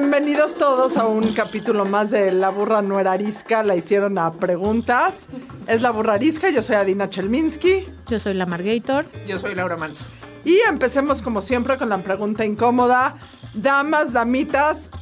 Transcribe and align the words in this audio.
Bienvenidos 0.00 0.54
todos 0.54 0.96
a 0.96 1.08
un 1.08 1.32
capítulo 1.32 1.84
más 1.84 2.12
de 2.12 2.30
La 2.30 2.50
Burra 2.50 2.82
No 2.82 3.00
Era 3.00 3.12
Arisca. 3.12 3.64
La 3.64 3.74
hicieron 3.74 4.16
a 4.16 4.32
preguntas. 4.34 5.28
Es 5.66 5.82
La 5.82 5.90
Burra 5.90 6.14
Arisca, 6.14 6.50
yo 6.50 6.62
soy 6.62 6.76
Adina 6.76 7.10
Chelminsky. 7.10 7.84
Yo 8.06 8.20
soy 8.20 8.34
la 8.34 8.46
Margator. 8.46 9.06
Yo 9.26 9.40
soy 9.40 9.56
Laura 9.56 9.76
Manso. 9.76 10.04
Y 10.44 10.60
empecemos 10.68 11.20
como 11.20 11.42
siempre 11.42 11.76
con 11.78 11.88
la 11.88 12.00
pregunta 12.00 12.44
incómoda. 12.44 13.16
Damas, 13.54 14.12
damitas, 14.12 14.92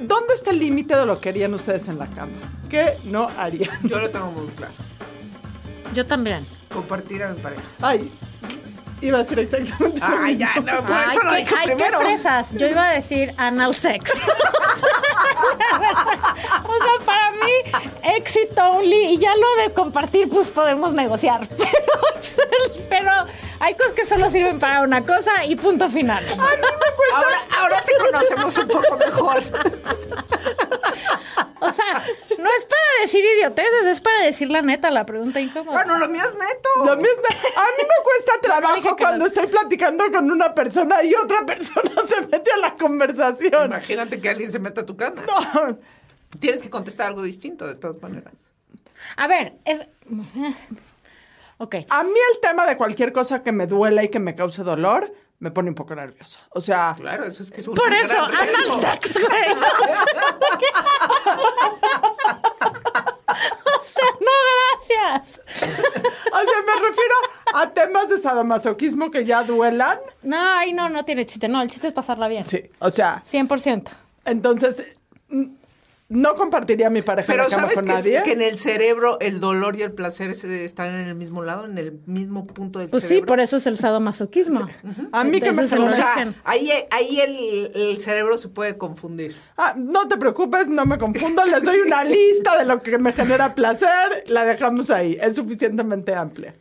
¿dónde 0.00 0.32
está 0.32 0.52
el 0.52 0.60
límite 0.60 0.96
de 0.96 1.04
lo 1.04 1.20
que 1.20 1.28
harían 1.28 1.52
ustedes 1.52 1.86
en 1.88 1.98
la 1.98 2.06
cama? 2.06 2.38
¿Qué 2.70 2.96
no 3.04 3.28
harían? 3.36 3.78
Yo 3.82 3.98
lo 3.98 4.08
tengo 4.10 4.30
muy 4.30 4.46
claro. 4.52 4.72
Yo 5.92 6.06
también. 6.06 6.46
Compartir 6.72 7.22
a 7.22 7.34
mi 7.34 7.38
pareja. 7.38 7.62
Ay, 7.82 8.10
iba 9.00 9.18
a 9.18 9.22
decir 9.22 9.38
exactamente 9.38 10.00
lo 10.00 10.06
Ay, 10.06 10.34
mismo. 10.36 10.38
ya, 10.54 10.60
no, 10.60 10.84
por 10.86 10.96
Ay, 10.96 11.06
eso 11.12 11.22
lo 11.22 11.30
qué, 11.30 11.36
dije 11.38 11.54
ay, 11.58 11.76
qué 11.76 11.90
fresas. 11.96 12.52
Yo 12.52 12.66
iba 12.66 12.88
a 12.88 12.92
decir 12.92 13.34
anal 13.36 13.74
sex. 13.74 14.12
o 16.64 16.78
sea, 16.82 17.06
para 17.06 17.30
mí, 17.32 17.52
éxito 18.16 18.62
only. 18.64 19.14
Y 19.14 19.18
ya 19.18 19.30
lo 19.34 19.62
de 19.62 19.72
compartir, 19.72 20.28
pues 20.28 20.50
podemos 20.50 20.92
negociar. 20.94 21.40
Pero, 21.58 21.66
pero 22.88 23.12
hay 23.60 23.74
cosas 23.74 23.92
que 23.92 24.06
solo 24.06 24.30
sirven 24.30 24.58
para 24.58 24.82
una 24.82 25.04
cosa 25.04 25.44
y 25.44 25.56
punto 25.56 25.88
final. 25.88 26.24
Ahora, 26.30 27.46
ahora 27.58 27.82
te 27.82 27.92
conocemos 28.04 28.58
un 28.58 28.68
poco 28.68 28.96
mejor. 28.96 29.42
O 31.60 31.72
sea, 31.72 32.02
no 32.38 32.48
es 32.56 32.64
para 32.64 33.02
decir 33.02 33.24
idioteces, 33.24 33.86
es 33.86 34.00
para 34.00 34.22
decir 34.22 34.50
la 34.50 34.62
neta, 34.62 34.90
la 34.90 35.04
pregunta 35.04 35.40
incómoda. 35.40 35.72
Bueno, 35.72 35.98
lo 35.98 36.08
mío 36.08 36.22
es 36.22 36.32
neto. 36.32 36.68
Lo 36.84 36.96
mismo, 36.96 37.22
a 37.56 37.66
mí 37.76 37.82
me 37.82 38.04
cuesta 38.04 38.32
trabajo 38.40 38.96
que 38.96 39.02
cuando 39.02 39.18
no. 39.18 39.26
estoy 39.26 39.48
platicando 39.48 40.10
con 40.12 40.30
una 40.30 40.54
persona 40.54 41.02
y 41.02 41.14
otra 41.14 41.44
persona 41.44 41.90
se 42.06 42.20
mete 42.28 42.52
a 42.52 42.58
la 42.58 42.74
conversación. 42.74 43.66
Imagínate 43.66 44.20
que 44.20 44.28
alguien 44.28 44.52
se 44.52 44.58
meta 44.60 44.82
a 44.82 44.86
tu 44.86 44.96
cama. 44.96 45.22
No. 45.26 45.78
Tienes 46.38 46.62
que 46.62 46.70
contestar 46.70 47.08
algo 47.08 47.22
distinto, 47.22 47.66
de 47.66 47.74
todas 47.74 48.00
maneras. 48.02 48.34
A 49.16 49.26
ver, 49.26 49.54
es. 49.64 49.82
Ok. 51.58 51.74
A 51.90 52.02
mí 52.04 52.10
el 52.34 52.40
tema 52.40 52.66
de 52.66 52.76
cualquier 52.76 53.12
cosa 53.12 53.42
que 53.42 53.52
me 53.52 53.66
duela 53.66 54.02
y 54.04 54.08
que 54.08 54.20
me 54.20 54.34
cause 54.34 54.62
dolor 54.62 55.12
me 55.40 55.50
pone 55.52 55.68
un 55.68 55.74
poco 55.74 55.94
nerviosa. 55.94 56.40
O 56.50 56.60
sea, 56.60 56.94
Claro, 56.98 57.24
eso 57.26 57.42
es 57.42 57.50
que 57.50 57.60
es 57.60 57.68
un 57.68 57.74
Por 57.74 57.90
gran 57.90 58.04
eso, 58.04 58.18
anal 58.20 58.48
riesgo. 58.56 58.80
sex, 58.80 59.18
güey. 59.20 59.44
O 63.28 63.80
sea, 63.84 64.04
no, 64.20 64.32
gracias. 65.18 65.40
o 65.46 66.40
sea, 66.40 66.62
me 66.66 66.88
refiero 66.88 67.14
a 67.54 67.70
temas 67.70 68.08
de 68.08 68.16
sadomasoquismo 68.16 69.10
que 69.10 69.24
ya 69.24 69.42
duelan. 69.44 69.98
No, 70.22 70.36
ay, 70.40 70.72
no, 70.72 70.88
no 70.88 71.04
tiene 71.04 71.26
chiste. 71.26 71.48
No, 71.48 71.60
el 71.62 71.70
chiste 71.70 71.88
es 71.88 71.92
pasarla 71.92 72.28
bien. 72.28 72.44
Sí, 72.44 72.70
o 72.78 72.90
sea, 72.90 73.20
100%. 73.22 73.90
entonces 74.24 74.96
no 76.10 76.34
compartiría 76.36 76.88
mi 76.88 77.02
pareja 77.02 77.32
en 77.32 77.36
Pero 77.38 77.48
la 77.48 77.54
cama 77.54 77.62
¿sabes 77.62 77.74
con 77.76 77.84
que, 77.86 77.92
nadie. 77.92 78.22
que 78.24 78.32
en 78.32 78.40
el 78.42 78.56
cerebro 78.56 79.18
el 79.20 79.40
dolor 79.40 79.76
y 79.76 79.82
el 79.82 79.92
placer 79.92 80.34
se- 80.34 80.64
están 80.64 80.94
en 80.94 81.06
el 81.06 81.14
mismo 81.14 81.42
lado, 81.42 81.66
en 81.66 81.76
el 81.76 82.00
mismo 82.06 82.46
punto 82.46 82.78
del 82.78 82.88
Pues 82.88 83.02
sí, 83.02 83.08
cerebro? 83.10 83.26
por 83.26 83.40
eso 83.40 83.58
es 83.58 83.66
el 83.66 83.76
sadomasoquismo. 83.76 84.66
A 85.12 85.24
mí 85.24 85.38
que 85.40 85.52
me 85.52 85.62
Ese 85.62 85.64
es 85.64 85.72
el 85.72 85.82
O 85.82 85.88
sea, 85.90 86.34
ahí, 86.44 86.70
ahí 86.90 87.20
el, 87.20 87.72
el 87.74 87.98
cerebro 87.98 88.38
se 88.38 88.48
puede 88.48 88.78
confundir. 88.78 89.36
Ah, 89.56 89.74
no 89.76 90.08
te 90.08 90.16
preocupes, 90.16 90.68
no 90.70 90.86
me 90.86 90.96
confundo, 90.96 91.44
les 91.44 91.62
doy 91.64 91.80
una 91.80 92.04
lista 92.04 92.56
de 92.58 92.64
lo 92.64 92.82
que 92.82 92.96
me 92.98 93.12
genera 93.12 93.54
placer, 93.54 94.24
la 94.28 94.44
dejamos 94.44 94.90
ahí, 94.90 95.18
es 95.20 95.36
suficientemente 95.36 96.14
amplia. 96.14 96.54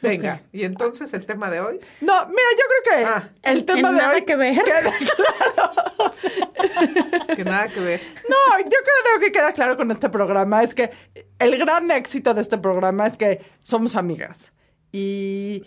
Venga, 0.00 0.42
y 0.52 0.62
entonces 0.64 1.12
el 1.14 1.26
tema 1.26 1.50
de 1.50 1.60
hoy. 1.60 1.80
No, 2.00 2.26
mira, 2.26 2.48
yo 2.56 2.64
creo 2.68 2.82
que 2.98 3.04
Ah. 3.04 3.30
el 3.42 3.64
tema 3.64 3.90
de 3.90 3.96
nada 3.98 4.14
hoy 4.14 4.24
que 4.24 4.36
ver. 4.36 4.54
queda 4.62 4.80
claro. 4.80 4.96
Que 7.36 7.44
nada 7.44 7.68
que 7.68 7.80
ver. 7.80 8.00
No, 8.28 8.58
yo 8.64 8.70
creo 8.70 9.20
que 9.20 9.32
queda 9.32 9.52
claro 9.52 9.76
con 9.76 9.90
este 9.90 10.08
programa 10.08 10.62
es 10.62 10.74
que 10.74 10.90
el 11.38 11.56
gran 11.58 11.90
éxito 11.90 12.34
de 12.34 12.40
este 12.40 12.58
programa 12.58 13.06
es 13.06 13.16
que 13.16 13.40
somos 13.62 13.96
amigas. 13.96 14.52
Y 14.92 15.64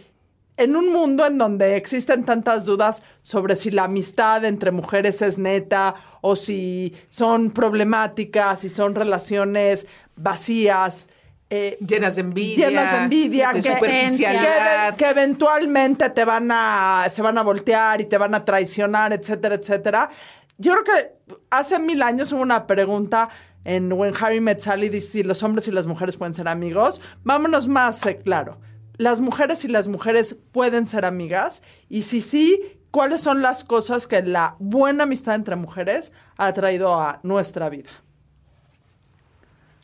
en 0.57 0.75
un 0.75 0.91
mundo 0.91 1.25
en 1.25 1.37
donde 1.37 1.75
existen 1.77 2.25
tantas 2.25 2.65
dudas 2.65 3.03
sobre 3.21 3.55
si 3.55 3.71
la 3.71 3.85
amistad 3.85 4.43
entre 4.45 4.71
mujeres 4.71 5.21
es 5.21 5.37
neta 5.37 5.95
o 6.21 6.35
si 6.35 6.95
son 7.09 7.51
problemáticas, 7.51 8.61
si 8.61 8.69
son 8.69 8.95
relaciones 8.95 9.87
vacías, 10.15 11.07
eh, 11.53 11.77
Llenas 11.85 12.15
de 12.15 12.21
envidia. 12.21 12.69
llenas 12.69 12.91
de 12.93 12.97
envidia, 13.03 13.47
de 13.49 13.61
que, 13.61 13.73
superficialidad. 13.73 14.95
que, 14.95 15.03
que 15.03 15.09
eventualmente 15.11 16.09
te 16.09 16.23
van 16.23 16.49
a, 16.49 17.05
se 17.11 17.21
van 17.21 17.37
a 17.37 17.43
voltear 17.43 17.99
y 17.99 18.05
te 18.05 18.17
van 18.17 18.33
a 18.33 18.45
traicionar, 18.45 19.11
etcétera, 19.11 19.55
etcétera. 19.55 20.09
Yo 20.57 20.71
creo 20.71 20.83
que 20.85 21.35
hace 21.49 21.77
mil 21.77 22.01
años 22.03 22.31
hubo 22.31 22.41
una 22.41 22.67
pregunta 22.67 23.27
en 23.65 23.91
When 23.91 24.13
Harry 24.21 24.39
Met 24.39 24.59
Sally, 24.59 24.87
dice 24.87 25.09
si 25.09 25.23
los 25.23 25.43
hombres 25.43 25.67
y 25.67 25.71
las 25.71 25.87
mujeres 25.87 26.15
pueden 26.15 26.33
ser 26.33 26.47
amigos. 26.47 27.01
Vámonos 27.25 27.67
más 27.67 28.05
eh, 28.05 28.19
claro. 28.19 28.61
Las 28.95 29.19
mujeres 29.19 29.65
y 29.65 29.67
las 29.67 29.89
mujeres 29.89 30.37
pueden 30.53 30.87
ser 30.87 31.03
amigas 31.03 31.63
y 31.89 32.03
si 32.03 32.21
sí, 32.21 32.79
¿cuáles 32.91 33.19
son 33.19 33.41
las 33.41 33.65
cosas 33.65 34.07
que 34.07 34.21
la 34.21 34.55
buena 34.59 35.03
amistad 35.03 35.35
entre 35.35 35.57
mujeres 35.57 36.13
ha 36.37 36.53
traído 36.53 37.01
a 37.01 37.19
nuestra 37.23 37.67
vida? 37.67 37.89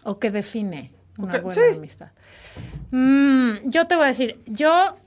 O 0.06 0.18
que 0.18 0.32
define 0.32 0.97
una 1.18 1.40
buena 1.40 1.52
sí. 1.52 1.76
amistad. 1.76 2.12
Mm, 2.92 3.70
yo 3.70 3.88
te 3.88 3.96
voy 3.96 4.06
a 4.06 4.08
decir, 4.08 4.42
yo 4.46 4.98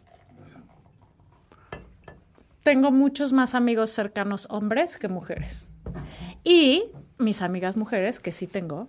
tengo 2.62 2.91
muchos 2.91 3.32
más 3.32 3.54
amigos 3.54 3.91
cercanos 3.91 4.47
hombres 4.50 4.99
que 4.99 5.09
mujeres. 5.09 5.66
Y 6.44 6.84
mis 7.19 7.43
amigas 7.43 7.76
mujeres, 7.76 8.20
que 8.20 8.32
sí 8.32 8.47
tengo, 8.47 8.88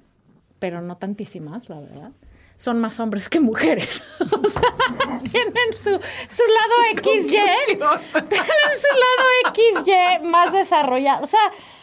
pero 0.60 0.82
no 0.82 0.98
tantísimas, 0.98 1.70
la 1.70 1.80
verdad, 1.80 2.12
son 2.56 2.80
más 2.80 3.00
hombres 3.00 3.30
que 3.30 3.40
mujeres. 3.40 4.04
o 4.20 4.50
sea, 4.50 4.62
tienen 5.32 5.74
su, 5.74 5.90
su 5.90 6.44
lado 6.54 6.76
XY. 6.96 7.32
tienen 7.32 8.30
su 8.78 8.92
lado 9.02 9.84
XY 10.22 10.28
más 10.28 10.54
desarrollado. 10.54 11.24
O 11.24 11.28
sea, 11.28 11.40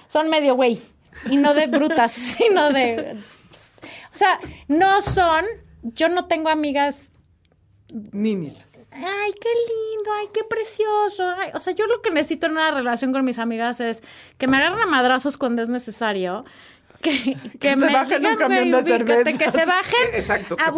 son 0.08 0.28
medio 0.28 0.54
güey. 0.54 0.80
Y 1.28 1.36
no 1.36 1.54
de 1.54 1.66
brutas, 1.66 2.12
sino 2.38 2.72
de. 2.72 3.16
O 4.12 4.14
sea, 4.14 4.38
no 4.68 5.00
son. 5.00 5.44
Yo 5.82 6.08
no 6.08 6.26
tengo 6.26 6.48
amigas 6.48 7.12
Ninis. 8.12 8.66
ay, 8.92 9.32
qué 9.40 9.48
lindo, 9.48 10.10
ay, 10.20 10.28
qué 10.32 10.44
precioso. 10.44 11.24
ay. 11.38 11.50
O 11.54 11.60
sea, 11.60 11.74
yo 11.74 11.86
lo 11.86 12.02
que 12.02 12.10
necesito 12.10 12.46
en 12.46 12.52
una 12.52 12.70
relación 12.70 13.12
con 13.12 13.24
mis 13.24 13.38
amigas 13.38 13.80
es 13.80 14.02
que 14.36 14.46
me 14.46 14.56
agarren 14.56 14.80
a 14.80 14.86
madrazos 14.86 15.38
cuando 15.38 15.62
es 15.62 15.68
necesario. 15.68 16.44
Que, 17.00 17.36
que, 17.60 17.70
se 17.70 17.76
me 17.76 17.92
bajen 17.92 18.26
un 18.26 18.36
camión 18.36 18.70
de 18.70 18.82
cervezas. 18.82 19.38
Que 19.38 19.50
se 19.50 19.64
bajen 19.64 20.08
Exacto, 20.14 20.56
a 20.58 20.72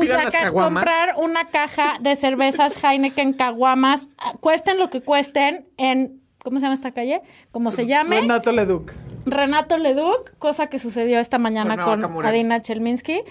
comprar 0.51 1.15
una 1.17 1.47
caja 1.47 1.97
de 2.01 2.15
cervezas 2.15 2.83
Heineken 2.85 3.33
caguamas, 3.33 4.11
cuesten 4.41 4.79
lo 4.79 4.91
que 4.91 5.01
cuesten 5.01 5.67
en, 5.79 6.21
¿cómo 6.45 6.59
se 6.59 6.65
llama 6.65 6.75
esta 6.75 6.93
calle? 6.93 7.23
Como 7.53 7.71
se 7.71 7.87
llame. 7.87 8.21
Renato 8.21 8.53
Leduc. 8.53 8.93
Renato 9.27 9.77
Leduc, 9.79 10.37
cosa 10.39 10.69
que 10.69 10.79
sucedió 10.79 11.21
esta 11.21 11.39
mañana 11.39 11.75
con. 11.85 12.01
Adina 12.29 12.61
Chelminsky, 12.63 13.23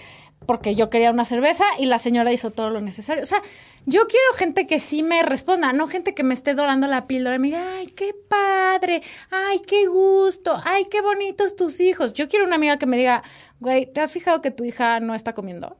porque 0.46 0.74
yo 0.74 0.88
quería 0.90 1.10
una 1.10 1.24
cerveza 1.24 1.64
y 1.78 1.86
la 1.86 1.98
señora 1.98 2.32
hizo 2.32 2.50
todo 2.50 2.70
lo 2.70 2.80
necesario. 2.80 3.22
O 3.22 3.26
sea, 3.26 3.42
yo 3.86 4.06
quiero 4.06 4.32
gente 4.36 4.66
que 4.66 4.78
sí 4.78 5.02
me 5.02 5.22
responda, 5.22 5.72
no 5.72 5.86
gente 5.86 6.14
que 6.14 6.22
me 6.22 6.34
esté 6.34 6.54
dorando 6.54 6.86
la 6.86 7.06
píldora 7.06 7.36
y 7.36 7.38
me 7.38 7.48
diga, 7.48 7.64
ay, 7.78 7.86
qué 7.88 8.14
padre, 8.28 9.02
ay, 9.30 9.60
qué 9.66 9.86
gusto, 9.86 10.60
ay, 10.64 10.84
qué 10.90 11.00
bonitos 11.02 11.56
tus 11.56 11.80
hijos. 11.80 12.12
Yo 12.14 12.28
quiero 12.28 12.46
una 12.46 12.56
amiga 12.56 12.78
que 12.78 12.86
me 12.86 12.96
diga, 12.96 13.22
güey, 13.58 13.86
¿te 13.86 14.00
has 14.00 14.12
fijado 14.12 14.40
que 14.40 14.50
tu 14.50 14.64
hija 14.64 15.00
no 15.00 15.14
está 15.14 15.34
comiendo? 15.34 15.76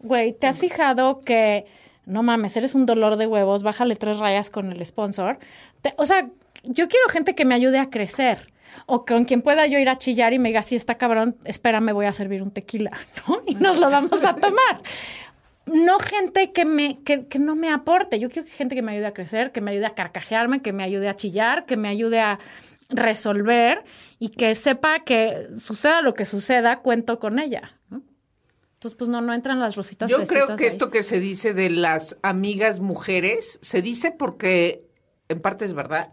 Güey, 0.00 0.32
¿te 0.32 0.46
has 0.46 0.60
fijado 0.60 1.20
que, 1.24 1.66
no 2.06 2.22
mames, 2.22 2.56
eres 2.56 2.74
un 2.74 2.86
dolor 2.86 3.16
de 3.16 3.26
huevos, 3.26 3.62
bájale 3.64 3.96
tres 3.96 4.18
rayas 4.18 4.48
con 4.50 4.70
el 4.72 4.84
sponsor? 4.86 5.38
Te- 5.82 5.94
o 5.98 6.06
sea, 6.06 6.28
yo 6.64 6.88
quiero 6.88 7.08
gente 7.08 7.34
que 7.34 7.44
me 7.44 7.54
ayude 7.54 7.78
a 7.78 7.90
crecer. 7.90 8.52
O 8.86 9.04
con 9.04 9.24
quien 9.24 9.42
pueda 9.42 9.66
yo 9.66 9.78
ir 9.78 9.88
a 9.88 9.98
chillar 9.98 10.32
y 10.32 10.38
me 10.38 10.48
diga, 10.48 10.62
sí, 10.62 10.76
está 10.76 10.96
cabrón, 10.96 11.36
espérame, 11.44 11.92
voy 11.92 12.06
a 12.06 12.12
servir 12.12 12.42
un 12.42 12.50
tequila, 12.50 12.92
¿no? 13.28 13.40
Y 13.46 13.54
nos 13.54 13.78
lo 13.78 13.90
vamos 13.90 14.24
a 14.24 14.34
tomar. 14.34 14.82
No 15.66 15.98
gente 15.98 16.52
que, 16.52 16.64
me, 16.64 17.02
que, 17.02 17.26
que 17.26 17.38
no 17.38 17.54
me 17.54 17.70
aporte. 17.70 18.18
Yo 18.18 18.30
quiero 18.30 18.46
que 18.46 18.52
gente 18.52 18.74
que 18.74 18.82
me 18.82 18.92
ayude 18.92 19.06
a 19.06 19.12
crecer, 19.12 19.52
que 19.52 19.60
me 19.60 19.70
ayude 19.72 19.86
a 19.86 19.94
carcajearme, 19.94 20.62
que 20.62 20.72
me 20.72 20.82
ayude 20.82 21.08
a 21.08 21.16
chillar, 21.16 21.66
que 21.66 21.76
me 21.76 21.88
ayude 21.88 22.20
a 22.20 22.38
resolver 22.88 23.84
y 24.18 24.30
que 24.30 24.54
sepa 24.54 25.04
que 25.04 25.48
suceda 25.54 26.00
lo 26.02 26.14
que 26.14 26.24
suceda, 26.24 26.80
cuento 26.80 27.18
con 27.18 27.38
ella. 27.38 27.78
¿no? 27.90 28.02
Entonces, 28.74 28.96
pues 28.96 29.10
no, 29.10 29.20
no 29.20 29.34
entran 29.34 29.60
las 29.60 29.76
rositas 29.76 30.10
Yo 30.10 30.22
creo 30.24 30.56
que 30.56 30.64
ahí. 30.64 30.68
esto 30.68 30.90
que 30.90 31.02
se 31.02 31.20
dice 31.20 31.52
de 31.52 31.70
las 31.70 32.18
amigas 32.22 32.80
mujeres, 32.80 33.58
se 33.62 33.82
dice 33.82 34.10
porque 34.10 34.88
en 35.28 35.40
parte 35.40 35.64
es 35.64 35.74
verdad. 35.74 36.12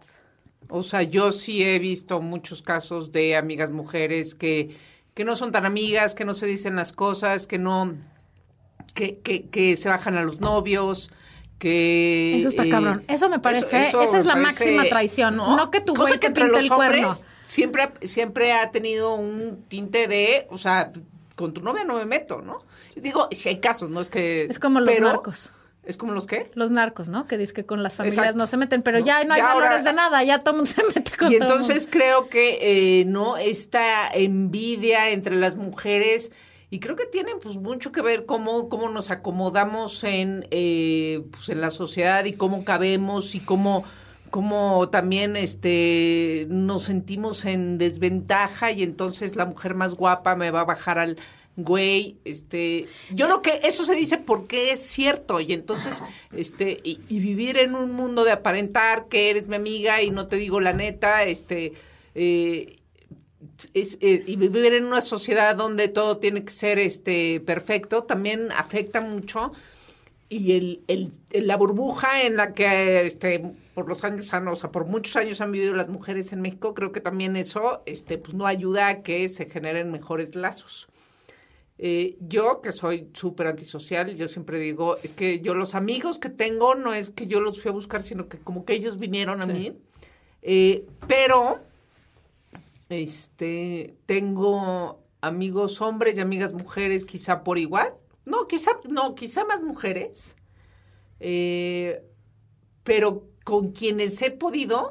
O 0.68 0.82
sea, 0.82 1.02
yo 1.02 1.32
sí 1.32 1.62
he 1.62 1.78
visto 1.78 2.20
muchos 2.20 2.62
casos 2.62 3.12
de 3.12 3.36
amigas 3.36 3.70
mujeres 3.70 4.34
que, 4.34 4.76
que 5.14 5.24
no 5.24 5.36
son 5.36 5.52
tan 5.52 5.64
amigas, 5.66 6.14
que 6.14 6.24
no 6.24 6.34
se 6.34 6.46
dicen 6.46 6.76
las 6.76 6.92
cosas, 6.92 7.46
que 7.46 7.58
no, 7.58 7.94
que, 8.94 9.18
que, 9.18 9.46
que 9.48 9.76
se 9.76 9.88
bajan 9.88 10.16
a 10.16 10.22
los 10.22 10.40
novios, 10.40 11.10
que... 11.58 12.38
Eso 12.38 12.48
está 12.48 12.64
eh, 12.64 12.68
cabrón. 12.68 13.04
Eso 13.08 13.28
me 13.28 13.38
parece- 13.38 13.82
esa 13.88 14.18
es 14.18 14.26
la 14.26 14.36
máxima 14.36 14.84
traición. 14.84 15.36
No 15.36 15.70
que 15.70 15.80
tu 15.80 15.94
güey 15.94 16.18
te 16.18 16.26
entre 16.26 16.44
pinte 16.44 16.60
el 16.60 16.68
cuerno. 16.70 17.08
Siempre, 17.42 17.82
ha- 17.84 17.92
siempre 18.02 18.52
ha 18.52 18.70
tenido 18.70 19.14
un 19.14 19.64
tinte 19.68 20.08
de, 20.08 20.46
o 20.50 20.58
sea, 20.58 20.92
con 21.36 21.54
tu 21.54 21.62
novia 21.62 21.84
no 21.84 21.96
me 21.96 22.04
meto, 22.04 22.42
¿no? 22.42 22.64
Digo, 22.96 23.28
si 23.30 23.48
hay 23.50 23.60
casos, 23.60 23.90
no 23.90 24.00
es 24.00 24.10
que... 24.10 24.44
Es 24.46 24.58
como 24.58 24.80
los 24.80 24.88
pero- 24.88 25.06
narcos. 25.08 25.52
¿Es 25.86 25.96
como 25.96 26.12
los 26.12 26.26
qué? 26.26 26.46
Los 26.54 26.70
narcos, 26.70 27.08
¿no? 27.08 27.26
Que 27.26 27.38
dice 27.38 27.52
que 27.52 27.64
con 27.64 27.82
las 27.82 27.94
familias 27.94 28.18
Exacto. 28.18 28.38
no 28.38 28.46
se 28.46 28.56
meten, 28.56 28.82
pero 28.82 28.98
¿No? 29.00 29.06
ya 29.06 29.22
no 29.24 29.34
hay 29.34 29.40
Ya 29.40 29.52
ahora- 29.52 29.66
valores 29.66 29.84
de 29.84 29.92
nada, 29.92 30.22
ya 30.24 30.40
todo 30.42 30.50
el 30.50 30.56
mundo 30.62 30.70
se 30.76 30.82
mete 30.84 31.12
con 31.16 31.32
Y 31.32 31.38
todo 31.38 31.48
entonces 31.48 31.84
mundo. 31.84 31.90
creo 31.92 32.28
que 32.28 33.00
eh, 33.00 33.04
no 33.06 33.36
esta 33.36 34.08
envidia 34.12 35.10
entre 35.10 35.36
las 35.36 35.56
mujeres 35.56 36.32
y 36.68 36.80
creo 36.80 36.96
que 36.96 37.06
tiene 37.06 37.32
pues 37.40 37.56
mucho 37.56 37.92
que 37.92 38.02
ver 38.02 38.26
cómo 38.26 38.68
cómo 38.68 38.88
nos 38.88 39.10
acomodamos 39.12 40.02
en 40.02 40.48
eh, 40.50 41.22
pues, 41.30 41.48
en 41.48 41.60
la 41.60 41.70
sociedad 41.70 42.24
y 42.24 42.32
cómo 42.32 42.64
cabemos 42.64 43.36
y 43.36 43.40
cómo 43.40 43.84
cómo 44.30 44.88
también 44.88 45.36
este 45.36 46.46
nos 46.50 46.82
sentimos 46.82 47.44
en 47.44 47.78
desventaja 47.78 48.72
y 48.72 48.82
entonces 48.82 49.36
la 49.36 49.44
mujer 49.46 49.74
más 49.74 49.94
guapa 49.94 50.34
me 50.34 50.50
va 50.50 50.62
a 50.62 50.64
bajar 50.64 50.98
al 50.98 51.16
güey, 51.56 52.18
este, 52.24 52.86
yo 53.10 53.28
lo 53.28 53.40
que 53.42 53.60
eso 53.64 53.82
se 53.84 53.94
dice 53.94 54.18
porque 54.18 54.72
es 54.72 54.80
cierto 54.80 55.40
y 55.40 55.52
entonces, 55.54 56.04
este, 56.32 56.78
y, 56.84 57.00
y 57.08 57.18
vivir 57.18 57.56
en 57.56 57.74
un 57.74 57.92
mundo 57.92 58.24
de 58.24 58.32
aparentar 58.32 59.06
que 59.08 59.30
eres 59.30 59.48
mi 59.48 59.56
amiga 59.56 60.02
y 60.02 60.10
no 60.10 60.28
te 60.28 60.36
digo 60.36 60.60
la 60.60 60.72
neta, 60.74 61.24
este, 61.24 61.72
eh, 62.14 62.76
es, 63.74 63.98
eh, 64.02 64.22
y 64.26 64.36
vivir 64.36 64.74
en 64.74 64.84
una 64.84 65.00
sociedad 65.00 65.56
donde 65.56 65.88
todo 65.88 66.18
tiene 66.18 66.44
que 66.44 66.52
ser, 66.52 66.78
este, 66.78 67.40
perfecto, 67.40 68.04
también 68.04 68.52
afecta 68.52 69.00
mucho 69.00 69.52
y 70.28 70.52
el, 70.56 70.82
el, 70.88 71.12
la 71.46 71.56
burbuja 71.56 72.22
en 72.22 72.36
la 72.36 72.52
que 72.52 73.06
este 73.06 73.40
por 73.74 73.88
los 73.88 74.02
años 74.04 74.34
han- 74.34 74.48
o 74.48 74.56
sea, 74.56 74.70
por 74.72 74.84
muchos 74.86 75.14
años 75.16 75.40
han 75.40 75.52
vivido 75.52 75.74
las 75.74 75.88
mujeres 75.88 76.32
en 76.32 76.40
México, 76.40 76.74
creo 76.74 76.90
que 76.92 77.00
también 77.00 77.36
eso 77.36 77.82
este 77.86 78.18
pues 78.18 78.34
no 78.34 78.46
ayuda 78.46 78.88
a 78.88 79.02
que 79.02 79.28
se 79.28 79.46
generen 79.46 79.92
mejores 79.92 80.34
lazos. 80.34 80.88
Eh, 81.78 82.16
yo, 82.20 82.60
que 82.62 82.72
soy 82.72 83.10
súper 83.12 83.48
antisocial, 83.48 84.14
yo 84.16 84.28
siempre 84.28 84.58
digo, 84.58 84.96
es 85.02 85.12
que 85.12 85.40
yo 85.40 85.54
los 85.54 85.74
amigos 85.74 86.18
que 86.18 86.30
tengo 86.30 86.74
no 86.74 86.94
es 86.94 87.10
que 87.10 87.26
yo 87.26 87.40
los 87.40 87.60
fui 87.60 87.68
a 87.68 87.72
buscar, 87.72 88.02
sino 88.02 88.28
que 88.28 88.38
como 88.38 88.64
que 88.64 88.72
ellos 88.72 88.98
vinieron 88.98 89.42
a 89.42 89.46
mí. 89.46 89.76
Eh, 90.42 90.86
pero, 91.06 91.60
este, 92.88 93.94
tengo 94.06 95.00
amigos 95.20 95.80
hombres 95.80 96.16
y 96.16 96.20
amigas 96.20 96.52
mujeres 96.52 97.04
quizá 97.04 97.42
por 97.44 97.58
igual. 97.58 97.92
No, 98.24 98.46
quizá, 98.46 98.72
no, 98.88 99.14
quizá 99.14 99.44
más 99.44 99.62
mujeres. 99.62 100.36
Eh, 101.20 102.02
pero 102.84 103.24
con 103.44 103.72
quienes 103.72 104.20
he 104.22 104.30
podido 104.30 104.90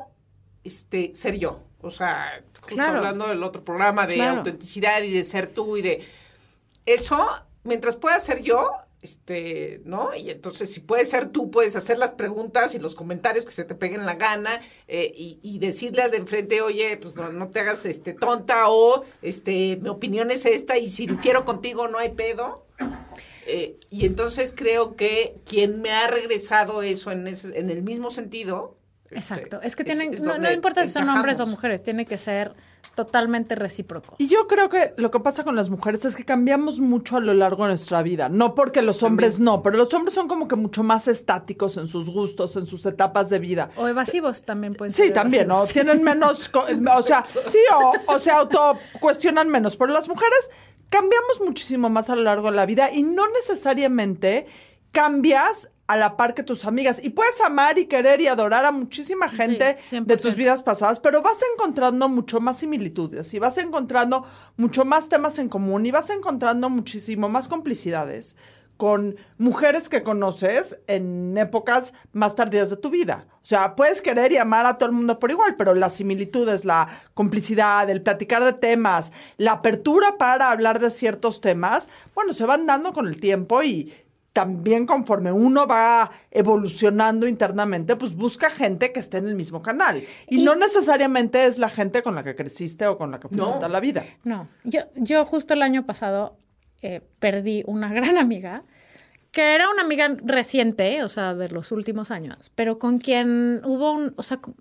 este, 0.64 1.14
ser 1.16 1.38
yo. 1.38 1.62
O 1.82 1.92
sea, 1.92 2.44
justo 2.62 2.76
Claro. 2.76 2.98
hablando 2.98 3.28
del 3.28 3.44
otro 3.44 3.64
programa 3.64 4.08
de 4.08 4.16
Claro. 4.16 4.38
autenticidad 4.40 5.02
y 5.04 5.12
de 5.12 5.24
ser 5.24 5.48
tú 5.48 5.78
y 5.78 5.82
de 5.82 6.04
eso, 6.86 7.28
mientras 7.64 7.96
pueda 7.96 8.20
ser 8.20 8.42
yo, 8.42 8.72
este, 9.06 9.82
¿no? 9.86 10.16
Y 10.16 10.32
entonces, 10.32 10.74
si 10.74 10.80
puedes 10.80 11.10
ser 11.12 11.28
tú, 11.28 11.52
puedes 11.52 11.76
hacer 11.76 12.00
las 12.00 12.14
preguntas 12.14 12.74
y 12.74 12.80
los 12.80 12.96
comentarios 12.96 13.46
que 13.46 13.52
se 13.52 13.64
te 13.64 13.76
peguen 13.76 14.06
la 14.06 14.16
gana 14.16 14.62
eh, 14.88 15.12
y, 15.16 15.40
y 15.44 15.60
decirle 15.60 16.02
al 16.02 16.10
de 16.10 16.18
enfrente, 16.18 16.62
oye, 16.62 16.98
pues 16.98 17.16
no, 17.16 17.32
no 17.32 17.50
te 17.50 17.60
hagas 17.60 17.86
este 17.86 18.14
tonta 18.14 18.68
o 18.70 19.06
este, 19.22 19.78
mi 19.82 19.90
opinión 19.90 20.32
es 20.32 20.48
esta 20.48 20.78
y 20.78 20.90
si 20.90 21.06
difiero 21.06 21.46
contigo 21.46 21.88
no 21.88 22.00
hay 22.00 22.14
pedo. 22.14 22.66
Eh, 23.46 23.80
y 23.92 24.08
entonces 24.08 24.54
creo 24.56 24.96
que 24.96 25.36
quien 25.46 25.82
me 25.82 25.92
ha 25.92 26.08
regresado 26.08 26.82
eso 26.82 27.12
en, 27.12 27.28
ese, 27.28 27.60
en 27.60 27.70
el 27.70 27.84
mismo 27.84 28.10
sentido. 28.10 28.76
este, 29.06 29.18
Exacto. 29.18 29.62
Es 29.62 29.76
que 29.76 29.84
tienen, 29.84 30.16
es 30.16 30.22
no, 30.22 30.40
no 30.40 30.52
importa 30.52 30.84
si 30.84 30.92
son 30.92 31.08
hombres 31.10 31.40
o 31.40 31.46
mujeres, 31.46 31.84
tiene 31.84 32.06
que 32.06 32.18
ser 32.18 32.56
totalmente 32.94 33.56
recíproco. 33.56 34.16
Y 34.18 34.28
yo 34.28 34.48
creo 34.48 34.70
que 34.70 34.94
lo 34.98 35.12
que 35.12 35.20
pasa 35.20 35.44
con 35.44 35.56
las 35.56 35.70
mujeres 35.70 36.06
es 36.06 36.16
que 36.16 36.26
cambiamos 36.26 36.80
mucho 36.80 37.18
a 37.18 37.20
lo 37.20 37.34
largo 37.34 37.64
de 37.64 37.70
nuestra 37.70 38.02
vida. 38.04 38.30
No 38.30 38.56
porque 38.56 38.82
los 38.82 39.04
hombres 39.04 39.40
no, 39.40 39.62
pero 39.64 39.78
los 39.78 39.94
hombres 39.94 40.14
son 40.14 40.28
como 40.28 40.48
que 40.48 40.56
mucho 40.56 40.84
más 40.84 41.08
estáticos 41.08 41.78
en 41.78 41.88
sus 41.88 42.10
gustos, 42.10 42.56
en 42.56 42.66
sus 42.66 42.86
etapas 42.86 43.30
de 43.30 43.40
vida. 43.40 43.70
O 43.78 43.88
evasivos 43.88 44.44
también 44.44 44.74
pueden 44.74 44.92
ser. 44.92 45.08
Sí, 45.08 45.14
también, 45.14 45.48
¿no? 45.48 45.66
Tienen 45.66 46.04
menos, 46.04 46.52
o 46.54 47.02
sea, 47.04 47.26
sí, 47.48 47.60
o, 47.74 48.14
o 48.14 48.20
se 48.20 48.32
auto 48.32 48.78
cuestionan 49.00 49.50
menos. 49.50 49.78
Pero 49.78 49.92
las 49.94 50.08
mujeres 50.08 50.52
cambiamos 50.90 51.42
muchísimo 51.44 51.90
más 51.90 52.10
a 52.10 52.16
lo 52.16 52.24
largo 52.24 52.52
de 52.52 52.58
la 52.58 52.66
vida 52.66 52.92
y 52.92 53.04
no 53.04 53.24
necesariamente 53.32 54.48
cambias 54.92 55.72
a 55.88 55.98
la 55.98 56.18
par 56.18 56.34
que 56.34 56.44
tus 56.44 56.66
amigas. 56.66 57.04
Y 57.04 57.10
puedes 57.12 57.40
amar 57.42 57.78
y 57.78 57.86
querer 57.86 58.22
y 58.22 58.28
adorar 58.28 58.66
a 58.66 58.72
muchísima 58.72 59.30
gente 59.30 59.78
Sí, 59.84 60.00
de 60.00 60.18
tus 60.18 60.34
100%. 60.34 60.36
vidas 60.36 60.64
pasadas, 60.64 61.00
pero 61.00 61.22
vas 61.22 61.38
encontrando 61.54 62.10
mucho 62.10 62.40
más 62.40 62.58
similitudes 62.60 63.34
y 63.34 63.40
vas 63.40 63.58
encontrando 63.58 64.26
mucho 64.58 64.84
más 64.86 65.10
temas 65.10 65.38
en 65.40 65.50
común 65.50 65.86
y 65.86 65.92
vas 65.92 66.10
encontrando 66.10 66.70
muchísimo 66.70 67.30
más 67.30 67.48
complicidades 67.48 68.36
con 68.78 69.16
mujeres 69.38 69.88
que 69.88 70.04
conoces 70.04 70.80
en 70.88 71.38
épocas 71.38 71.94
más 72.12 72.36
tardías 72.36 72.70
de 72.70 72.76
tu 72.76 72.90
vida. 72.90 73.26
O 73.42 73.46
sea, 73.48 73.74
puedes 73.78 74.02
querer 74.02 74.34
y 74.34 74.38
amar 74.38 74.66
a 74.66 74.78
todo 74.78 74.90
el 74.90 74.96
mundo 74.96 75.18
por 75.18 75.32
igual, 75.32 75.56
pero 75.56 75.74
las 75.74 75.94
similitudes, 75.94 76.66
la 76.66 76.90
complicidad, 77.14 77.90
el 77.90 78.02
platicar 78.02 78.44
de 78.44 78.52
temas, 78.52 79.14
la 79.38 79.54
apertura 79.54 80.18
para 80.18 80.52
hablar 80.52 80.80
de 80.80 80.90
ciertos 80.90 81.40
temas, 81.40 81.90
bueno, 82.14 82.34
se 82.34 82.46
van 82.46 82.66
dando 82.66 82.92
con 82.92 83.08
el 83.08 83.18
tiempo 83.22 83.64
y 83.64 83.94
también 84.36 84.86
conforme 84.86 85.32
uno 85.32 85.66
va 85.66 86.12
evolucionando 86.30 87.26
internamente, 87.26 87.96
pues 87.96 88.16
busca 88.16 88.50
gente 88.50 88.92
que 88.92 89.00
esté 89.00 89.18
en 89.20 89.28
el 89.30 89.36
mismo 89.36 89.62
canal. 89.62 90.04
Y, 90.28 90.42
Y- 90.42 90.44
no 90.44 90.56
necesariamente 90.56 91.46
es 91.46 91.58
la 91.58 91.70
gente 91.70 92.04
con 92.04 92.16
la 92.16 92.24
que 92.24 92.36
creciste 92.36 92.86
o 92.86 92.98
con 92.98 93.12
la 93.12 93.20
que 93.22 93.30
fuiste 93.30 93.48
No. 93.48 93.54
toda 93.56 93.70
la 93.70 93.80
vida. 93.80 94.04
No, 94.26 94.50
yo, 94.66 94.82
yo 94.96 95.24
justo 95.24 95.54
el 95.54 95.62
año 95.62 95.86
pasado 95.86 96.38
eh, 96.82 97.00
perdí 97.20 97.64
una 97.66 97.88
gran 97.94 98.18
amiga, 98.18 98.64
que 99.32 99.56
era 99.56 99.70
una 99.70 99.84
amiga 99.84 100.14
reciente, 100.22 101.02
o 101.04 101.08
sea, 101.08 101.34
de 101.34 101.48
los 101.48 101.72
últimos 101.72 102.12
años, 102.12 102.52
pero 102.56 102.78
con 102.78 102.98
quien 103.00 103.62
hubo 103.64 103.94
un, 103.94 104.14
o 104.18 104.24
sea, 104.24 104.38
co- 104.38 104.54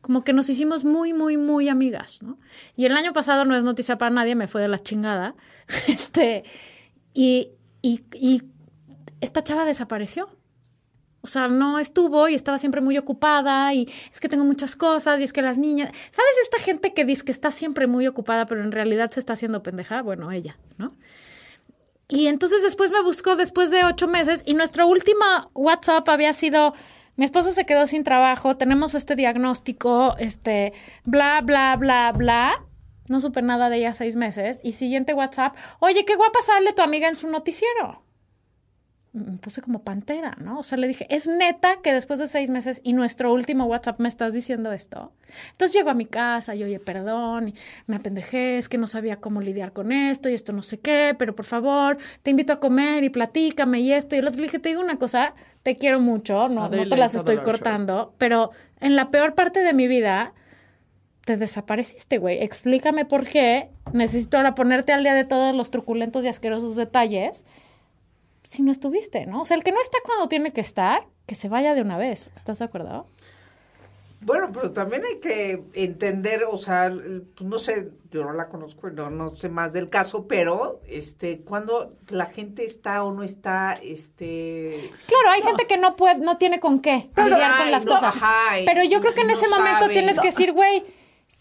como 0.00 0.22
que 0.22 0.32
nos 0.32 0.48
hicimos 0.48 0.84
muy, 0.84 1.12
muy, 1.12 1.36
muy 1.36 1.68
amigas, 1.68 2.22
¿no? 2.22 2.38
Y 2.76 2.86
el 2.86 2.96
año 2.96 3.12
pasado 3.12 3.44
no 3.44 3.56
es 3.56 3.64
noticia 3.64 3.98
para 3.98 4.10
nadie, 4.12 4.36
me 4.36 4.46
fue 4.46 4.60
de 4.62 4.68
la 4.68 4.78
chingada, 4.78 5.34
este, 5.88 6.44
y, 7.14 7.50
y, 7.82 8.02
y 8.14 8.42
esta 9.20 9.42
chava 9.42 9.64
desapareció. 9.64 10.28
O 11.20 11.26
sea, 11.26 11.48
no 11.48 11.78
estuvo 11.78 12.28
y 12.28 12.34
estaba 12.34 12.58
siempre 12.58 12.80
muy 12.80 12.96
ocupada 12.96 13.74
y 13.74 13.88
es 14.12 14.20
que 14.20 14.28
tengo 14.28 14.44
muchas 14.44 14.76
cosas 14.76 15.20
y 15.20 15.24
es 15.24 15.32
que 15.32 15.42
las 15.42 15.58
niñas... 15.58 15.90
¿Sabes 16.10 16.32
esta 16.42 16.58
gente 16.58 16.94
que 16.94 17.04
dice 17.04 17.24
que 17.24 17.32
está 17.32 17.50
siempre 17.50 17.86
muy 17.86 18.06
ocupada 18.06 18.46
pero 18.46 18.62
en 18.62 18.70
realidad 18.70 19.10
se 19.10 19.20
está 19.20 19.32
haciendo 19.32 19.62
pendeja? 19.62 20.00
Bueno, 20.02 20.30
ella, 20.30 20.56
¿no? 20.76 20.94
Y 22.08 22.28
entonces 22.28 22.62
después 22.62 22.92
me 22.92 23.02
buscó 23.02 23.34
después 23.36 23.70
de 23.70 23.84
ocho 23.84 24.06
meses 24.06 24.42
y 24.46 24.54
nuestra 24.54 24.86
última 24.86 25.50
WhatsApp 25.54 26.08
había 26.08 26.32
sido... 26.32 26.74
Mi 27.16 27.24
esposo 27.24 27.50
se 27.50 27.66
quedó 27.66 27.88
sin 27.88 28.04
trabajo, 28.04 28.56
tenemos 28.56 28.94
este 28.94 29.16
diagnóstico, 29.16 30.16
este, 30.18 30.72
bla, 31.04 31.40
bla, 31.42 31.74
bla, 31.76 32.12
bla. 32.16 32.64
No 33.08 33.18
supe 33.18 33.42
nada 33.42 33.70
de 33.70 33.78
ella 33.78 33.92
seis 33.92 34.14
meses. 34.14 34.60
Y 34.62 34.70
siguiente 34.70 35.14
WhatsApp, 35.14 35.56
oye, 35.80 36.04
qué 36.04 36.14
guapa 36.14 36.40
sale 36.42 36.72
tu 36.72 36.82
amiga 36.82 37.08
en 37.08 37.16
su 37.16 37.26
noticiero 37.26 38.04
me 39.18 39.38
puse 39.38 39.60
como 39.60 39.82
pantera, 39.82 40.36
¿no? 40.40 40.60
O 40.60 40.62
sea, 40.62 40.78
le 40.78 40.88
dije, 40.88 41.06
es 41.10 41.26
neta 41.26 41.80
que 41.82 41.92
después 41.92 42.18
de 42.18 42.26
seis 42.26 42.50
meses 42.50 42.80
y 42.84 42.92
nuestro 42.92 43.32
último 43.32 43.66
WhatsApp 43.66 44.00
me 44.00 44.08
estás 44.08 44.34
diciendo 44.34 44.72
esto. 44.72 45.12
Entonces 45.50 45.74
llego 45.74 45.90
a 45.90 45.94
mi 45.94 46.06
casa 46.06 46.54
y 46.54 46.64
oye, 46.64 46.80
perdón, 46.80 47.48
y 47.48 47.54
me 47.86 47.96
apendejé, 47.96 48.58
es 48.58 48.68
que 48.68 48.78
no 48.78 48.86
sabía 48.86 49.16
cómo 49.16 49.40
lidiar 49.40 49.72
con 49.72 49.92
esto 49.92 50.28
y 50.28 50.34
esto 50.34 50.52
no 50.52 50.62
sé 50.62 50.78
qué, 50.78 51.14
pero 51.18 51.34
por 51.34 51.44
favor, 51.44 51.98
te 52.22 52.30
invito 52.30 52.52
a 52.52 52.60
comer 52.60 53.04
y 53.04 53.10
platícame 53.10 53.80
y 53.80 53.92
esto. 53.92 54.16
Y 54.16 54.20
el 54.20 54.28
otro 54.28 54.40
le 54.40 54.46
dije, 54.46 54.58
te 54.58 54.70
digo 54.70 54.80
una 54.80 54.96
cosa, 54.96 55.34
te 55.62 55.76
quiero 55.76 56.00
mucho, 56.00 56.48
no, 56.48 56.68
no 56.68 56.88
te 56.88 56.96
las 56.96 57.14
estoy 57.14 57.38
cortando, 57.38 58.14
pero 58.18 58.50
en 58.80 58.96
la 58.96 59.10
peor 59.10 59.34
parte 59.34 59.62
de 59.62 59.72
mi 59.72 59.88
vida 59.88 60.32
te 61.24 61.36
desapareciste, 61.36 62.16
güey. 62.16 62.42
Explícame 62.42 63.04
por 63.04 63.26
qué. 63.26 63.68
Necesito 63.92 64.38
ahora 64.38 64.54
ponerte 64.54 64.94
al 64.94 65.02
día 65.02 65.12
de 65.12 65.24
todos 65.24 65.54
los 65.54 65.70
truculentos 65.70 66.24
y 66.24 66.28
asquerosos 66.28 66.74
detalles 66.74 67.44
si 68.48 68.62
no 68.62 68.72
estuviste, 68.72 69.26
¿no? 69.26 69.42
O 69.42 69.44
sea, 69.44 69.58
el 69.58 69.62
que 69.62 69.72
no 69.72 69.80
está 69.82 69.98
cuando 70.02 70.26
tiene 70.26 70.54
que 70.54 70.62
estar, 70.62 71.06
que 71.26 71.34
se 71.34 71.50
vaya 71.50 71.74
de 71.74 71.82
una 71.82 71.98
vez. 71.98 72.32
¿Estás 72.34 72.60
de 72.60 72.64
acuerdo? 72.64 73.06
Bueno, 74.22 74.50
pero 74.52 74.72
también 74.72 75.02
hay 75.04 75.18
que 75.20 75.62
entender, 75.74 76.44
o 76.50 76.56
sea, 76.56 76.90
pues, 76.90 77.42
no 77.48 77.58
sé, 77.58 77.90
yo 78.10 78.24
no 78.24 78.32
la 78.32 78.48
conozco, 78.48 78.88
no, 78.88 79.10
no 79.10 79.28
sé 79.28 79.50
más 79.50 79.74
del 79.74 79.90
caso, 79.90 80.26
pero 80.26 80.80
este, 80.88 81.42
cuando 81.42 81.92
la 82.08 82.24
gente 82.24 82.64
está 82.64 83.04
o 83.04 83.12
no 83.12 83.22
está, 83.22 83.74
este, 83.82 84.90
Claro, 85.06 85.28
hay 85.30 85.42
gente 85.42 85.66
que 85.66 85.76
no 85.76 85.94
puede, 85.94 86.18
no 86.20 86.38
tiene 86.38 86.58
con 86.58 86.80
qué 86.80 87.10
Pero- 87.14 87.28
lidiar 87.28 87.58
con 87.58 87.70
las 87.70 87.84
no, 87.84 87.94
cosas. 87.96 88.14
Pero 88.64 88.82
yo 88.82 89.00
creo 89.00 89.12
que 89.12 89.20
en 89.20 89.30
ese 89.30 89.46
momento 89.48 89.88
tienes 89.88 90.18
que 90.18 90.28
decir, 90.28 90.52
güey, 90.52 90.84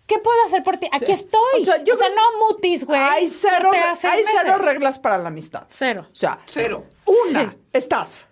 ¿qué 0.08 0.18
puedo 0.20 0.44
hacer 0.46 0.64
por 0.64 0.78
ti? 0.78 0.90
Aquí 0.92 1.12
estoy. 1.12 1.40
O 1.56 1.60
O 1.60 1.64
sea, 1.98 2.10
no 2.10 2.48
mutis, 2.48 2.86
güey. 2.86 3.00
Hay 3.00 3.30
cero, 3.30 3.70
hay 3.74 3.96
cero 4.26 4.58
reglas 4.60 4.98
para 4.98 5.18
la 5.18 5.28
amistad. 5.28 5.64
Cero. 5.70 6.08
O 6.12 6.16
sea, 6.16 6.40
cero. 6.48 6.84
una, 7.06 7.52
Sí. 7.52 7.58
estás. 7.74 8.28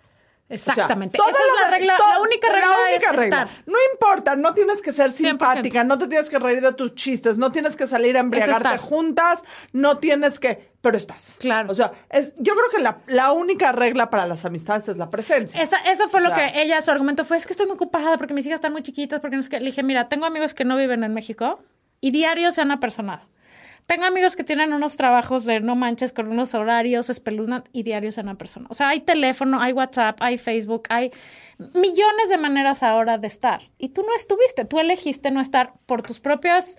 Exactamente. 0.48 1.18
O 1.20 1.24
sea, 1.24 1.32
Esa 1.32 1.40
es 1.42 1.64
la 1.64 1.70
regla, 1.76 1.96
todo- 1.98 2.12
la 2.12 2.20
única 2.20 2.52
regla 2.52 2.68
única 2.88 3.10
es 3.10 3.16
regla. 3.16 3.42
estar. 3.42 3.62
No 3.66 3.78
importa, 3.92 4.36
no 4.36 4.54
tienes 4.54 4.80
que 4.80 4.92
ser 4.92 5.10
100%. 5.10 5.14
simpática, 5.30 5.84
no 5.84 5.98
te 5.98 6.06
tienes 6.06 6.30
que 6.30 6.38
reír 6.38 6.60
de 6.60 6.72
tus 6.72 6.94
chistes, 6.94 7.36
no 7.38 7.50
tienes 7.50 7.74
que 7.76 7.86
salir 7.86 8.16
a 8.16 8.20
embriagarte 8.20 8.78
juntas, 8.78 9.44
no 9.72 9.98
tienes 9.98 10.38
que, 10.38 10.70
pero 10.80 10.96
estás. 10.96 11.36
Claro. 11.40 11.70
O 11.70 11.74
sea, 11.74 11.92
es, 12.10 12.34
yo 12.36 12.54
creo 12.54 12.70
que 12.70 12.78
la, 12.82 12.98
la 13.08 13.32
única 13.32 13.72
regla 13.72 14.08
para 14.08 14.26
las 14.26 14.44
amistades 14.44 14.88
es 14.88 14.98
la 14.98 15.10
presencia. 15.10 15.60
Esa, 15.60 15.78
eso 15.78 16.08
fue 16.08 16.20
O 16.20 16.28
lo 16.28 16.34
sea- 16.34 16.52
que 16.52 16.62
ella, 16.62 16.80
su 16.80 16.90
argumento 16.92 17.24
fue, 17.24 17.36
es 17.36 17.44
que 17.46 17.52
estoy 17.52 17.66
muy 17.66 17.74
ocupada 17.74 18.16
porque 18.16 18.32
mis 18.34 18.46
hijas 18.46 18.58
están 18.58 18.72
muy 18.72 18.82
chiquitas, 18.82 19.20
porque 19.20 19.34
no 19.36 19.40
es 19.40 19.48
que... 19.48 19.58
Le 19.58 19.66
dije, 19.66 19.82
mira, 19.82 20.08
tengo 20.08 20.26
amigos 20.26 20.54
que 20.54 20.64
no 20.64 20.76
viven 20.76 21.02
en 21.02 21.12
México 21.12 21.58
y 22.00 22.12
diarios 22.12 22.54
se 22.54 22.60
han 22.60 22.70
apersonado. 22.70 23.26
Tengo 23.86 24.04
amigos 24.04 24.34
que 24.34 24.42
tienen 24.42 24.72
unos 24.72 24.96
trabajos 24.96 25.44
de 25.44 25.60
no 25.60 25.76
manches 25.76 26.12
con 26.12 26.28
unos 26.28 26.54
horarios 26.54 27.08
espeluznantes 27.08 27.70
y 27.72 27.84
diarios 27.84 28.16
se 28.16 28.20
han 28.20 28.28
apersonado. 28.28 28.72
O 28.72 28.74
sea, 28.74 28.88
hay 28.88 29.00
teléfono, 29.00 29.60
hay 29.60 29.72
WhatsApp, 29.72 30.18
hay 30.20 30.38
Facebook, 30.38 30.84
hay 30.88 31.12
millones 31.58 32.28
de 32.28 32.36
maneras 32.36 32.82
ahora 32.82 33.16
de 33.16 33.28
estar. 33.28 33.62
Y 33.78 33.90
tú 33.90 34.02
no 34.02 34.14
estuviste, 34.14 34.64
tú 34.64 34.80
elegiste 34.80 35.30
no 35.30 35.40
estar 35.40 35.72
por 35.86 36.02
tus 36.02 36.18
propias 36.18 36.78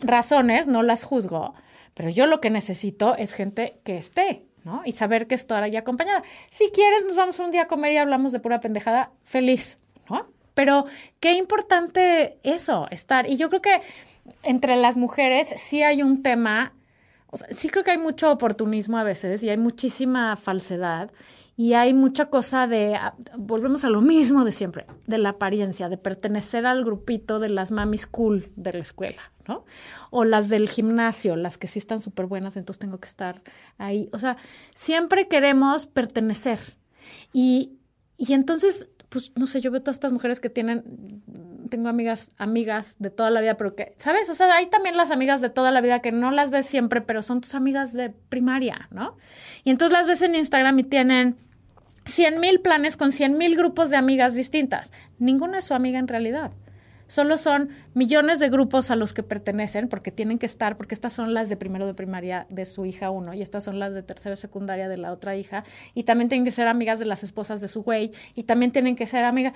razones, 0.00 0.68
no 0.68 0.82
las 0.82 1.04
juzgo, 1.04 1.54
pero 1.94 2.10
yo 2.10 2.26
lo 2.26 2.40
que 2.40 2.50
necesito 2.50 3.16
es 3.16 3.32
gente 3.32 3.78
que 3.82 3.96
esté, 3.96 4.44
¿no? 4.64 4.82
Y 4.84 4.92
saber 4.92 5.26
que 5.26 5.34
estoy 5.34 5.58
ahí 5.58 5.76
acompañada. 5.76 6.22
Si 6.50 6.70
quieres, 6.70 7.04
nos 7.06 7.16
vamos 7.16 7.38
un 7.38 7.50
día 7.50 7.62
a 7.62 7.66
comer 7.66 7.92
y 7.92 7.96
hablamos 7.96 8.32
de 8.32 8.40
pura 8.40 8.60
pendejada, 8.60 9.10
feliz. 9.24 9.78
Pero 10.54 10.84
qué 11.20 11.34
importante 11.34 12.38
eso, 12.42 12.86
estar. 12.90 13.28
Y 13.28 13.36
yo 13.36 13.48
creo 13.48 13.62
que 13.62 13.80
entre 14.42 14.76
las 14.76 14.96
mujeres 14.96 15.52
sí 15.56 15.82
hay 15.82 16.02
un 16.02 16.22
tema, 16.22 16.72
sí 17.50 17.68
creo 17.68 17.84
que 17.84 17.92
hay 17.92 17.98
mucho 17.98 18.30
oportunismo 18.30 18.98
a 18.98 19.04
veces 19.04 19.42
y 19.42 19.48
hay 19.48 19.56
muchísima 19.56 20.36
falsedad 20.36 21.10
y 21.56 21.74
hay 21.74 21.92
mucha 21.92 22.26
cosa 22.26 22.66
de, 22.66 22.94
ah, 22.94 23.14
volvemos 23.36 23.84
a 23.84 23.90
lo 23.90 24.00
mismo 24.00 24.44
de 24.44 24.52
siempre, 24.52 24.86
de 25.06 25.18
la 25.18 25.30
apariencia, 25.30 25.88
de 25.88 25.98
pertenecer 25.98 26.66
al 26.66 26.84
grupito 26.84 27.38
de 27.38 27.50
las 27.50 27.70
mamis 27.70 28.06
cool 28.06 28.50
de 28.56 28.72
la 28.72 28.78
escuela, 28.78 29.32
¿no? 29.46 29.64
O 30.10 30.24
las 30.24 30.48
del 30.48 30.68
gimnasio, 30.68 31.36
las 31.36 31.58
que 31.58 31.66
sí 31.66 31.78
están 31.78 32.00
súper 32.00 32.26
buenas, 32.26 32.56
entonces 32.56 32.80
tengo 32.80 32.98
que 32.98 33.08
estar 33.08 33.42
ahí. 33.76 34.08
O 34.12 34.18
sea, 34.18 34.38
siempre 34.74 35.28
queremos 35.28 35.86
pertenecer. 35.86 36.58
Y, 37.34 37.74
y 38.16 38.32
entonces, 38.32 38.88
pues, 39.12 39.30
no 39.36 39.46
sé, 39.46 39.60
yo 39.60 39.70
veo 39.70 39.82
todas 39.82 39.96
estas 39.96 40.12
mujeres 40.12 40.40
que 40.40 40.48
tienen, 40.48 40.82
tengo 41.68 41.90
amigas, 41.90 42.32
amigas 42.38 42.96
de 42.98 43.10
toda 43.10 43.28
la 43.28 43.42
vida, 43.42 43.58
pero 43.58 43.74
que, 43.74 43.92
¿sabes? 43.98 44.30
O 44.30 44.34
sea, 44.34 44.54
hay 44.54 44.70
también 44.70 44.96
las 44.96 45.10
amigas 45.10 45.42
de 45.42 45.50
toda 45.50 45.70
la 45.70 45.82
vida 45.82 46.00
que 46.00 46.12
no 46.12 46.30
las 46.30 46.50
ves 46.50 46.64
siempre, 46.64 47.02
pero 47.02 47.20
son 47.20 47.42
tus 47.42 47.54
amigas 47.54 47.92
de 47.92 48.08
primaria, 48.08 48.88
¿no? 48.90 49.18
Y 49.64 49.70
entonces 49.70 49.92
las 49.92 50.06
ves 50.06 50.22
en 50.22 50.34
Instagram 50.34 50.78
y 50.78 50.84
tienen 50.84 51.36
100 52.06 52.40
mil 52.40 52.60
planes 52.60 52.96
con 52.96 53.12
100 53.12 53.36
mil 53.36 53.54
grupos 53.54 53.90
de 53.90 53.98
amigas 53.98 54.34
distintas. 54.34 54.94
Ninguna 55.18 55.58
es 55.58 55.64
su 55.64 55.74
amiga 55.74 55.98
en 55.98 56.08
realidad. 56.08 56.52
Solo 57.12 57.36
son 57.36 57.68
millones 57.92 58.40
de 58.40 58.48
grupos 58.48 58.90
a 58.90 58.96
los 58.96 59.12
que 59.12 59.22
pertenecen 59.22 59.90
porque 59.90 60.10
tienen 60.10 60.38
que 60.38 60.46
estar, 60.46 60.78
porque 60.78 60.94
estas 60.94 61.12
son 61.12 61.34
las 61.34 61.50
de 61.50 61.58
primero 61.58 61.86
de 61.86 61.92
primaria 61.92 62.46
de 62.48 62.64
su 62.64 62.86
hija 62.86 63.10
uno 63.10 63.34
y 63.34 63.42
estas 63.42 63.64
son 63.64 63.78
las 63.78 63.92
de 63.92 64.02
tercero 64.02 64.30
de 64.30 64.38
secundaria 64.38 64.88
de 64.88 64.96
la 64.96 65.12
otra 65.12 65.36
hija 65.36 65.62
y 65.92 66.04
también 66.04 66.30
tienen 66.30 66.46
que 66.46 66.50
ser 66.50 66.68
amigas 66.68 67.00
de 67.00 67.04
las 67.04 67.22
esposas 67.22 67.60
de 67.60 67.68
su 67.68 67.82
güey 67.82 68.12
y 68.34 68.44
también 68.44 68.72
tienen 68.72 68.96
que 68.96 69.06
ser 69.06 69.24
amigas. 69.24 69.52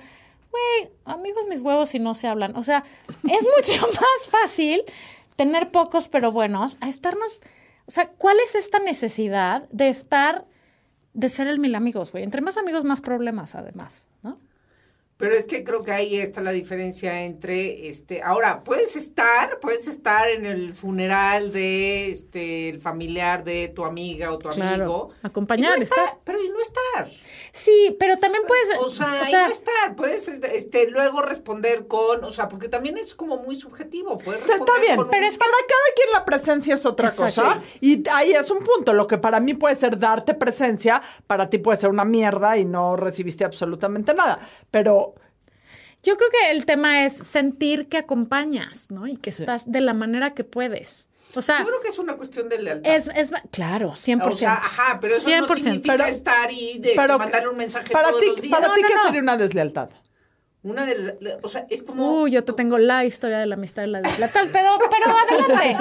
Güey, 0.51 0.91
amigos 1.05 1.47
mis 1.49 1.61
huevos 1.61 1.89
si 1.89 1.97
no 1.97 2.13
se 2.13 2.27
hablan. 2.27 2.55
O 2.55 2.63
sea, 2.63 2.83
es 3.23 3.41
mucho 3.57 3.87
más 3.87 4.29
fácil 4.29 4.83
tener 5.35 5.71
pocos 5.71 6.09
pero 6.09 6.31
buenos 6.31 6.77
a 6.79 6.89
estarnos... 6.89 7.41
O 7.87 7.91
sea, 7.91 8.07
¿cuál 8.07 8.37
es 8.45 8.53
esta 8.53 8.77
necesidad 8.77 9.67
de 9.71 9.89
estar, 9.89 10.45
de 11.15 11.27
ser 11.27 11.47
el 11.47 11.57
mil 11.57 11.73
amigos, 11.73 12.11
güey? 12.11 12.23
Entre 12.23 12.41
más 12.41 12.55
amigos, 12.55 12.83
más 12.83 13.01
problemas 13.01 13.55
además. 13.55 14.05
Pero 15.17 15.33
es 15.33 15.47
que 15.47 15.63
creo 15.63 15.81
que 15.83 15.91
ahí 15.91 16.17
está 16.19 16.41
la 16.41 16.51
diferencia 16.51 17.23
entre 17.23 17.87
este 17.89 18.21
ahora 18.21 18.63
puedes 18.63 18.95
estar, 18.95 19.59
puedes 19.59 19.87
estar 19.87 20.29
en 20.29 20.45
el 20.45 20.75
funeral 20.75 21.51
de 21.51 22.11
este 22.11 22.69
el 22.69 22.79
familiar 22.79 23.43
de 23.43 23.69
tu 23.69 23.83
amiga 23.83 24.31
o 24.31 24.37
tu 24.37 24.49
Claro, 24.49 24.83
amigo. 24.83 25.09
acompañar, 25.23 25.75
no 25.77 25.83
estar, 25.83 26.03
estar. 26.03 26.19
pero 26.23 26.43
y 26.43 26.49
no 26.49 26.59
estar. 26.61 27.09
Sí, 27.51 27.95
pero 27.99 28.19
también 28.19 28.43
puedes... 28.47 28.67
O 28.79 28.89
sea, 28.89 29.07
y 29.27 29.31
no 29.33 29.47
estar, 29.51 29.95
puedes 29.95 30.27
este, 30.27 30.55
este, 30.55 30.87
luego 30.91 31.23
responder 31.23 31.87
con, 31.87 32.23
o 32.23 32.29
sea, 32.29 32.47
porque 32.47 32.69
también 32.69 32.99
es 32.99 33.15
como 33.15 33.37
muy 33.37 33.55
subjetivo, 33.55 34.19
puedes 34.19 34.41
Está 34.41 34.53
responder 34.57 34.81
bien, 34.81 34.95
con 34.97 35.09
pero 35.09 35.21
un- 35.23 35.27
es 35.27 35.33
que 35.33 35.39
para 35.39 35.51
cada 35.51 35.93
quien 35.95 36.11
la 36.13 36.25
presencia 36.25 36.73
es 36.75 36.85
otra 36.85 37.07
Exacto. 37.09 37.41
cosa. 37.43 37.61
Y 37.81 38.07
ahí 38.09 38.33
es 38.33 38.51
un 38.51 38.59
punto. 38.63 38.93
Lo 38.93 39.07
que 39.07 39.17
para 39.17 39.39
mí 39.39 39.55
puede 39.55 39.73
ser 39.73 39.97
darte 39.97 40.35
presencia, 40.35 41.01
para 41.25 41.49
ti 41.49 41.57
puede 41.57 41.77
ser 41.77 41.89
una 41.89 42.05
mierda 42.05 42.57
y 42.59 42.65
no 42.65 42.95
recibiste 42.95 43.43
absolutamente 43.43 44.13
nada. 44.13 44.37
Pero 44.69 45.06
Yo 46.07 46.15
creo 46.15 46.29
que 46.29 46.51
el 46.51 46.65
tema 46.65 47.03
es 47.03 47.17
sentir 47.17 47.87
que 47.89 47.97
acompañas, 47.97 48.91
¿no? 48.91 49.07
Y 49.07 49.17
que 49.17 49.29
estás 49.29 49.69
de 49.69 49.81
la 49.81 49.93
manera 49.93 50.33
que 50.33 50.45
puedes. 50.45 51.09
O 51.35 51.41
sea, 51.41 51.59
Yo 51.59 51.65
creo 51.65 51.81
que 51.81 51.89
es 51.89 51.99
una 51.99 52.15
cuestión 52.15 52.47
de 52.47 52.59
lealtad. 52.59 52.95
es, 52.95 53.09
es... 53.13 53.31
Claro, 53.51 53.91
100%. 53.91 54.25
O 54.25 54.31
sea, 54.31 54.53
ajá, 54.53 54.97
pero 55.01 55.13
eso 55.15 55.29
no 55.29 55.45
100%. 55.47 55.55
significa 55.59 55.97
Pero- 55.97 56.05
estar 56.05 56.49
y 56.51 56.79
de, 56.79 56.93
pero 56.95 57.19
mandarle 57.19 57.49
un 57.49 57.57
mensaje 57.57 57.91
para 57.91 58.07
todos 58.09 58.21
ti, 58.21 58.27
los 58.27 58.41
días. 58.41 58.51
para 58.55 58.67
No, 58.69 58.73
ti 58.75 58.81
no, 58.83 58.87
¿qué 58.87 58.95
no. 58.95 59.03
sería 59.03 59.21
una 59.21 59.35
deslealtad? 59.37 59.89
Una 60.69 60.85
de 60.85 60.95
las- 60.97 61.15
o 61.43 61.49
sea, 61.49 61.65
es 61.69 61.83
como 61.83 62.21
Uy, 62.23 62.31
yo 62.31 62.43
te 62.43 62.53
tengo 62.53 62.77
la 62.77 63.05
historia 63.05 63.39
de 63.39 63.45
la 63.45 63.55
amistad 63.55 63.83
de 63.83 63.87
la 63.87 64.01
deslealtad, 64.01 64.45
pero, 64.51 64.77
pero 64.89 65.05
adelante. 65.17 65.77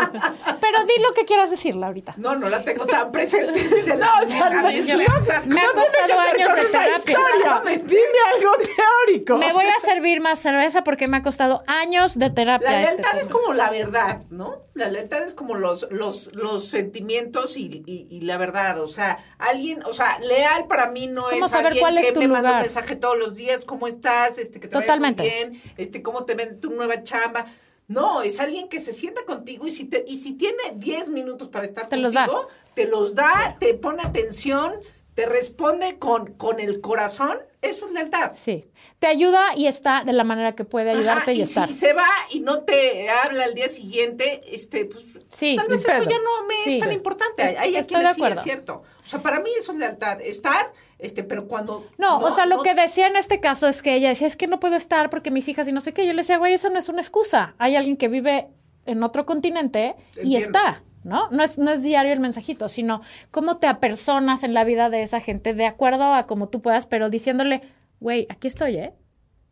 Pero 0.60 0.84
di 0.84 1.02
lo 1.02 1.12
que 1.14 1.24
quieras 1.24 1.50
decirla 1.50 1.86
ahorita. 1.88 2.14
No, 2.16 2.36
no 2.36 2.48
la 2.48 2.62
tengo 2.62 2.86
tan 2.86 3.10
presente. 3.12 3.60
No, 3.96 4.06
o 4.22 4.26
sea, 4.26 4.50
no, 4.62 4.70
yo- 4.70 4.96
me 4.98 5.04
ha 5.04 5.72
costado 5.72 6.20
años 6.20 6.54
de 6.56 6.64
terapia. 6.66 6.96
Historia. 6.96 7.62
Dime 7.84 8.18
algo 8.34 8.52
teórico. 8.58 9.36
Me 9.38 9.52
voy 9.52 9.64
a 9.66 9.80
servir 9.80 10.20
más 10.20 10.38
cerveza 10.38 10.82
porque 10.84 11.08
me 11.08 11.16
ha 11.18 11.22
costado 11.22 11.62
años 11.66 12.18
de 12.18 12.30
terapia. 12.30 12.70
La 12.70 12.82
este 12.82 12.96
lealtad 13.02 13.20
es 13.20 13.28
como 13.28 13.52
la 13.54 13.70
verdad, 13.70 14.20
¿no? 14.30 14.62
La 14.74 14.88
lealtad 14.88 15.22
es 15.22 15.34
como 15.34 15.54
los, 15.54 15.90
los, 15.90 16.34
los 16.34 16.68
sentimientos 16.68 17.56
y, 17.56 17.82
y- 17.86 18.06
y 18.10 18.20
la 18.22 18.36
verdad. 18.36 18.80
O 18.82 18.88
sea, 18.88 19.18
alguien, 19.38 19.82
o 19.84 19.92
sea, 19.92 20.18
leal 20.20 20.66
para 20.66 20.88
mí 20.90 21.06
no 21.06 21.30
Es 21.30 21.42
es, 21.44 21.50
saber 21.50 21.66
alguien 21.68 21.82
cuál 21.82 21.98
es 21.98 22.06
que 22.06 22.12
tu 22.12 22.20
me 22.20 22.28
manda 22.28 22.40
un 22.40 22.46
lugar. 22.56 22.62
mensaje 22.62 22.96
todos 22.96 23.16
los 23.18 23.34
días, 23.34 23.64
¿cómo 23.64 23.86
estás? 23.86 24.38
Este, 24.38 24.60
que 24.60 24.68
te 24.68 24.75
Totalmente. 24.80 25.22
vaya 25.22 25.46
muy 25.48 25.50
bien, 25.58 25.62
este, 25.76 26.02
cómo 26.02 26.24
te 26.24 26.34
ven 26.34 26.60
tu 26.60 26.70
nueva 26.70 27.02
chamba. 27.02 27.46
No, 27.88 28.22
es 28.22 28.40
alguien 28.40 28.68
que 28.68 28.80
se 28.80 28.92
sienta 28.92 29.24
contigo 29.24 29.66
y 29.66 29.70
si 29.70 29.84
te, 29.84 30.04
y 30.06 30.16
si 30.16 30.32
tiene 30.32 30.58
10 30.74 31.08
minutos 31.10 31.48
para 31.48 31.64
estar 31.64 31.84
Te 31.88 31.90
contigo, 31.90 32.02
los 32.02 32.14
da. 32.14 32.28
te 32.74 32.86
los 32.88 33.14
da, 33.14 33.56
te 33.60 33.74
pone 33.74 34.02
atención, 34.02 34.72
te 35.16 35.26
responde 35.26 35.98
con, 35.98 36.34
con 36.34 36.60
el 36.60 36.80
corazón, 36.80 37.38
eso 37.62 37.86
es 37.86 37.92
lealtad. 37.92 38.32
Sí. 38.36 38.66
Te 39.00 39.08
ayuda 39.08 39.56
y 39.56 39.66
está 39.66 40.04
de 40.04 40.12
la 40.12 40.22
manera 40.22 40.54
que 40.54 40.64
puede 40.64 40.90
ayudarte 40.90 41.22
Ajá, 41.22 41.32
y, 41.32 41.38
y 41.38 41.42
estar. 41.42 41.68
si 41.72 41.74
se 41.78 41.92
va 41.94 42.06
y 42.30 42.38
no 42.40 42.62
te 42.62 43.08
habla 43.10 43.44
al 43.44 43.54
día 43.54 43.68
siguiente, 43.68 44.42
este, 44.54 44.84
pues 44.84 45.04
Sí, 45.30 45.56
tal 45.56 45.66
vez 45.68 45.80
eso 45.80 46.02
ya 46.04 46.18
no 46.18 46.46
me 46.46 46.54
Sí. 46.64 46.76
es 46.76 46.80
tan 46.82 46.92
importante. 46.92 47.42
Hay, 47.42 47.56
hay 47.56 47.76
Estoy 47.76 47.96
de 47.96 48.02
quienes 48.02 48.14
sí 48.14 48.20
acuerdo. 48.20 48.36
es 48.36 48.42
cierto. 48.44 48.82
O 49.02 49.06
sea, 49.06 49.20
para 49.22 49.40
mí 49.40 49.50
eso 49.58 49.72
es 49.72 49.78
lealtad, 49.78 50.20
estar, 50.20 50.72
este, 50.98 51.24
pero 51.24 51.48
cuando 51.48 51.86
No, 51.98 52.18
o 52.20 52.30
sea, 52.30 52.46
lo 52.46 52.58
no- 52.58 52.62
que 52.62 52.74
decía 52.74 53.06
en 53.06 53.16
este 53.16 53.40
caso 53.40 53.66
es 53.68 53.82
que 53.82 53.94
ella 53.96 54.08
decía, 54.10 54.26
es 54.26 54.36
que 54.36 54.46
no 54.46 54.60
puedo 54.60 54.76
estar 54.76 55.10
porque 55.10 55.30
mis 55.30 55.48
hijas 55.48 55.66
y 55.66 55.72
no 55.72 55.80
sé 55.80 55.92
qué. 55.94 56.06
Yo 56.06 56.12
le 56.12 56.18
decía, 56.22 56.36
güey, 56.38 56.52
eso 56.54 56.68
no 56.70 56.78
es 56.78 56.88
una 56.90 57.00
excusa. 57.00 57.54
Hay 57.58 57.74
alguien 57.74 57.96
que 57.96 58.08
vive 58.08 58.48
en 58.84 59.02
otro 59.02 59.24
continente 59.26 59.94
y 60.22 60.36
está, 60.36 60.82
¿no? 61.06 61.30
No 61.30 61.42
es, 61.42 61.56
no 61.56 61.70
es 61.70 61.82
diario 61.82 62.12
el 62.12 62.20
mensajito, 62.20 62.68
sino 62.68 63.00
cómo 63.30 63.58
te 63.58 63.68
apersonas 63.68 64.42
en 64.42 64.54
la 64.54 64.64
vida 64.64 64.90
de 64.90 65.02
esa 65.02 65.20
gente 65.20 65.54
de 65.54 65.64
acuerdo 65.64 66.12
a 66.12 66.26
como 66.26 66.48
tú 66.48 66.60
puedas, 66.60 66.86
pero 66.86 67.08
diciéndole, 67.10 67.62
güey, 68.00 68.26
aquí 68.28 68.48
estoy, 68.48 68.76
¿eh? 68.76 68.92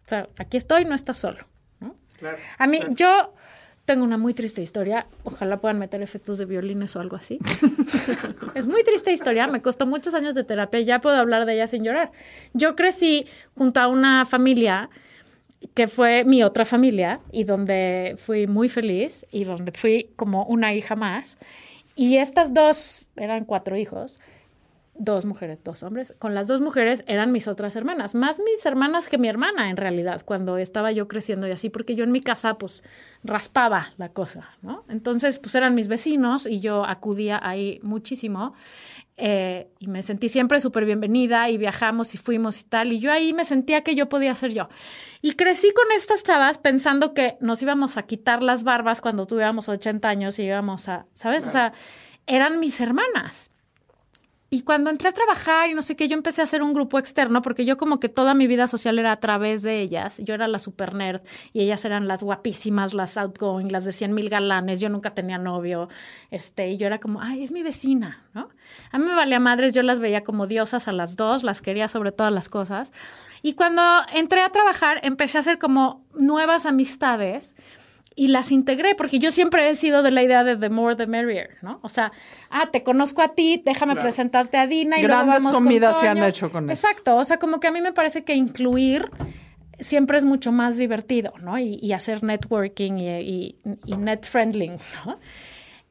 O 0.05 0.09
sea, 0.09 0.29
aquí 0.39 0.57
estoy, 0.57 0.85
no 0.85 0.95
estás 0.95 1.19
solo. 1.19 1.47
¿no? 1.81 1.95
Claro, 2.19 2.39
A 2.59 2.67
mí, 2.67 2.81
claro. 2.81 2.95
yo 2.97 3.35
tengo 3.85 4.03
una 4.03 4.19
muy 4.19 4.35
triste 4.35 4.63
historia. 4.63 5.07
Ojalá 5.23 5.59
puedan 5.59 5.79
meter 5.79 6.03
efectos 6.03 6.39
de 6.39 6.45
violines 6.45 6.97
o 6.97 7.01
algo 7.01 7.17
así. 7.17 7.39
es 8.55 8.67
muy 8.67 8.83
triste 8.83 9.13
historia. 9.13 9.47
Me 9.47 9.63
costó 9.63 9.87
muchos 9.87 10.15
años 10.15 10.35
de 10.35 10.43
terapia. 10.43 10.81
Ya 10.81 11.01
puedo 11.01 11.17
hablar 11.17 11.47
de 11.47 11.55
ella 11.55 11.67
sin 11.67 11.85
llorar. 11.85 12.11
Yo 12.53 12.77
crecí 12.77 13.27
junto 13.57 13.81
a 13.81 13.89
una 13.89 14.25
familia 14.27 14.91
que 15.75 15.89
fue 15.89 16.25
mi 16.25 16.43
otra 16.43 16.65
familia 16.65 17.21
y 17.33 17.45
donde 17.45 18.17
fui 18.19 18.47
muy 18.47 18.69
feliz 18.69 19.27
y 19.33 19.45
donde 19.45 19.73
fui 19.73 20.11
como 20.17 20.45
una 20.45 20.75
hija 20.75 20.97
más. 20.97 21.39
Y 21.97 22.19
estas 22.19 22.53
dos, 22.53 23.07
eran 23.17 23.45
cuatro 23.45 23.77
hijos, 23.77 24.21
dos 24.97 25.25
mujeres, 25.25 25.59
dos 25.65 25.83
hombres. 25.83 26.15
Con 26.19 26.35
las 26.35 26.47
dos 26.47 26.61
mujeres 26.61 27.05
eran 27.07 27.33
mis 27.33 27.49
otras 27.49 27.77
hermanas, 27.77 28.15
más 28.15 28.39
mis 28.39 28.65
hermanas 28.65 29.09
que 29.09 29.19
mi 29.19 29.29
hermana 29.29 29.71
en 29.71 29.77
realidad, 29.77 30.23
cuando 30.25 30.57
estaba 30.59 30.93
yo 30.93 31.09
creciendo 31.09 31.49
y 31.49 31.51
así, 31.51 31.69
porque 31.69 31.97
yo 31.97 32.05
en 32.05 32.13
mi 32.13 32.21
casa 32.21 32.59
pues 32.59 32.83
raspaba 33.23 33.93
la 33.97 34.09
cosa, 34.11 34.51
¿no? 34.63 34.85
Entonces 34.89 35.39
pues 35.39 35.55
eran 35.55 35.75
mis 35.75 35.89
vecinos 35.89 36.47
y 36.47 36.61
yo 36.61 36.85
acudía 36.85 37.41
ahí 37.43 37.81
muchísimo 37.83 38.55
eh, 39.17 39.69
y 39.79 39.87
me 39.87 40.03
sentí 40.03 40.29
siempre 40.29 40.59
súper 40.61 40.85
bienvenida 40.85 41.49
y 41.49 41.59
viajamos 41.59 42.15
y 42.15 42.19
fuimos 42.19 42.61
y 42.61 42.65
tal, 42.65 42.93
y 42.93 42.99
yo 42.99 43.13
ahí 43.13 43.33
me 43.33 43.45
sentía 43.45 43.83
que 43.83 43.95
yo 43.95 44.09
podía 44.09 44.35
ser 44.35 44.53
yo. 44.53 44.69
Y 45.23 45.33
crecí 45.33 45.73
con 45.73 45.87
estas 45.97 46.23
chavas 46.25 46.59
pensando 46.59 47.15
que 47.15 47.37
nos 47.41 47.63
íbamos 47.63 47.97
a 47.97 48.03
quitar 48.03 48.43
las 48.43 48.65
barbas 48.65 49.01
cuando 49.01 49.27
tuviéramos 49.27 49.69
80 49.69 50.09
años 50.09 50.39
y 50.39 50.45
íbamos 50.45 50.89
a, 50.89 51.07
¿sabes? 51.15 51.47
O 51.47 51.51
sea, 51.51 51.73
eran 52.27 52.61
mis 52.61 52.81
hermanas. 52.81 53.51
Y 54.55 54.63
cuando 54.63 54.91
entré 54.91 55.09
a 55.09 55.13
trabajar 55.13 55.69
y 55.69 55.75
no 55.75 55.83
sé 55.83 55.97
qué, 55.97 56.07
yo 56.07 56.15
empecé 56.15 56.41
a 56.41 56.45
hacer 56.45 56.63
un 56.63 56.75
grupo 56.75 57.01
externo 57.01 57.43
porque 57.43 57.65
yo 57.65 57.77
como 57.77 57.99
que 57.99 58.09
toda 58.09 58.35
mi 58.35 58.47
vida 58.47 58.69
social 58.69 59.01
era 59.01 59.11
a 59.11 59.19
través 59.19 59.65
de 59.65 59.81
ellas. 59.81 60.19
Yo 60.23 60.33
era 60.33 60.47
la 60.47 60.61
super 60.61 60.95
nerd 60.95 61.23
y 61.53 61.63
ellas 61.63 61.85
eran 61.85 62.07
las 62.07 62.23
guapísimas, 62.23 62.95
las 62.95 63.17
outgoing, 63.17 63.73
las 63.73 63.85
de 63.85 63.91
100 63.91 64.15
mil 64.15 64.29
galanes. 64.29 64.79
Yo 64.79 64.89
nunca 64.91 65.13
tenía 65.13 65.39
novio. 65.39 65.89
Este, 66.31 66.71
y 66.71 66.77
yo 66.77 66.87
era 66.87 67.01
como, 67.01 67.21
ay, 67.21 67.43
es 67.43 67.51
mi 67.51 67.65
vecina, 67.65 68.23
¿no? 68.33 68.49
A 68.93 68.99
mí 69.01 69.05
me 69.05 69.17
valía 69.17 69.41
madres, 69.41 69.75
yo 69.75 69.83
las 69.83 69.99
veía 69.99 70.23
como 70.23 70.47
diosas 70.47 70.87
a 70.87 70.93
las 70.93 71.17
dos, 71.17 71.43
las 71.43 71.61
quería 71.61 71.89
sobre 71.89 72.13
todas 72.13 72.33
las 72.33 72.49
cosas. 72.49 72.93
Y 73.43 73.55
cuando 73.55 73.83
entré 74.13 74.41
a 74.41 74.51
trabajar, 74.51 75.01
empecé 75.03 75.39
a 75.39 75.41
hacer 75.41 75.59
como 75.59 76.07
nuevas 76.15 76.65
amistades 76.65 77.57
y 78.17 78.29
las 78.29 78.53
integré, 78.53 78.95
porque 78.95 79.19
yo 79.19 79.31
siempre 79.31 79.69
he 79.69 79.75
sido 79.75 80.03
de 80.03 80.11
la 80.11 80.23
idea 80.23 80.45
de 80.45 80.57
the 80.57 80.71
more 80.71 80.95
the 80.97 81.07
merrier, 81.07 81.57
¿no? 81.63 81.81
O 81.83 81.89
sea, 81.89 82.13
ah, 82.51 82.69
te 82.71 82.83
conozco 82.83 83.23
a 83.23 83.35
ti, 83.35 83.63
déjame 83.65 83.97
presentarte 83.97 84.57
a 84.57 84.67
Dina 84.67 84.99
y 84.99 85.03
Grandes 85.03 85.27
luego 85.27 85.45
vamos 85.45 85.57
comidas 85.57 85.93
con 85.95 86.01
se 86.01 86.09
han 86.09 86.23
hecho 86.23 86.51
con 86.51 86.71
eso. 86.71 86.87
Exacto, 86.87 87.17
o 87.17 87.25
sea, 87.25 87.39
como 87.39 87.61
que 87.61 87.67
a 87.69 87.73
mí 87.73 87.81
me 87.81 87.93
parece 87.93 88.25
que 88.25 88.35
incluir 88.35 89.11
siempre 89.81 90.19
es 90.19 90.25
mucho 90.25 90.53
más 90.53 90.77
divertido, 90.77 91.33
¿no? 91.43 91.59
Y, 91.59 91.79
y 91.83 91.93
hacer 91.93 92.23
networking 92.23 92.93
y, 92.99 93.09
y, 93.21 93.59
y 93.85 93.97
net 93.97 94.25
friendling, 94.25 94.77
¿no? 95.05 95.19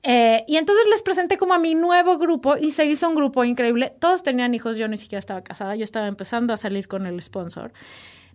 Eh, 0.06 0.44
y 0.48 0.58
entonces 0.58 0.86
les 0.92 1.02
presenté 1.02 1.38
como 1.38 1.54
a 1.54 1.60
mi 1.60 1.76
nuevo 1.76 2.18
grupo 2.18 2.58
y 2.58 2.72
se 2.72 2.86
hizo 2.86 3.08
un 3.08 3.16
grupo 3.16 3.46
increíble. 3.46 3.94
Todos 4.00 4.22
tenían 4.22 4.54
hijos, 4.54 4.76
yo 4.78 4.88
ni 4.90 4.98
siquiera 4.98 5.20
estaba 5.20 5.42
casada, 5.42 5.76
yo 5.78 5.86
estaba 5.86 6.08
empezando 6.08 6.54
a 6.54 6.58
salir 6.58 6.90
con 6.90 7.06
el 7.06 7.22
sponsor. 7.22 7.72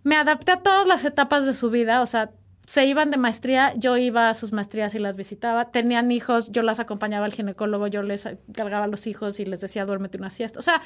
Me 0.03 0.15
adapté 0.15 0.51
a 0.51 0.61
todas 0.61 0.87
las 0.87 1.05
etapas 1.05 1.45
de 1.45 1.53
su 1.53 1.69
vida, 1.69 2.01
o 2.01 2.07
sea, 2.07 2.31
se 2.69 2.85
iban 2.85 3.09
de 3.09 3.17
maestría, 3.17 3.73
yo 3.77 3.97
iba 3.97 4.29
a 4.29 4.35
sus 4.35 4.53
maestrías 4.53 4.93
y 4.93 4.99
las 4.99 5.17
visitaba. 5.17 5.71
Tenían 5.71 6.11
hijos, 6.11 6.51
yo 6.51 6.61
las 6.61 6.79
acompañaba 6.79 7.25
al 7.25 7.33
ginecólogo, 7.33 7.87
yo 7.87 8.03
les 8.03 8.29
cargaba 8.53 8.85
a 8.85 8.87
los 8.87 9.07
hijos 9.07 9.39
y 9.39 9.45
les 9.45 9.59
decía, 9.59 9.85
duérmete 9.85 10.19
una 10.19 10.29
siesta. 10.29 10.59
O 10.59 10.61
sea, 10.61 10.79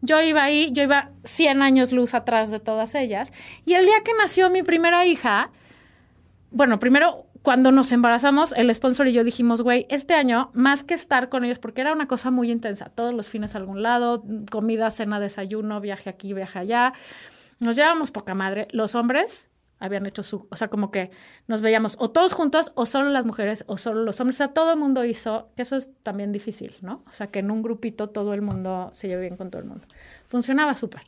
yo 0.00 0.20
iba 0.20 0.42
ahí, 0.42 0.72
yo 0.72 0.82
iba 0.82 1.12
100 1.22 1.62
años 1.62 1.92
luz 1.92 2.14
atrás 2.14 2.50
de 2.50 2.58
todas 2.58 2.96
ellas. 2.96 3.32
Y 3.64 3.74
el 3.74 3.84
día 3.84 4.02
que 4.04 4.14
nació 4.18 4.50
mi 4.50 4.64
primera 4.64 5.06
hija, 5.06 5.52
bueno, 6.50 6.80
primero, 6.80 7.26
cuando 7.42 7.70
nos 7.70 7.92
embarazamos, 7.92 8.52
el 8.56 8.74
sponsor 8.74 9.06
y 9.06 9.12
yo 9.12 9.22
dijimos, 9.22 9.62
güey, 9.62 9.86
este 9.90 10.14
año, 10.14 10.50
más 10.54 10.82
que 10.82 10.94
estar 10.94 11.28
con 11.28 11.44
ellos, 11.44 11.60
porque 11.60 11.82
era 11.82 11.92
una 11.92 12.08
cosa 12.08 12.32
muy 12.32 12.50
intensa, 12.50 12.90
todos 12.92 13.14
los 13.14 13.28
fines 13.28 13.54
a 13.54 13.58
algún 13.58 13.84
lado, 13.84 14.24
comida, 14.50 14.90
cena, 14.90 15.20
desayuno, 15.20 15.80
viaje 15.80 16.10
aquí, 16.10 16.34
viaje 16.34 16.58
allá, 16.58 16.92
nos 17.60 17.76
llevábamos 17.76 18.10
poca 18.10 18.34
madre. 18.34 18.66
Los 18.72 18.96
hombres 18.96 19.50
habían 19.80 20.06
hecho 20.06 20.22
su, 20.22 20.46
o 20.50 20.56
sea, 20.56 20.68
como 20.68 20.90
que 20.90 21.10
nos 21.46 21.60
veíamos 21.60 21.96
o 22.00 22.10
todos 22.10 22.32
juntos 22.32 22.72
o 22.74 22.86
solo 22.86 23.10
las 23.10 23.24
mujeres 23.26 23.64
o 23.68 23.76
solo 23.78 24.02
los 24.02 24.18
hombres, 24.20 24.36
o 24.36 24.38
sea, 24.38 24.48
todo 24.48 24.72
el 24.72 24.78
mundo 24.78 25.04
hizo, 25.04 25.48
que 25.56 25.62
eso 25.62 25.76
es 25.76 25.90
también 26.02 26.32
difícil, 26.32 26.74
¿no? 26.82 27.02
O 27.08 27.12
sea, 27.12 27.26
que 27.28 27.38
en 27.38 27.50
un 27.50 27.62
grupito 27.62 28.08
todo 28.08 28.34
el 28.34 28.42
mundo 28.42 28.90
se 28.92 29.08
lleve 29.08 29.22
bien 29.22 29.36
con 29.36 29.50
todo 29.50 29.62
el 29.62 29.68
mundo. 29.68 29.84
Funcionaba 30.28 30.74
súper. 30.76 31.02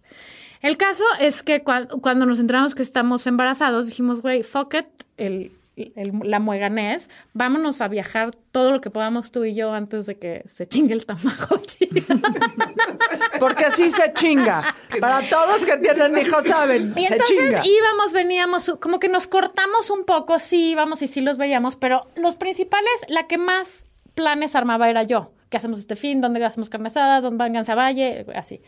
El 0.63 0.77
caso 0.77 1.05
es 1.19 1.43
que 1.43 1.65
cua- 1.65 1.89
cuando 2.01 2.27
nos 2.27 2.39
enteramos 2.39 2.75
que 2.75 2.83
estamos 2.83 3.27
embarazados, 3.27 3.87
dijimos, 3.89 4.21
güey, 4.21 4.43
fuck 4.43 4.75
it, 4.75 4.87
el, 5.17 5.53
el- 5.97 6.13
la 6.25 6.39
mueganés, 6.41 7.09
vámonos 7.33 7.81
a 7.81 7.89
viajar 7.89 8.31
todo 8.53 8.73
lo 8.73 8.81
que 8.81 8.91
podamos 8.91 9.31
tú 9.33 9.45
y 9.45 9.55
yo 9.55 9.73
antes 9.73 10.07
de 10.07 10.19
que 10.19 10.43
se 10.47 10.67
chingue 10.69 10.95
el 10.95 11.07
tamagotchi. 11.07 11.89
Porque 13.39 13.65
así 13.67 13.91
se 13.91 14.13
chinga. 14.13 14.75
Para 15.01 15.21
todos 15.29 15.65
que 15.65 15.77
tienen 15.79 16.17
hijos 16.19 16.45
saben, 16.47 16.93
Y 16.97 17.03
se 17.07 17.13
entonces 17.15 17.37
chinga. 17.39 17.63
íbamos, 17.65 18.13
veníamos, 18.13 18.77
como 18.81 18.99
que 18.99 19.09
nos 19.09 19.27
cortamos 19.27 19.91
un 19.91 20.05
poco, 20.05 20.39
sí 20.39 20.71
íbamos 20.71 21.03
y 21.03 21.07
sí 21.07 21.21
los 21.21 21.37
veíamos, 21.37 21.77
pero 21.77 22.07
los 22.17 22.37
principales, 22.37 23.05
la 23.09 23.27
que 23.27 23.39
más 23.39 23.85
planes 24.15 24.55
armaba 24.55 24.89
era 24.91 25.03
yo. 25.03 25.33
¿Qué 25.49 25.57
hacemos 25.57 25.79
este 25.81 25.97
fin? 25.97 26.21
¿Dónde 26.21 26.45
hacemos 26.45 26.71
carne 26.71 26.87
asada? 26.89 27.21
¿Dónde 27.21 27.39
van 27.39 27.57
a 27.57 27.75
Valle? 27.75 28.25
Así. 28.37 28.61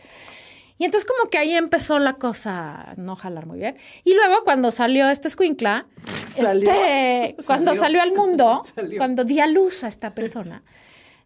Y 0.83 0.85
entonces 0.85 1.09
como 1.09 1.31
que 1.31 1.38
ahí 1.38 1.53
empezó 1.55 2.01
la 2.01 2.14
cosa 2.14 2.90
a 2.90 2.95
no 2.97 3.14
jalar 3.14 3.47
muy 3.47 3.61
bien. 3.61 3.77
Y 4.03 4.14
luego 4.14 4.42
cuando 4.42 4.73
salió 4.73 5.09
este 5.11 5.29
escuincla, 5.29 5.87
Salió. 6.27 6.68
este, 6.73 7.37
cuando 7.47 7.66
Salió. 7.77 7.81
salió 7.81 8.03
al 8.03 8.12
mundo, 8.14 8.62
Salió. 8.75 8.99
cuando 8.99 9.23
di 9.23 9.38
a 9.38 9.47
luz 9.47 9.85
a 9.85 9.87
esta 9.88 10.11
persona, 10.11 10.64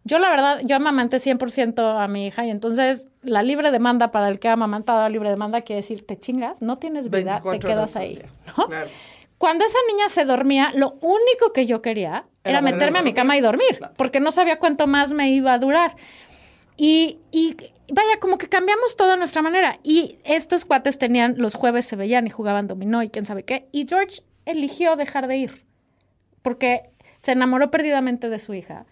yo 0.03 0.19
la 0.19 0.29
verdad, 0.29 0.59
yo 0.63 0.75
amamanté 0.75 1.17
100% 1.17 1.99
a 2.03 2.07
mi 2.07 2.27
hija 2.27 2.45
y 2.45 2.51
entonces 2.51 3.07
la 3.23 3.41
libre 3.41 3.71
demanda 3.71 4.11
para 4.11 4.29
el 4.29 4.37
que 4.39 4.47
ha 4.47 4.53
amamantado 4.53 4.99
a 5.01 5.09
libre 5.09 5.31
demanda 5.31 5.61
quiere 5.61 5.77
decir, 5.81 6.05
te 6.05 6.19
chingas, 6.19 6.61
no 6.61 6.77
tienes 6.77 7.09
vida, 7.09 7.41
te 7.41 7.49
24 7.49 7.67
quedas 7.67 7.95
ahí. 7.95 8.21
¿no? 8.55 8.67
Claro. 8.67 8.87
Cuando 9.39 9.65
esa 9.65 9.79
niña 9.89 10.07
se 10.09 10.23
dormía, 10.25 10.71
lo 10.75 10.91
único 11.01 11.51
que 11.53 11.65
yo 11.65 11.81
quería 11.81 12.25
Era 12.43 12.61
meterme 12.61 12.99
a 12.99 13.01
mi 13.01 13.13
cama 13.13 13.37
y 13.37 13.41
dormir, 13.41 13.77
Claro. 13.79 13.93
porque 13.97 14.19
no 14.19 14.31
sabía 14.31 14.59
cuánto 14.59 14.85
más 14.87 15.11
me 15.13 15.29
iba 15.31 15.53
a 15.53 15.57
durar. 15.59 15.95
Y, 16.77 17.19
vaya, 17.91 18.19
como 18.19 18.37
que 18.37 18.47
cambiamos 18.47 18.95
toda 18.95 19.17
nuestra 19.17 19.41
manera. 19.41 19.79
Y 19.83 20.19
estos 20.23 20.63
cuates 20.63 20.99
tenían, 20.99 21.35
los 21.37 21.55
jueves 21.55 21.85
se 21.85 21.95
veían 21.95 22.27
y 22.27 22.29
jugaban 22.29 22.67
dominó 22.67 23.01
y 23.03 23.09
quién 23.09 23.25
sabe 23.25 23.43
qué. 23.43 23.67
Y 23.71 23.87
George 23.87 24.21
eligió 24.45 24.95
dejar 24.95 25.27
de 25.27 25.37
ir, 25.37 25.65
porque 26.43 26.91
se 27.19 27.31
enamoró 27.31 27.71
perdidamente 27.71 28.29
de 28.29 28.39
su 28.39 28.53
hija. 28.53 28.85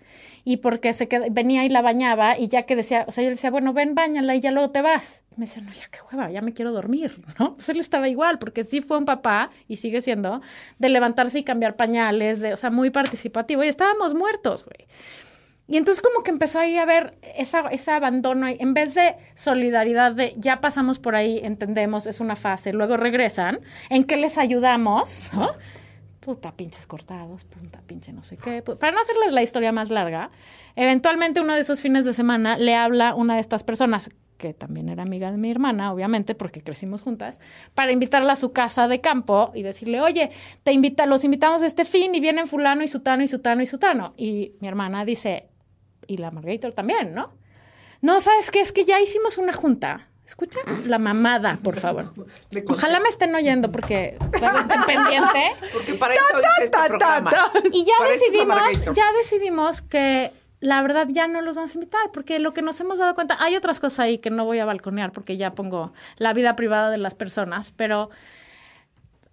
Y 0.43 0.57
porque 0.57 0.93
se 0.93 1.07
venía 1.31 1.65
y 1.65 1.69
la 1.69 1.81
bañaba 1.81 2.37
y 2.37 2.47
ya 2.47 2.63
que 2.63 2.75
decía, 2.75 3.05
o 3.07 3.11
sea, 3.11 3.23
yo 3.23 3.29
le 3.29 3.35
decía, 3.35 3.49
bueno, 3.49 3.73
ven, 3.73 3.95
bañala 3.95 4.35
y 4.35 4.39
ya 4.41 4.51
luego 4.51 4.69
te 4.69 4.81
vas. 4.81 5.23
Y 5.31 5.39
me 5.39 5.45
decía, 5.45 5.63
no, 5.63 5.73
ya 5.73 5.87
qué 5.89 5.99
hueva, 6.11 6.29
ya 6.29 6.41
me 6.41 6.53
quiero 6.53 6.71
dormir, 6.71 7.19
¿no? 7.39 7.55
Pues 7.55 7.69
él 7.69 7.79
estaba 7.79 8.07
igual, 8.09 8.37
porque 8.37 8.63
sí 8.63 8.81
fue 8.81 8.97
un 8.97 9.05
papá, 9.05 9.49
y 9.67 9.77
sigue 9.77 10.01
siendo, 10.01 10.41
de 10.77 10.89
levantarse 10.89 11.39
y 11.39 11.43
cambiar 11.43 11.75
pañales, 11.75 12.41
de, 12.41 12.53
o 12.53 12.57
sea, 12.57 12.69
muy 12.69 12.91
participativo. 12.91 13.63
Y 13.63 13.67
estábamos 13.67 14.13
muertos, 14.13 14.65
güey. 14.65 14.87
Y 15.67 15.77
entonces 15.77 16.03
como 16.03 16.23
que 16.23 16.29
empezó 16.31 16.59
ahí 16.59 16.77
a 16.77 16.83
haber 16.83 17.17
esa, 17.35 17.61
ese 17.69 17.91
abandono, 17.91 18.47
en 18.47 18.73
vez 18.73 18.93
de 18.93 19.15
solidaridad 19.33 20.11
de 20.11 20.35
ya 20.37 20.61
pasamos 20.61 20.99
por 20.99 21.15
ahí, 21.15 21.39
entendemos, 21.43 22.05
es 22.05 22.19
una 22.19 22.35
fase, 22.35 22.71
luego 22.71 22.97
regresan, 22.97 23.61
¿en 23.89 24.03
qué 24.03 24.17
les 24.17 24.37
ayudamos? 24.37 25.23
¿no? 25.35 25.49
Puta, 26.19 26.51
pinches 26.51 26.85
cortados, 26.85 27.45
puta, 27.45 27.81
pinche 27.85 28.13
no 28.13 28.23
sé 28.23 28.37
qué. 28.37 28.61
Para 28.61 28.91
no 28.91 28.99
hacerles 28.99 29.31
la 29.31 29.43
historia 29.43 29.71
más 29.71 29.89
larga, 29.89 30.29
eventualmente 30.75 31.39
uno 31.39 31.53
de 31.53 31.61
esos 31.61 31.81
fines 31.81 32.05
de 32.05 32.13
semana 32.13 32.57
le 32.57 32.75
habla 32.75 33.15
una 33.15 33.35
de 33.35 33.41
estas 33.41 33.63
personas, 33.63 34.09
que 34.37 34.53
también 34.53 34.89
era 34.89 35.03
amiga 35.03 35.31
de 35.31 35.37
mi 35.37 35.49
hermana, 35.49 35.93
obviamente, 35.93 36.35
porque 36.35 36.61
crecimos 36.61 37.01
juntas, 37.01 37.39
para 37.73 37.91
invitarla 37.91 38.33
a 38.33 38.35
su 38.35 38.53
casa 38.53 38.87
de 38.87 39.01
campo 39.01 39.51
y 39.53 39.63
decirle, 39.63 40.01
oye, 40.01 40.29
te 40.63 40.73
invita, 40.73 41.05
los 41.05 41.23
invitamos 41.23 41.61
a 41.61 41.67
este 41.67 41.85
fin 41.85 42.13
y 42.13 42.19
vienen 42.19 42.47
fulano 42.47 42.83
y 42.83 42.87
sutano 42.87 43.23
y 43.23 43.27
sutano 43.27 43.61
y 43.61 43.65
sutano. 43.67 44.13
Y 44.17 44.53
mi 44.59 44.67
hermana 44.67 45.05
dice, 45.05 45.49
y 46.07 46.17
la 46.17 46.31
Margarita 46.31 46.71
también, 46.71 47.13
¿no? 47.13 47.31
No, 48.01 48.19
¿sabes 48.19 48.51
qué? 48.51 48.59
Es 48.61 48.71
que 48.71 48.83
ya 48.83 48.99
hicimos 48.99 49.37
una 49.37 49.53
junta. 49.53 50.07
Escucha 50.25 50.59
la 50.87 50.97
mamada, 50.97 51.59
por 51.61 51.79
favor. 51.79 52.11
Ojalá 52.67 52.99
me 52.99 53.09
estén 53.09 53.33
oyendo 53.35 53.71
porque 53.71 54.17
estén 54.33 54.83
pendiente. 54.87 55.51
Porque 55.71 55.93
para 55.93 56.15
eso 56.15 56.23
hice 56.39 56.63
este 56.63 56.77
programa. 56.87 57.31
Y 57.71 57.85
ya 57.85 57.93
Para 57.99 58.11
es 58.11 58.19
decidimos, 58.19 58.95
ya 58.95 59.11
decidimos 59.13 59.81
que 59.83 60.31
la 60.61 60.81
verdad 60.81 61.07
ya 61.09 61.27
no 61.27 61.41
los 61.41 61.55
vamos 61.55 61.71
a 61.71 61.73
invitar, 61.75 62.11
porque 62.11 62.39
lo 62.39 62.53
que 62.53 62.63
nos 62.63 62.79
hemos 62.81 62.97
dado 62.97 63.13
cuenta, 63.13 63.37
hay 63.39 63.55
otras 63.55 63.79
cosas 63.79 63.99
ahí 63.99 64.17
que 64.17 64.31
no 64.31 64.45
voy 64.45 64.59
a 64.59 64.65
balconear 64.65 65.11
porque 65.11 65.37
ya 65.37 65.53
pongo 65.53 65.93
la 66.17 66.33
vida 66.33 66.55
privada 66.55 66.89
de 66.89 66.97
las 66.97 67.13
personas, 67.13 67.71
pero 67.71 68.09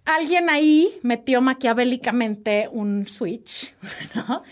alguien 0.05 0.49
ahí 0.49 0.99
metió 1.01 1.41
maquiavélicamente 1.41 2.69
un 2.71 3.07
switch, 3.07 3.73
¿no? 4.15 4.43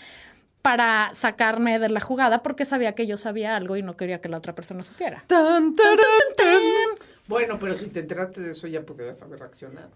Para 0.62 1.10
sacarme 1.12 1.78
de 1.80 1.88
la 1.88 1.98
jugada 2.00 2.42
porque 2.42 2.64
sabía 2.64 2.94
que 2.94 3.06
yo 3.06 3.16
sabía 3.16 3.56
algo 3.56 3.76
y 3.76 3.82
no 3.82 3.96
quería 3.96 4.20
que 4.20 4.28
la 4.28 4.38
otra 4.38 4.54
persona 4.54 4.84
supiera. 4.84 5.24
Tan, 5.26 5.74
tarán, 5.74 5.98
tan. 6.36 6.62
Bueno, 7.26 7.56
pero 7.60 7.74
si 7.74 7.88
te 7.88 8.00
enteraste 8.00 8.40
de 8.40 8.52
eso 8.52 8.68
ya 8.68 8.82
podrías 8.82 9.20
haber 9.22 9.40
reaccionado. 9.40 9.90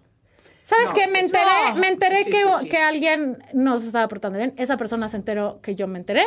¿Sabes 0.62 0.88
No, 0.88 0.94
qué? 0.94 1.06
Me 1.06 1.20
enteré, 1.20 1.44
No. 1.68 1.74
me 1.76 1.88
enteré 1.88 2.24
que, 2.24 2.42
que 2.68 2.78
alguien 2.78 3.38
nos 3.52 3.84
estaba 3.84 4.08
portando 4.08 4.38
bien. 4.38 4.54
Esa 4.56 4.76
persona 4.76 5.08
se 5.08 5.16
enteró 5.18 5.60
que 5.62 5.76
yo 5.76 5.86
me 5.86 6.00
enteré. 6.00 6.24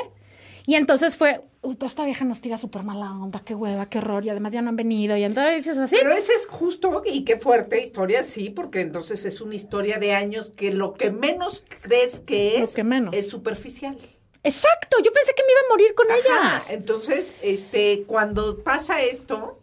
Y 0.65 0.75
entonces 0.75 1.17
fue, 1.17 1.41
"Uy, 1.61 1.75
esta 1.85 2.05
vieja 2.05 2.23
nos 2.23 2.39
tira 2.39 2.57
súper 2.57 2.83
mala 2.83 3.11
onda, 3.11 3.41
qué 3.43 3.55
hueva, 3.55 3.87
qué 3.89 3.97
horror. 3.97 4.23
Y 4.25 4.29
además 4.29 4.53
ya 4.53 4.61
no 4.61 4.69
han 4.69 4.75
venido. 4.77 5.17
Y 5.17 5.23
entonces 5.25 5.57
dices 5.57 5.77
así. 5.79 5.97
Pero 5.99 6.13
ese 6.13 6.31
es 6.33 6.45
justo, 6.47 7.01
y 7.05 7.25
qué 7.25 7.37
fuerte 7.37 7.81
historia, 7.81 8.23
sí, 8.23 8.49
porque 8.49 8.79
entonces 8.79 9.25
es 9.25 9.41
una 9.41 9.55
historia 9.55 9.97
de 9.97 10.13
años 10.13 10.51
que 10.55 10.71
lo 10.71 10.93
que 10.93 11.11
menos 11.11 11.65
crees 11.81 12.21
que 12.21 12.61
es, 12.61 12.69
Lo 12.69 12.75
que 12.75 12.83
menos. 12.85 13.13
es 13.13 13.29
superficial. 13.29 13.97
Exacto, 14.43 14.97
yo 15.03 15.11
pensé 15.11 15.33
que 15.35 15.43
me 15.45 15.51
iba 15.51 15.61
a 15.61 15.69
morir 15.69 15.93
con 15.95 16.07
Ajá, 16.09 16.17
ellas. 16.53 16.71
Entonces, 16.71 17.39
este, 17.43 18.03
cuando 18.07 18.63
pasa 18.63 19.01
esto, 19.01 19.59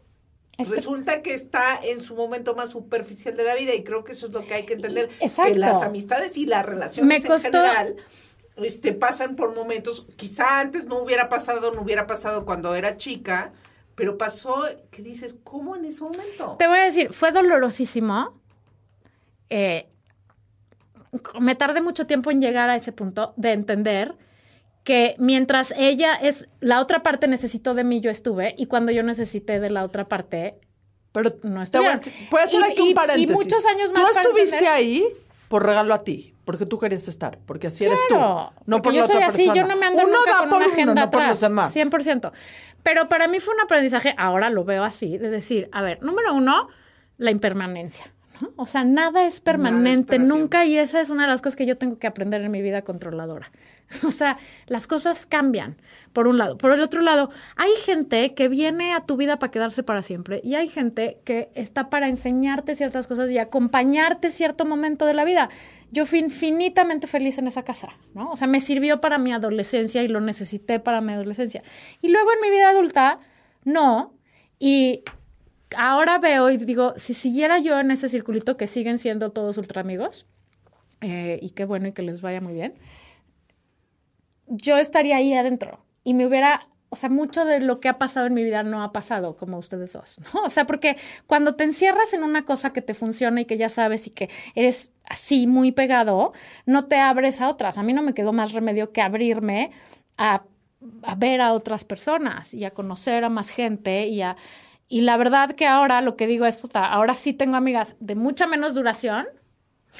Este- 0.58 0.76
resulta 0.76 1.22
que 1.22 1.32
está 1.34 1.78
en 1.82 2.02
su 2.02 2.14
momento 2.14 2.54
más 2.54 2.70
superficial 2.70 3.36
de 3.36 3.44
la 3.44 3.54
vida 3.54 3.74
y 3.74 3.84
creo 3.84 4.04
que 4.04 4.12
eso 4.12 4.26
es 4.26 4.32
lo 4.32 4.44
que 4.44 4.54
hay 4.54 4.64
que 4.66 4.74
entender. 4.74 5.08
Exacto. 5.20 5.52
Que 5.52 5.58
las 5.58 5.82
amistades 5.82 6.36
y 6.36 6.46
las 6.46 6.64
relaciones 6.66 7.24
Me 7.24 7.34
en 7.34 7.40
general 7.40 7.96
este, 8.56 8.92
pasan 8.92 9.36
por 9.36 9.54
momentos, 9.54 10.06
quizá 10.16 10.60
antes 10.60 10.86
no 10.86 10.98
hubiera 10.98 11.28
pasado, 11.28 11.72
no 11.72 11.82
hubiera 11.82 12.06
pasado 12.06 12.44
cuando 12.44 12.74
era 12.74 12.96
chica, 12.96 13.52
pero 13.94 14.16
pasó 14.18 14.64
que 14.90 15.02
dices, 15.02 15.36
¿cómo 15.44 15.76
en 15.76 15.84
ese 15.86 16.02
momento? 16.02 16.56
Te 16.58 16.66
voy 16.66 16.78
a 16.78 16.82
decir, 16.84 17.12
fue 17.12 17.32
dolorosísimo. 17.32 18.38
Eh, 19.50 19.88
me 21.40 21.54
tardé 21.54 21.80
mucho 21.80 22.06
tiempo 22.06 22.30
en 22.30 22.40
llegar 22.40 22.68
a 22.68 22.76
ese 22.76 22.92
punto 22.92 23.32
de 23.36 23.52
entender 23.52 24.14
que 24.86 25.16
mientras 25.18 25.74
ella 25.76 26.14
es 26.14 26.48
la 26.60 26.80
otra 26.80 27.02
parte 27.02 27.26
necesitó 27.26 27.74
de 27.74 27.82
mí, 27.82 28.00
yo 28.00 28.08
estuve, 28.08 28.54
y 28.56 28.66
cuando 28.66 28.92
yo 28.92 29.02
necesité 29.02 29.58
de 29.58 29.68
la 29.68 29.82
otra 29.82 30.06
parte, 30.08 30.60
Pero 31.10 31.30
No 31.42 31.54
voy 31.54 31.60
a 31.60 31.92
hacer 32.44 32.60
Y- 32.60 32.64
aquí 32.64 32.74
y- 32.76 32.80
un 32.82 32.88
y 32.88 32.94
paréntesis. 32.94 33.30
muchos 33.34 33.64
años 33.66 33.90
más 33.92 34.10
Tú 34.12 34.18
estuviste 34.18 34.68
ahí 34.68 35.02
por 35.48 35.64
regalo 35.66 35.92
a 35.94 36.04
ti, 36.04 36.34
porque 36.44 36.66
tú 36.66 36.78
querías 36.78 37.08
estar, 37.08 37.38
porque 37.46 37.66
así 37.68 37.84
eres 37.86 37.98
Claro, 38.06 38.52
tú, 38.54 38.62
no 38.66 38.82
por 38.82 38.92
yo 38.92 39.00
la 39.00 39.06
soy 39.06 39.16
otra 39.16 39.26
así, 39.28 39.36
persona. 39.46 39.54
yo 39.62 39.66
no 39.66 39.76
me 39.76 39.86
ando 39.86 40.02
Uno 40.06 40.18
nunca 40.18 40.38
con 40.38 40.48
por 40.50 40.58
una 40.58 40.66
uno, 40.66 40.72
agenda 40.74 41.04
no 41.06 41.10
por 41.10 41.26
los 41.26 41.40
demás. 41.40 41.72
100%. 41.74 42.32
Pero 42.82 43.08
para 43.08 43.26
mí 43.28 43.40
fue 43.40 43.54
un 43.54 43.60
aprendizaje, 43.62 44.14
ahora 44.18 44.50
lo 44.50 44.64
veo 44.64 44.84
así, 44.84 45.16
de 45.18 45.30
decir, 45.30 45.68
a 45.72 45.82
ver, 45.82 46.00
número 46.02 46.32
uno, 46.34 46.68
la 47.18 47.30
impermanencia. 47.32 48.12
¿No? 48.40 48.52
O 48.56 48.66
sea, 48.66 48.84
nada 48.84 49.26
es 49.26 49.40
permanente, 49.40 50.18
nunca, 50.18 50.64
y 50.64 50.76
esa 50.78 51.00
es 51.00 51.10
una 51.10 51.24
de 51.24 51.28
las 51.28 51.42
cosas 51.42 51.56
que 51.56 51.66
yo 51.66 51.76
tengo 51.78 51.98
que 51.98 52.06
aprender 52.06 52.42
en 52.42 52.50
mi 52.50 52.62
vida 52.62 52.82
controladora. 52.82 53.50
O 54.04 54.10
sea, 54.10 54.36
las 54.66 54.88
cosas 54.88 55.26
cambian, 55.26 55.76
por 56.12 56.26
un 56.26 56.38
lado. 56.38 56.58
Por 56.58 56.72
el 56.72 56.82
otro 56.82 57.02
lado, 57.02 57.30
hay 57.54 57.70
gente 57.84 58.34
que 58.34 58.48
viene 58.48 58.92
a 58.94 59.04
tu 59.04 59.16
vida 59.16 59.38
para 59.38 59.50
quedarse 59.50 59.82
para 59.84 60.02
siempre, 60.02 60.40
y 60.42 60.54
hay 60.54 60.68
gente 60.68 61.20
que 61.24 61.50
está 61.54 61.88
para 61.88 62.08
enseñarte 62.08 62.74
ciertas 62.74 63.06
cosas 63.06 63.30
y 63.30 63.38
acompañarte 63.38 64.30
cierto 64.30 64.64
momento 64.64 65.06
de 65.06 65.14
la 65.14 65.24
vida. 65.24 65.50
Yo 65.92 66.04
fui 66.04 66.18
infinitamente 66.18 67.06
feliz 67.06 67.38
en 67.38 67.46
esa 67.46 67.62
casa, 67.62 67.88
¿no? 68.14 68.32
O 68.32 68.36
sea, 68.36 68.48
me 68.48 68.60
sirvió 68.60 69.00
para 69.00 69.18
mi 69.18 69.32
adolescencia 69.32 70.02
y 70.02 70.08
lo 70.08 70.20
necesité 70.20 70.80
para 70.80 71.00
mi 71.00 71.12
adolescencia. 71.12 71.62
Y 72.02 72.08
luego 72.08 72.32
en 72.32 72.40
mi 72.40 72.50
vida 72.50 72.70
adulta, 72.70 73.20
no. 73.64 74.12
Y 74.58 75.04
ahora 75.76 76.18
veo 76.18 76.50
y 76.50 76.58
digo, 76.58 76.94
si 76.96 77.14
siguiera 77.14 77.58
yo 77.58 77.80
en 77.80 77.90
ese 77.90 78.08
circulito 78.08 78.56
que 78.56 78.66
siguen 78.66 78.98
siendo 78.98 79.30
todos 79.30 79.56
ultra 79.58 79.80
amigos, 79.80 80.26
eh, 81.00 81.38
y 81.42 81.50
qué 81.50 81.64
bueno 81.64 81.88
y 81.88 81.92
que 81.92 82.02
les 82.02 82.20
vaya 82.20 82.40
muy 82.40 82.54
bien, 82.54 82.74
yo 84.46 84.76
estaría 84.76 85.16
ahí 85.16 85.34
adentro 85.34 85.84
y 86.04 86.14
me 86.14 86.26
hubiera, 86.26 86.68
o 86.88 86.96
sea, 86.96 87.10
mucho 87.10 87.44
de 87.44 87.60
lo 87.60 87.80
que 87.80 87.88
ha 87.88 87.98
pasado 87.98 88.26
en 88.26 88.34
mi 88.34 88.44
vida 88.44 88.62
no 88.62 88.82
ha 88.82 88.92
pasado 88.92 89.36
como 89.36 89.58
ustedes 89.58 89.92
dos, 89.92 90.20
¿no? 90.34 90.44
O 90.44 90.48
sea, 90.48 90.66
porque 90.66 90.96
cuando 91.26 91.56
te 91.56 91.64
encierras 91.64 92.14
en 92.14 92.22
una 92.22 92.44
cosa 92.44 92.72
que 92.72 92.82
te 92.82 92.94
funciona 92.94 93.40
y 93.40 93.44
que 93.44 93.58
ya 93.58 93.68
sabes 93.68 94.06
y 94.06 94.10
que 94.10 94.30
eres 94.54 94.92
así 95.04 95.46
muy 95.46 95.72
pegado, 95.72 96.32
no 96.64 96.86
te 96.86 96.96
abres 96.96 97.40
a 97.40 97.48
otras. 97.48 97.78
A 97.78 97.82
mí 97.82 97.92
no 97.92 98.02
me 98.02 98.14
quedó 98.14 98.32
más 98.32 98.52
remedio 98.52 98.92
que 98.92 99.02
abrirme 99.02 99.70
a, 100.16 100.44
a 101.02 101.14
ver 101.16 101.40
a 101.40 101.52
otras 101.52 101.84
personas 101.84 102.54
y 102.54 102.64
a 102.64 102.70
conocer 102.70 103.24
a 103.24 103.28
más 103.28 103.50
gente 103.50 104.06
y 104.06 104.22
a... 104.22 104.36
Y 104.88 105.00
la 105.02 105.16
verdad 105.16 105.50
que 105.54 105.66
ahora 105.66 106.00
lo 106.00 106.16
que 106.16 106.26
digo 106.26 106.46
es, 106.46 106.56
puta, 106.56 106.86
ahora 106.86 107.14
sí 107.14 107.32
tengo 107.32 107.56
amigas 107.56 107.96
de 108.00 108.14
mucha 108.14 108.46
menos 108.46 108.74
duración, 108.74 109.26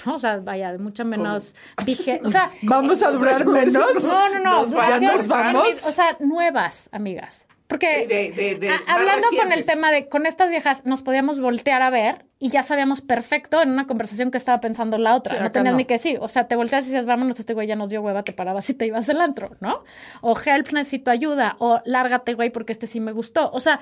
¿no? 0.05 0.15
O 0.15 0.19
sea, 0.19 0.37
vaya, 0.39 0.71
de 0.73 0.79
mucha 0.79 1.03
menos 1.05 1.57
vige- 1.85 2.21
O 2.25 2.31
sea, 2.31 2.51
¿Vamos 2.63 3.03
a 3.03 3.11
durar 3.11 3.45
menos? 3.47 3.75
no, 4.05 4.29
no, 4.31 4.39
no. 4.41 4.53
Nos 4.61 4.71
duración, 4.71 5.01
¿Ya 5.01 5.13
nos 5.17 5.27
vamos? 5.27 5.87
O 5.87 5.93
sea, 5.93 6.17
nuevas 6.21 6.89
amigas. 6.93 7.49
Porque 7.69 8.03
Sí, 8.03 8.07
de- 8.07 8.31
de- 8.31 8.55
de 8.61 8.71
a- 8.71 8.81
hablando 8.87 9.27
con 9.37 9.51
el 9.51 9.67
tema 9.67 9.91
de 9.91 10.09
con 10.09 10.25
estas 10.25 10.51
viejas 10.51 10.87
nos 10.87 11.03
podíamos 11.03 11.41
voltear 11.41 11.83
a 11.83 11.91
ver 11.91 12.25
y 12.39 12.49
ya 12.51 12.63
sabíamos 12.63 13.01
perfecto 13.01 13.61
en 13.61 13.71
una 13.71 13.89
conversación 13.89 14.31
que 14.31 14.39
estaba 14.39 14.61
pensando 14.61 14.99
la 14.99 15.17
otra. 15.17 15.37
Sí, 15.39 15.43
no 15.43 15.51
tenías 15.51 15.73
no. 15.73 15.79
ni 15.79 15.85
que 15.85 15.95
decir. 15.95 16.19
O 16.21 16.29
sea, 16.29 16.47
te 16.47 16.55
volteas 16.55 16.85
y 16.85 16.91
dices, 16.91 17.07
vámonos, 17.07 17.41
este 17.41 17.55
güey 17.55 17.67
ya 17.67 17.75
nos 17.75 17.89
dio 17.89 18.03
hueva, 18.03 18.23
te 18.23 18.33
parabas 18.33 18.71
y 18.71 18.75
te 18.75 18.87
ibas 18.87 19.09
del 19.09 19.21
antro, 19.21 19.57
¿no? 19.61 19.83
O 20.21 20.37
help, 20.39 20.71
necesito 20.71 21.11
ayuda. 21.11 21.57
O 21.59 21.81
lárgate, 21.85 22.35
güey, 22.35 22.51
porque 22.51 22.71
este 22.71 22.87
sí 22.87 23.01
me 23.01 23.11
gustó. 23.11 23.51
O 23.51 23.59
sea, 23.59 23.81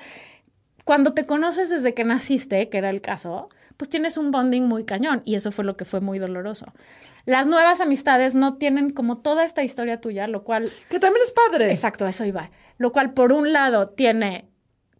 cuando 0.85 1.13
te 1.13 1.25
conoces 1.25 1.69
desde 1.69 1.93
que 1.93 2.05
naciste, 2.05 2.69
que 2.69 2.77
era 2.77 2.89
el 2.89 3.01
caso, 3.01 3.47
pues 3.75 3.89
tienes 3.89 4.17
un 4.17 4.31
bonding 4.31 4.63
muy 4.63 4.85
cañón 4.85 5.21
y 5.25 5.35
eso 5.35 5.51
fue 5.51 5.65
lo 5.65 5.75
que 5.75 5.83
fue 5.83 5.99
muy 5.99 6.17
doloroso. 6.19 6.67
Las 7.25 7.47
nuevas 7.47 7.81
amistades 7.81 8.35
no 8.35 8.57
tienen 8.57 8.91
como 8.91 9.17
toda 9.17 9.43
esta 9.43 9.63
historia 9.63 9.99
tuya, 9.99 10.27
lo 10.27 10.43
cual, 10.43 10.71
Que 10.89 10.99
también 10.99 11.23
es 11.23 11.31
padre. 11.31 11.71
exacto, 11.71 12.05
eso 12.05 12.23
iba, 12.23 12.51
lo 12.77 12.91
cual 12.91 13.13
por 13.13 13.33
un 13.33 13.51
lado 13.51 13.87
tiene 13.87 14.47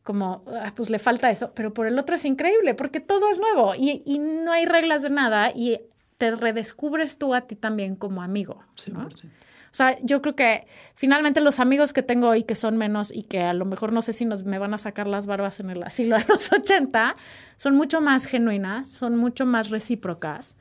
como, 0.03 0.43
ah, 0.47 0.73
pues 0.75 0.89
le 0.89 0.99
falta 0.99 1.29
eso, 1.31 1.51
pero 1.55 1.73
por 1.73 1.87
el 1.87 1.97
otro 1.97 2.15
es 2.15 2.25
increíble 2.25 2.73
porque 2.73 2.99
todo 2.99 3.29
es 3.29 3.39
nuevo 3.39 3.73
y, 3.75 4.03
y 4.05 4.19
no 4.19 4.51
hay 4.51 4.65
reglas 4.65 5.01
de 5.03 5.09
nada 5.11 5.51
y 5.55 5.79
te 6.17 6.31
redescubres 6.35 7.17
tú 7.17 7.33
a 7.33 7.41
ti 7.41 7.55
también 7.55 7.95
como 7.95 8.21
amigo. 8.23 8.63
¿no? 8.91 9.09
100%. 9.09 9.25
O 9.25 9.77
sea, 9.77 9.97
yo 10.03 10.21
creo 10.21 10.37
que 10.37 10.67
finalmente 10.93 11.41
los 11.41 11.59
amigos 11.59 11.91
que 11.91 12.01
tengo 12.01 12.29
hoy 12.29 12.43
que 12.43 12.55
son 12.55 12.77
menos 12.77 13.11
y 13.13 13.23
que 13.23 13.41
a 13.41 13.53
lo 13.53 13.65
mejor 13.65 13.91
no 13.91 14.01
sé 14.01 14.13
si 14.13 14.23
nos 14.23 14.45
me 14.45 14.57
van 14.57 14.73
a 14.73 14.77
sacar 14.77 15.05
las 15.05 15.27
barbas 15.27 15.59
en 15.59 15.69
el 15.69 15.83
asilo 15.83 16.15
a 16.15 16.23
los 16.29 16.49
80, 16.53 17.15
son 17.57 17.75
mucho 17.75 17.99
más 17.99 18.25
genuinas, 18.25 18.87
son 18.89 19.17
mucho 19.17 19.45
más 19.45 19.71
recíprocas 19.71 20.55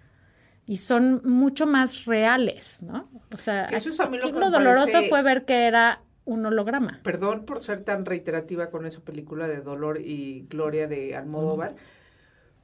y 0.67 0.79
son 0.79 1.21
mucho 1.25 1.67
más 1.67 2.07
reales, 2.07 2.83
¿no? 2.83 3.09
O 3.33 3.39
sea, 3.39 3.67
Que 3.69 3.77
eso 3.77 3.91
es 3.91 4.01
a 4.01 4.07
mí 4.07 4.19
lo 4.19 4.27
que 4.27 4.33
doloroso 4.33 4.91
parece- 4.91 5.09
fue 5.09 5.23
ver 5.23 5.45
que 5.45 5.67
era 5.67 6.01
un 6.25 6.45
holograma. 6.47 6.99
Perdón 7.05 7.45
por 7.45 7.61
ser 7.61 7.81
tan 7.85 8.05
reiterativa 8.07 8.71
con 8.71 8.85
esa 8.85 9.01
película 9.01 9.47
de 9.47 9.61
Dolor 9.61 10.01
y 10.01 10.47
Gloria 10.51 10.89
de 10.89 11.15
Almodóvar, 11.15 11.75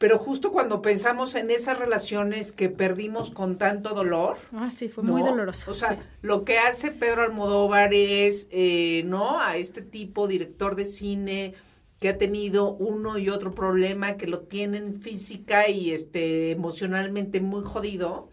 pero 0.00 0.16
justo 0.16 0.50
cuando 0.50 0.80
pensamos 0.80 1.34
en 1.34 1.50
esas 1.50 1.78
relaciones 1.78 2.52
que 2.52 2.70
perdimos 2.70 3.30
con 3.30 3.58
tanto 3.58 3.90
dolor, 3.90 4.38
Ah, 4.50 4.70
sí, 4.70 4.88
fue 4.88 5.04
¿no? 5.04 5.12
muy 5.12 5.22
doloroso. 5.22 5.72
O 5.72 5.74
sea, 5.74 5.90
sí. 5.90 5.96
lo 6.22 6.46
que 6.46 6.58
hace 6.58 6.90
Pedro 6.90 7.20
Almodóvar 7.20 7.92
es, 7.92 8.48
eh, 8.50 9.02
¿no? 9.04 9.38
A 9.42 9.58
este 9.58 9.82
tipo, 9.82 10.26
director 10.26 10.74
de 10.74 10.86
cine, 10.86 11.54
que 11.98 12.08
ha 12.08 12.16
tenido 12.16 12.72
uno 12.72 13.18
y 13.18 13.28
otro 13.28 13.54
problema, 13.54 14.16
que 14.16 14.26
lo 14.26 14.38
tienen 14.40 15.02
física 15.02 15.68
y 15.68 15.90
este 15.90 16.50
emocionalmente 16.52 17.40
muy 17.42 17.62
jodido. 17.62 18.30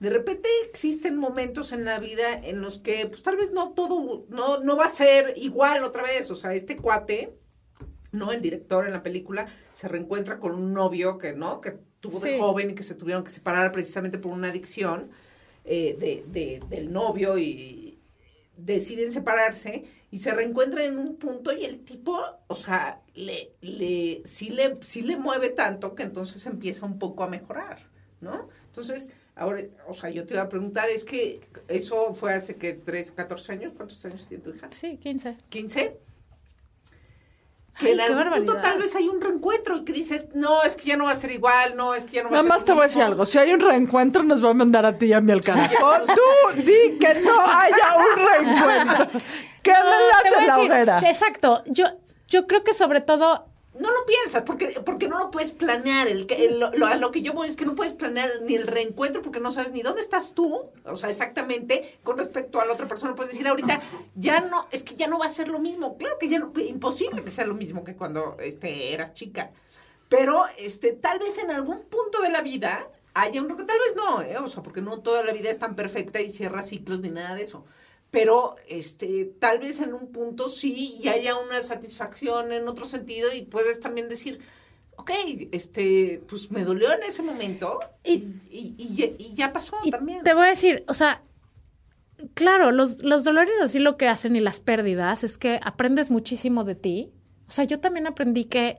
De 0.00 0.10
repente 0.10 0.50
existen 0.68 1.16
momentos 1.16 1.72
en 1.72 1.86
la 1.86 1.98
vida 1.98 2.34
en 2.34 2.60
los 2.60 2.78
que, 2.78 3.06
pues 3.06 3.22
tal 3.22 3.38
vez 3.38 3.52
no 3.52 3.70
todo, 3.70 4.26
no, 4.28 4.58
no 4.60 4.76
va 4.76 4.84
a 4.84 4.88
ser 4.88 5.32
igual 5.38 5.82
otra 5.82 6.02
vez. 6.02 6.30
O 6.30 6.34
sea, 6.34 6.52
este 6.52 6.76
cuate, 6.76 7.32
¿no? 8.16 8.32
El 8.32 8.42
director 8.42 8.86
en 8.86 8.92
la 8.92 9.02
película 9.02 9.46
se 9.72 9.88
reencuentra 9.88 10.38
con 10.38 10.54
un 10.54 10.72
novio 10.72 11.18
que, 11.18 11.32
¿no? 11.34 11.60
Que 11.60 11.78
tuvo 12.00 12.18
de 12.20 12.38
joven 12.40 12.70
y 12.70 12.74
que 12.74 12.82
se 12.82 12.94
tuvieron 12.94 13.24
que 13.24 13.30
separar 13.30 13.72
precisamente 13.72 14.18
por 14.18 14.32
una 14.32 14.48
adicción 14.48 15.10
eh, 15.64 15.96
de, 15.98 16.24
de- 16.28 16.60
del 16.68 16.92
novio 16.92 17.38
y 17.38 17.98
deciden 18.56 19.12
separarse 19.12 19.84
y 20.10 20.18
se 20.18 20.32
reencuentran 20.32 20.84
en 20.84 20.98
un 20.98 21.16
punto 21.16 21.52
y 21.52 21.64
el 21.64 21.80
tipo, 21.84 22.18
o 22.46 22.54
sea, 22.54 23.02
le, 23.14 23.52
le, 23.60 24.22
sí 24.24 24.50
le, 24.50 24.78
sí 24.82 25.02
le 25.02 25.16
mueve 25.16 25.50
tanto 25.50 25.94
que 25.94 26.04
entonces 26.04 26.46
empieza 26.46 26.86
un 26.86 26.98
poco 26.98 27.24
a 27.24 27.28
mejorar, 27.28 27.78
¿no? 28.20 28.48
Entonces, 28.66 29.10
ahora, 29.34 29.62
o 29.88 29.94
sea, 29.94 30.08
yo 30.10 30.24
te 30.26 30.34
iba 30.34 30.44
a 30.44 30.48
preguntar, 30.48 30.88
es 30.88 31.04
que 31.04 31.40
eso 31.68 32.14
fue 32.14 32.32
hace 32.32 32.56
que 32.56 32.72
3, 32.74 33.10
14 33.10 33.52
años, 33.52 33.72
¿cuántos 33.76 34.02
años 34.06 34.26
tiene 34.26 34.42
tu 34.44 34.50
hija? 34.50 34.68
Sí, 34.70 34.96
15. 34.96 35.36
15. 35.50 35.96
Que 37.78 37.88
Ay, 37.88 37.92
en 37.92 38.00
algún 38.00 38.30
punto 38.32 38.56
tal 38.60 38.78
vez 38.78 38.96
hay 38.96 39.06
un 39.08 39.20
reencuentro 39.20 39.76
y 39.76 39.84
que 39.84 39.92
dices, 39.92 40.28
no, 40.34 40.62
es 40.62 40.76
que 40.76 40.86
ya 40.86 40.96
no 40.96 41.04
va 41.04 41.10
a 41.10 41.16
ser 41.16 41.30
igual, 41.30 41.76
no, 41.76 41.94
es 41.94 42.04
que 42.06 42.12
ya 42.12 42.22
no 42.22 42.30
va 42.30 42.36
Nada 42.36 42.40
a 42.40 42.42
ser 42.44 42.48
más 42.50 42.64
te 42.64 42.72
voy 42.72 42.80
a 42.80 42.82
decir 42.84 42.98
mismo". 43.00 43.12
algo. 43.12 43.26
Si 43.26 43.38
hay 43.38 43.52
un 43.52 43.60
reencuentro, 43.60 44.22
nos 44.22 44.42
va 44.42 44.50
a 44.50 44.54
mandar 44.54 44.86
a 44.86 44.96
ti 44.96 45.06
y 45.06 45.12
a 45.12 45.20
mí 45.20 45.30
al 45.32 45.42
carajo. 45.42 45.74
tú 46.06 46.62
di 46.62 46.98
que 46.98 47.20
no 47.20 47.38
haya 47.40 47.96
un 47.98 48.26
reencuentro. 48.26 49.20
Que 49.62 49.72
No, 49.72 49.78
me 49.84 49.90
te 50.22 50.30
las 50.30 50.36
voy 50.36 50.38
a 50.38 50.40
en 50.42 50.46
la 50.46 50.58
hoguera. 50.58 50.98
Exacto. 51.00 51.62
Yo, 51.66 51.86
yo 52.28 52.46
creo 52.46 52.62
que 52.62 52.72
sobre 52.72 53.00
todo 53.00 53.46
No 53.78 53.90
lo 53.92 54.06
piensas, 54.06 54.42
porque, 54.44 54.80
porque 54.84 55.08
no 55.08 55.18
lo 55.18 55.30
puedes 55.30 55.52
planear. 55.52 56.08
El, 56.08 56.26
lo, 56.58 56.70
lo- 56.72 56.86
a 56.86 56.96
lo 56.96 57.10
que 57.10 57.22
yo 57.22 57.32
voy 57.32 57.48
es 57.48 57.56
que 57.56 57.64
no 57.66 57.74
puedes 57.74 57.94
planear 57.94 58.30
ni 58.42 58.54
el 58.54 58.66
reencuentro 58.66 59.22
porque 59.22 59.40
no 59.40 59.50
sabes 59.52 59.72
ni 59.72 59.82
dónde 59.82 60.00
estás 60.00 60.34
tú, 60.34 60.70
o 60.84 60.96
sea, 60.96 61.10
exactamente 61.10 61.98
con 62.02 62.16
respecto 62.18 62.60
a 62.60 62.64
la 62.66 62.72
otra 62.72 62.88
persona. 62.88 63.14
Puedes 63.14 63.32
decir 63.32 63.46
ahorita, 63.48 63.80
ya 64.14 64.40
no, 64.40 64.66
es 64.70 64.82
que 64.82 64.94
ya 64.94 65.06
no 65.06 65.18
va 65.18 65.26
a 65.26 65.30
ser 65.30 65.48
lo 65.48 65.58
mismo. 65.58 65.96
Claro 65.98 66.16
que 66.18 66.28
ya 66.28 66.38
no, 66.38 66.52
imposible 66.58 67.22
que 67.22 67.30
sea 67.30 67.46
lo 67.46 67.54
mismo 67.54 67.84
que 67.84 67.94
cuando 67.96 68.36
este, 68.40 68.92
eras 68.92 69.12
chica. 69.14 69.50
Pero 70.08 70.44
este, 70.58 70.92
tal 70.92 71.18
vez 71.18 71.36
en 71.38 71.50
algún 71.50 71.82
punto 71.82 72.22
de 72.22 72.30
la 72.30 72.40
vida 72.40 72.88
haya 73.14 73.42
uno 73.42 73.56
que 73.56 73.64
tal 73.64 73.78
vez 73.78 73.96
no, 73.96 74.22
¿eh? 74.22 74.36
o 74.38 74.46
sea, 74.46 74.62
porque 74.62 74.80
no 74.80 75.00
toda 75.00 75.24
la 75.24 75.32
vida 75.32 75.50
es 75.50 75.58
tan 75.58 75.74
perfecta 75.74 76.20
y 76.20 76.28
cierra 76.28 76.62
ciclos 76.62 77.00
ni 77.00 77.08
nada 77.10 77.34
de 77.34 77.42
eso. 77.42 77.64
Pero 78.10 78.56
este, 78.68 79.24
tal 79.38 79.58
vez 79.58 79.80
en 79.80 79.92
un 79.92 80.08
punto 80.12 80.48
sí 80.48 80.98
y 81.02 81.08
haya 81.08 81.36
una 81.36 81.60
satisfacción 81.60 82.52
en 82.52 82.66
otro 82.68 82.86
sentido 82.86 83.32
y 83.34 83.42
puedes 83.42 83.80
también 83.80 84.08
decir, 84.08 84.38
ok, 84.96 85.10
este, 85.52 86.22
pues 86.28 86.50
me 86.50 86.64
dolió 86.64 86.92
en 86.92 87.02
ese 87.02 87.22
momento 87.22 87.78
y, 88.04 88.12
Y- 88.50 88.74
y, 88.78 89.14
y 89.18 89.34
ya- 89.34 89.52
pasó 89.52 89.76
Y 89.84 89.90
también. 89.90 90.22
te 90.22 90.32
voy 90.34 90.46
a 90.46 90.50
decir, 90.50 90.84
o 90.88 90.94
sea, 90.94 91.22
claro, 92.34 92.72
los, 92.72 93.02
los 93.02 93.24
dolores 93.24 93.54
así 93.60 93.78
lo 93.80 93.96
que 93.98 94.08
hacen 94.08 94.36
y 94.36 94.40
las 94.40 94.60
pérdidas 94.60 95.22
es 95.24 95.36
que 95.36 95.60
aprendes 95.62 96.10
muchísimo 96.10 96.64
de 96.64 96.74
ti. 96.76 97.10
O 97.48 97.50
sea, 97.50 97.64
yo 97.64 97.80
también 97.80 98.06
aprendí 98.06 98.44
que 98.44 98.78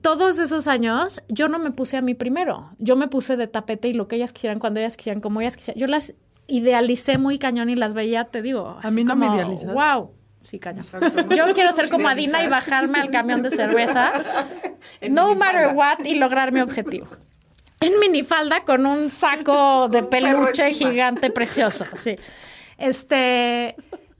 todos 0.00 0.38
esos 0.38 0.68
años 0.68 1.22
yo 1.28 1.48
no 1.48 1.58
me 1.58 1.70
puse 1.70 1.96
a 1.96 2.02
mí 2.02 2.14
primero. 2.14 2.70
Yo 2.78 2.96
me 2.96 3.08
puse 3.08 3.36
de 3.36 3.46
tapete 3.46 3.88
y 3.88 3.94
lo 3.94 4.06
que 4.08 4.16
ellas 4.16 4.32
quisieran, 4.32 4.58
cuando 4.58 4.80
ellas 4.80 4.96
quisieran, 4.96 5.20
como 5.22 5.40
ellas 5.40 5.56
quisieran. 5.56 5.80
Yo 5.80 5.86
las 5.86 6.14
idealicé 6.46 7.18
muy 7.18 7.38
cañón 7.38 7.70
y 7.70 7.76
las 7.76 7.94
veía, 7.94 8.24
te 8.24 8.42
digo. 8.42 8.78
A 8.82 8.86
así 8.86 8.96
mí 8.96 9.04
no 9.04 9.16
me 9.16 9.26
como, 9.26 9.36
idealizas. 9.36 9.74
Wow. 9.74 10.10
Sí, 10.42 10.58
cañón. 10.58 10.84
Yo 11.34 11.46
quiero 11.54 11.72
ser 11.72 11.88
como 11.88 12.06
Adina 12.06 12.44
y 12.44 12.48
bajarme 12.48 13.00
al 13.00 13.10
camión 13.10 13.42
de 13.42 13.50
cerveza, 13.50 14.12
no 15.10 15.34
matter 15.34 15.74
what, 15.74 16.00
y 16.04 16.16
lograr 16.16 16.52
mi 16.52 16.60
objetivo. 16.60 17.06
En 17.80 17.98
minifalda 17.98 18.64
con 18.64 18.86
un 18.86 19.10
saco 19.10 19.88
de 19.90 20.02
peluche 20.02 20.72
gigante 20.72 21.30
precioso, 21.30 21.86
sí. 21.94 22.16
Este, 22.76 23.74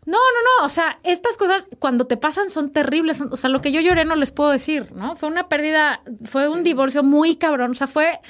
no, 0.07 0.19
no, 0.19 0.61
no, 0.61 0.67
o 0.67 0.69
sea, 0.69 0.99
estas 1.03 1.37
cosas 1.37 1.67
cuando 1.79 2.07
te 2.07 2.17
pasan 2.17 2.51
son 2.51 2.71
terribles, 2.71 3.21
o 3.21 3.37
sea, 3.37 3.51
lo 3.51 3.61
que 3.61 3.73
yo 3.73 3.81
lloré 3.81 4.05
no 4.05 4.17
les 4.17 4.33
puedo 4.33 4.51
decir, 4.51 4.93
¿no? 4.93 5.17
Fue 5.17 5.29
una 5.29 5.49
pérdida, 5.49 6.03
fue 6.25 6.49
un 6.49 6.63
divorcio 6.63 7.03
muy 7.03 7.37
cabrón, 7.37 7.73
o 7.73 7.75
sea, 7.75 7.87
fue 7.87 8.21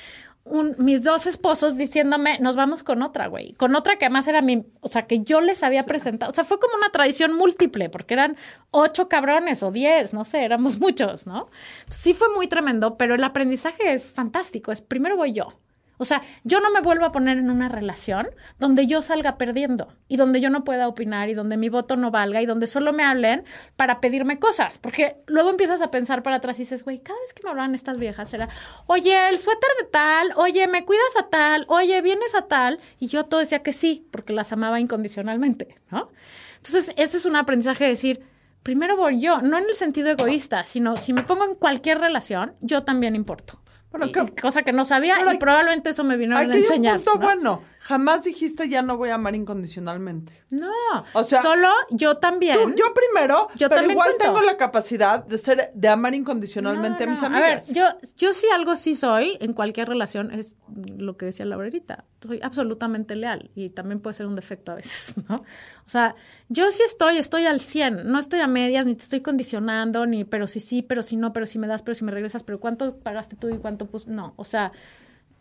un, 0.45 0.77
mis 0.79 1.03
dos 1.05 1.27
esposos 1.27 1.77
diciéndome, 1.79 2.39
nos 2.39 2.55
vamos 2.55 2.83
con 2.83 3.03
otra, 3.03 3.27
güey, 3.29 3.55
con 3.55 3.75
otra 3.75 3.97
que 3.97 4.05
además 4.05 4.29
era 4.29 4.43
mi, 4.43 4.65
o 4.81 4.89
sea, 4.89 5.07
que 5.07 5.21
yo 5.21 5.41
les 5.41 5.63
había 5.63 5.83
presentado, 5.85 6.31
o 6.31 6.35
sea, 6.35 6.45
fue 6.45 6.61
como 6.61 6.77
una 6.77 6.91
tradición 6.91 7.35
múltiple, 7.35 7.89
porque 7.89 8.15
eran 8.15 8.37
ocho 8.71 9.09
cabrones 9.09 9.63
o 9.63 9.71
diez, 9.71 10.13
no 10.13 10.25
sé, 10.25 10.45
éramos 10.45 10.79
muchos, 10.81 11.27
¿no? 11.27 11.49
Sí 11.89 12.13
fue 12.13 12.29
muy 12.35 12.47
tremendo, 12.47 12.97
pero 12.99 13.15
el 13.15 13.25
aprendizaje 13.25 13.95
es 13.95 14.11
fantástico, 14.11 14.71
es 14.71 14.81
primero 14.83 15.17
voy 15.17 15.33
yo. 15.33 15.55
O 15.99 16.05
sea, 16.05 16.23
yo 16.43 16.61
no 16.61 16.71
me 16.71 16.81
vuelvo 16.81 17.05
a 17.05 17.13
poner 17.13 17.39
en 17.39 17.51
una 17.51 17.69
relación 17.69 18.29
donde 18.59 18.87
yo 18.87 19.03
salga 19.03 19.39
perdiendo 19.39 19.93
y 20.09 20.17
donde 20.17 20.41
yo 20.41 20.51
no 20.51 20.65
pueda 20.65 20.89
opinar 20.89 21.29
y 21.29 21.35
donde 21.35 21.57
mi 21.57 21.69
voto 21.69 21.97
no 21.97 22.11
valga 22.11 22.43
y 22.43 22.47
donde 22.47 22.67
solo 22.67 22.93
me 22.93 23.05
hablen 23.05 23.45
para 23.77 24.01
pedirme 24.01 24.39
cosas. 24.39 24.79
Porque 24.79 25.17
luego 25.27 25.51
empiezas 25.51 25.83
a 25.83 25.91
pensar 25.91 26.23
para 26.23 26.37
atrás 26.37 26.59
y 26.59 26.63
dices, 26.63 26.85
güey, 26.85 26.99
cada 26.99 27.21
vez 27.21 27.33
que 27.33 27.43
me 27.43 27.51
hablaban 27.51 27.75
estas 27.75 27.99
viejas 27.99 28.33
era, 28.35 28.49
oye, 28.87 29.29
el 29.29 29.39
suéter 29.39 29.71
de 29.81 29.87
tal, 29.87 30.33
oye, 30.37 30.67
me 30.67 30.85
cuidas 30.85 31.17
a 31.19 31.29
tal, 31.29 31.65
oye, 31.69 32.01
vienes 32.03 32.35
a 32.35 32.43
tal. 32.43 32.81
Y 32.99 33.07
yo 33.07 33.25
todo 33.25 33.41
decía 33.41 33.63
que 33.63 33.73
sí, 33.73 34.07
porque 34.11 34.33
las 34.33 34.53
amaba 34.53 34.81
incondicionalmente, 34.81 35.81
¿no? 35.91 36.11
Entonces, 36.57 36.93
ese 36.97 37.19
es 37.19 37.27
un 37.27 37.37
aprendizaje 37.37 37.85
de 37.85 37.91
decir, 37.91 38.23
primero 38.63 38.97
voy 38.97 39.21
yo, 39.21 39.43
no 39.43 39.59
en 39.59 39.65
el 39.65 39.75
sentido 39.75 40.09
egoísta, 40.09 40.65
sino 40.65 40.97
si 40.97 41.13
me 41.13 41.23
pongo 41.23 41.45
en 41.45 41.55
cualquier 41.55 41.99
relación, 41.99 42.55
yo 42.61 42.83
también 42.83 43.15
importo. 43.15 43.61
Bueno, 43.97 44.13
que- 44.13 44.41
cosa 44.41 44.63
que 44.63 44.73
no 44.73 44.85
sabía 44.85 45.17
y 45.33 45.39
probablemente 45.39 45.91
eso 45.91 46.03
me 46.05 46.17
vino 46.17 46.37
a 46.37 46.41
Aquí 46.41 46.51
hay 46.51 46.57
un 46.59 46.63
enseñar. 46.65 46.97
punto 46.97 47.15
¿no? 47.15 47.21
bueno. 47.21 47.63
Jamás 47.87 48.25
dijiste 48.25 48.71
ya 48.71 48.81
no 48.81 48.97
voy 48.97 49.11
a 49.11 49.17
amar 49.17 49.35
incondicionalmente. 49.35 50.33
No, 50.51 50.71
O 51.13 51.23
sea, 51.23 51.43
solo 51.43 51.69
yo 51.91 52.17
también. 52.17 52.57
Tú- 52.57 52.75
yo 52.77 52.95
primero, 52.95 53.49
Yo 53.57 53.69
pero 53.69 53.83
también 53.83 53.91
igual 53.93 54.09
cuento. 54.13 54.25
tengo 54.25 54.41
la 54.41 54.57
capacidad 54.57 55.23
de 55.23 55.37
ser, 55.37 55.71
de 55.75 55.89
amar 55.89 56.15
incondicionalmente 56.15 57.05
No, 57.05 57.11
a 57.11 57.15
mis 57.15 57.23
amigas. 57.23 57.71
A 57.71 57.75
ver, 57.83 57.99
yo, 58.01 58.09
yo 58.17 58.33
sí 58.33 58.47
algo 58.55 58.75
sí 58.77 58.95
soy 58.95 59.37
en 59.41 59.53
cualquier 59.53 59.87
relación, 59.89 60.31
es 60.31 60.57
lo 60.97 61.19
que 61.19 61.27
decía 61.27 61.45
Laura 61.45 61.67
ahorita. 61.67 62.05
Soy 62.27 62.41
absolutamente 62.43 63.17
leal 63.17 63.51
y 63.55 63.69
también 63.69 64.01
puede 64.01 64.15
ser 64.15 64.27
un 64.27 64.35
defecto 64.35 64.73
a 64.73 64.77
veces, 64.77 65.17
¿no? 65.29 65.37
O 65.37 65.91
sea, 65.91 66.15
yo 66.49 66.71
sí 66.71 66.83
estoy, 66.87 67.19
estoy 67.19 67.45
al 67.45 67.61
100, 67.61 68.11
no 68.11 68.19
estoy 68.19 68.41
a 68.41 68.47
medias, 68.47 68.87
ni 68.87 68.95
te 68.95 69.03
estoy 69.03 69.21
condicionando, 69.21 70.07
ni 70.07 70.25
pero 70.25 70.47
si 70.47 70.59
sí, 70.61 70.81
pero 70.81 71.03
si 71.03 71.17
no, 71.17 71.35
pero 71.35 71.45
si 71.45 71.59
me 71.59 71.67
das, 71.67 71.83
pero 71.83 71.95
si 71.95 72.03
me 72.05 72.13
regresas, 72.13 72.43
pero 72.45 72.61
cuánto 72.61 72.97
pagaste 73.01 73.37
tú 73.37 73.51
y 73.51 73.59
cuánto 73.59 73.85
pues 73.87 74.07
no, 74.07 74.33
o 74.37 74.47
sea, 74.47 74.73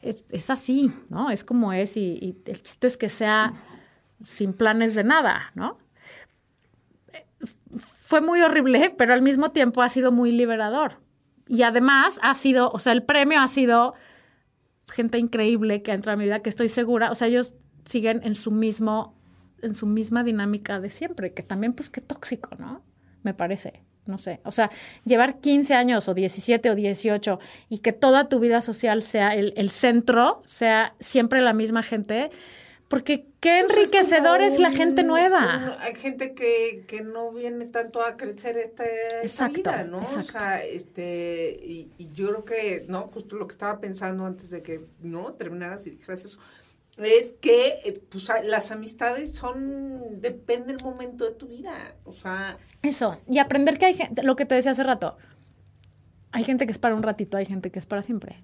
es, 0.03 0.25
es 0.31 0.49
así, 0.49 0.93
¿no? 1.09 1.29
Es 1.29 1.43
como 1.43 1.73
es 1.73 1.97
y, 1.97 2.41
el 2.45 2.61
chiste 2.61 2.87
es 2.87 2.97
que 2.97 3.09
sea 3.09 3.53
sin 4.23 4.53
planes 4.53 4.95
de 4.95 5.03
nada, 5.03 5.51
¿no? 5.55 5.77
fue 7.77 8.21
muy 8.21 8.41
horrible, 8.41 8.93
pero 8.97 9.13
al 9.13 9.21
mismo 9.21 9.51
tiempo 9.51 9.81
ha 9.81 9.89
sido 9.89 10.11
muy 10.11 10.31
liberador. 10.31 10.99
Y 11.47 11.63
además 11.63 12.19
ha 12.21 12.35
sido, 12.35 12.69
o 12.71 12.79
sea, 12.79 12.93
el 12.93 13.03
premio 13.03 13.41
ha 13.41 13.47
sido 13.47 13.93
gente 14.87 15.17
increíble 15.17 15.81
que 15.81 15.91
ha 15.91 15.95
entrado 15.95 16.15
a 16.15 16.19
mi 16.19 16.25
vida, 16.25 16.41
que 16.41 16.49
estoy 16.49 16.69
segura, 16.69 17.11
o 17.11 17.15
sea, 17.15 17.27
ellos 17.27 17.55
siguen 17.85 18.21
en 18.23 18.35
su 18.35 18.51
mismo, 18.51 19.15
en 19.61 19.75
su 19.75 19.87
misma 19.87 20.23
dinámica 20.23 20.79
de 20.79 20.89
siempre, 20.89 21.33
que 21.33 21.43
también, 21.43 21.73
pues, 21.73 21.89
qué 21.89 22.01
tóxico, 22.01 22.51
¿no? 22.57 22.83
Me 23.23 23.33
parece, 23.33 23.83
no 24.05 24.17
sé. 24.17 24.39
O 24.43 24.51
sea, 24.51 24.69
llevar 25.05 25.39
15 25.39 25.73
años 25.73 26.07
o 26.07 26.13
17 26.13 26.69
o 26.69 26.75
18 26.75 27.39
y 27.69 27.79
que 27.79 27.93
toda 27.93 28.29
tu 28.29 28.39
vida 28.39 28.61
social 28.61 29.03
sea 29.03 29.35
el, 29.35 29.53
el 29.55 29.69
centro, 29.69 30.41
sea 30.45 30.93
siempre 30.99 31.41
la 31.41 31.53
misma 31.53 31.83
gente, 31.83 32.29
porque 32.87 33.25
qué 33.39 33.61
Pues 33.61 33.71
es 33.71 33.77
enriquecedor 33.77 34.41
es 34.41 34.59
la 34.59 34.69
gente 34.69 35.03
nueva. 35.03 35.77
hay 35.81 35.95
gente 35.95 36.33
que, 36.33 36.83
que 36.87 37.01
no 37.01 37.31
viene 37.31 37.65
tanto 37.65 38.03
a 38.03 38.17
crecer 38.17 38.57
esta, 38.57 38.85
esta 38.85 39.21
Exacto, 39.23 39.71
vida, 39.71 39.83
¿no? 39.83 39.99
exacto. 40.01 40.19
O 40.29 40.31
sea, 40.31 40.63
este, 40.63 41.57
y, 41.63 41.91
y 41.97 42.13
yo 42.13 42.27
creo 42.27 42.45
que, 42.45 42.85
¿no? 42.87 43.07
Justo 43.07 43.35
lo 43.37 43.47
que 43.47 43.53
estaba 43.53 43.79
pensando 43.79 44.25
antes 44.25 44.49
de 44.51 44.61
que, 44.61 44.85
¿no? 45.01 45.33
Terminaras 45.33 45.87
y 45.87 45.91
dijeras 45.91 46.23
eso, 46.23 46.39
es 46.97 47.33
que, 47.33 47.79
eh, 47.85 48.01
pues, 48.09 48.29
las 48.43 48.71
amistades 48.71 49.31
son, 49.31 50.21
depende 50.21 50.67
del 50.67 50.83
momento 50.83 51.25
de 51.25 51.31
tu 51.31 51.47
vida, 51.47 51.95
o 52.05 52.13
sea, 52.13 52.57
Eso, 52.81 53.17
y 53.27 53.39
aprender 53.39 53.77
que 53.77 53.87
hay 53.87 53.93
gente, 53.95 54.23
lo 54.23 54.35
que 54.35 54.45
te 54.45 54.55
decía 54.55 54.71
hace 54.71 54.83
rato, 54.83 55.17
hay 56.31 56.43
gente 56.43 56.65
que 56.65 56.71
es 56.71 56.77
para 56.77 56.95
un 56.95 57.03
ratito, 57.03 57.37
hay 57.37 57.45
gente 57.45 57.71
que 57.71 57.79
es 57.79 57.85
para 57.85 58.03
siempre. 58.03 58.43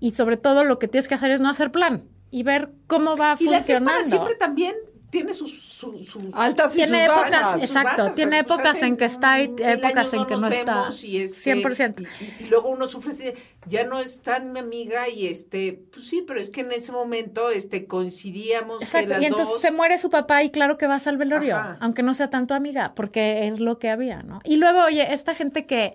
Y 0.00 0.12
sobre 0.12 0.36
todo 0.36 0.64
lo 0.64 0.78
que 0.78 0.88
tienes 0.88 1.08
que 1.08 1.14
hacer 1.14 1.30
es 1.30 1.40
no 1.40 1.48
hacer 1.48 1.70
plan 1.72 2.04
y 2.30 2.42
ver 2.42 2.70
cómo 2.86 3.16
va 3.16 3.36
y 3.38 3.44
la 3.44 3.50
que 3.50 3.72
es 3.72 3.78
funcionando. 3.78 3.86
para 3.86 4.04
siempre 4.04 4.34
también 4.34 4.74
tiene 5.10 5.32
sus, 5.32 5.65
sus 5.78 6.24
Altas 6.32 6.72
y 6.74 6.76
Tiene 6.78 7.06
sus 7.06 7.12
épocas, 7.14 7.30
bajas. 7.30 7.52
sus 7.52 7.62
exacto, 7.64 8.02
bajas, 8.02 8.14
tiene 8.14 8.28
o 8.28 8.32
sea, 8.32 8.44
pues 8.46 8.58
épocas 8.58 8.76
hace 8.76 8.86
en 8.86 8.96
que 8.96 9.04
está 9.04 9.40
y 9.40 9.54
épocas 9.58 10.14
en 10.14 10.24
que 10.26 10.36
no 10.36 10.46
está. 10.48 10.88
y 11.02 11.16
este, 11.18 11.54
100%. 11.54 12.08
Y, 12.40 12.44
y 12.44 12.46
luego 12.48 12.70
uno 12.70 12.88
sufre 12.88 13.34
ya 13.66 13.84
no 13.84 14.00
es 14.00 14.22
tan 14.22 14.52
mi 14.52 14.60
amiga 14.60 15.08
y 15.08 15.26
este, 15.26 15.72
pues 15.92 16.06
sí, 16.06 16.22
pero 16.26 16.40
es 16.40 16.50
que 16.50 16.62
en 16.62 16.72
ese 16.72 16.92
momento 16.92 17.50
este 17.50 17.86
coincidíamos 17.86 18.80
Exacto, 18.80 19.10
las 19.10 19.22
y 19.22 19.26
entonces 19.26 19.48
dos. 19.54 19.60
se 19.60 19.70
muere 19.72 19.98
su 19.98 20.08
papá 20.10 20.42
y 20.42 20.50
claro 20.50 20.78
que 20.78 20.86
vas 20.86 21.06
al 21.06 21.16
velorio, 21.18 21.56
Ajá. 21.56 21.76
aunque 21.80 22.02
no 22.02 22.14
sea 22.14 22.30
tanto 22.30 22.54
amiga, 22.54 22.94
porque 22.94 23.46
es 23.48 23.60
lo 23.60 23.78
que 23.78 23.90
había, 23.90 24.22
¿no? 24.22 24.40
Y 24.44 24.56
luego, 24.56 24.84
oye, 24.84 25.12
esta 25.12 25.34
gente 25.34 25.66
que, 25.66 25.94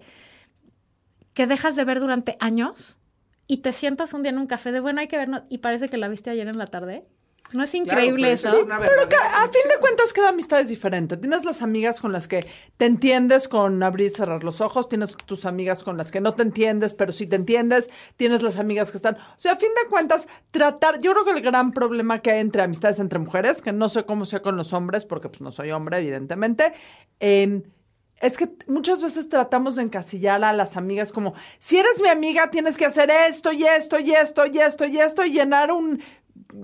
que 1.34 1.48
dejas 1.48 1.76
de 1.76 1.86
ver 1.86 2.00
durante 2.00 2.38
años 2.40 3.00
y 3.48 3.58
te 3.58 3.74
sientas 3.74 4.14
un 4.14 4.22
día 4.24 4.32
en 4.32 4.38
un 4.38 4.48
café 4.48 4.72
de, 4.72 4.80
bueno, 4.80 5.02
hay 5.02 5.08
que 5.08 5.18
vernos, 5.18 5.44
y 5.50 5.58
parece 5.60 5.90
que 5.90 5.98
la 5.98 6.08
viste 6.08 6.30
ayer 6.30 6.48
en 6.48 6.58
la 6.58 6.68
tarde. 6.68 7.06
¿No 7.54 7.64
es 7.64 7.74
increíble 7.76 8.32
eso? 8.32 8.48
es 8.48 8.64
una 8.64 8.80
Pero 8.80 9.10
que 9.10 9.16
a 9.16 9.44
fin 9.44 9.70
de 9.70 9.80
cuentas 9.80 10.14
cada 10.14 10.30
amistad 10.30 10.62
es 10.62 10.70
diferente. 10.70 11.18
Tienes 11.18 11.44
las 11.44 11.62
amigas 11.62 12.00
con 12.00 12.12
las 12.12 12.28
que 12.28 12.40
te 12.78 12.86
entiendes 12.86 13.48
con 13.48 13.82
abrir 13.84 14.08
y 14.08 14.10
cerrar 14.10 14.44
los 14.44 14.62
ojos, 14.62 14.88
tienes 14.90 15.18
tus 15.18 15.46
amigas 15.46 15.84
con 15.84 15.98
las 15.98 16.12
que 16.12 16.22
no 16.22 16.34
te 16.34 16.44
entiendes, 16.44 16.94
pero 16.94 17.12
sí 17.12 17.28
te 17.28 17.36
entiendes, 17.36 17.90
tienes 18.16 18.42
las 18.42 18.58
amigas 18.58 18.92
que 18.92 18.98
están... 18.98 19.16
O 19.16 19.40
sea, 19.40 19.54
a 19.54 19.56
fin 19.58 19.70
de 19.82 19.90
cuentas, 19.90 20.28
tratar... 20.52 21.00
Yo 21.00 21.12
creo 21.14 21.26
que 21.26 21.32
el 21.32 21.42
gran 21.42 21.72
problema 21.72 22.22
que 22.22 22.32
hay 22.32 22.42
entre 22.42 22.62
amistades 22.62 23.00
entre 23.00 23.20
mujeres, 23.20 23.62
que 23.62 23.72
no 23.72 23.90
sé 23.90 24.06
cómo 24.06 24.26
sea 24.26 24.42
con 24.42 24.56
los 24.56 24.74
hombres, 24.74 25.06
porque 25.06 25.30
pues 25.30 25.42
no 25.42 25.52
soy 25.52 25.72
hombre, 25.72 25.98
evidentemente, 25.98 26.74
eh, 27.20 27.62
es 28.22 28.38
que 28.38 28.50
muchas 28.68 29.02
veces 29.02 29.30
tratamos 29.30 29.76
de 29.76 29.84
encasillar 29.84 30.44
a 30.44 30.54
las 30.54 30.78
amigas 30.78 31.12
como, 31.12 31.34
si 31.60 31.78
eres 31.78 32.02
mi 32.02 32.10
amiga, 32.10 32.52
tienes 32.52 32.78
que 32.78 32.86
hacer 32.86 33.10
esto 33.10 33.52
y 33.52 33.64
esto 33.64 34.00
y 34.00 34.12
esto 34.12 34.46
y 34.46 34.60
esto 34.60 34.86
y 34.86 35.00
esto 35.00 35.26
y 35.26 35.32
llenar 35.32 35.72
un 35.72 36.02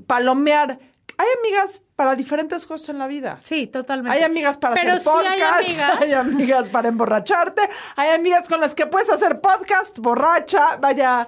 palomear. 0.06 0.80
Hay 1.20 1.28
amigas 1.40 1.82
para 1.96 2.14
diferentes 2.16 2.66
cosas 2.68 2.90
en 2.90 3.00
la 3.00 3.08
vida. 3.08 3.40
Sí, 3.44 3.66
totalmente. 3.66 4.16
Hay 4.18 4.24
amigas 4.24 4.56
para 4.58 4.76
Pero 4.76 4.94
hacer 4.94 5.02
sí 5.02 5.10
hay 5.28 5.40
podcast, 5.40 5.64
amigas- 5.70 6.02
hay 6.02 6.14
amigas 6.14 6.70
para 6.70 6.90
emborracharte, 6.90 7.62
hay 7.96 8.10
amigas 8.12 8.48
con 8.48 8.60
las 8.62 8.76
que 8.76 8.86
puedes 8.86 9.10
hacer 9.10 9.42
podcast, 9.42 9.98
borracha, 9.98 10.76
vaya. 10.78 11.28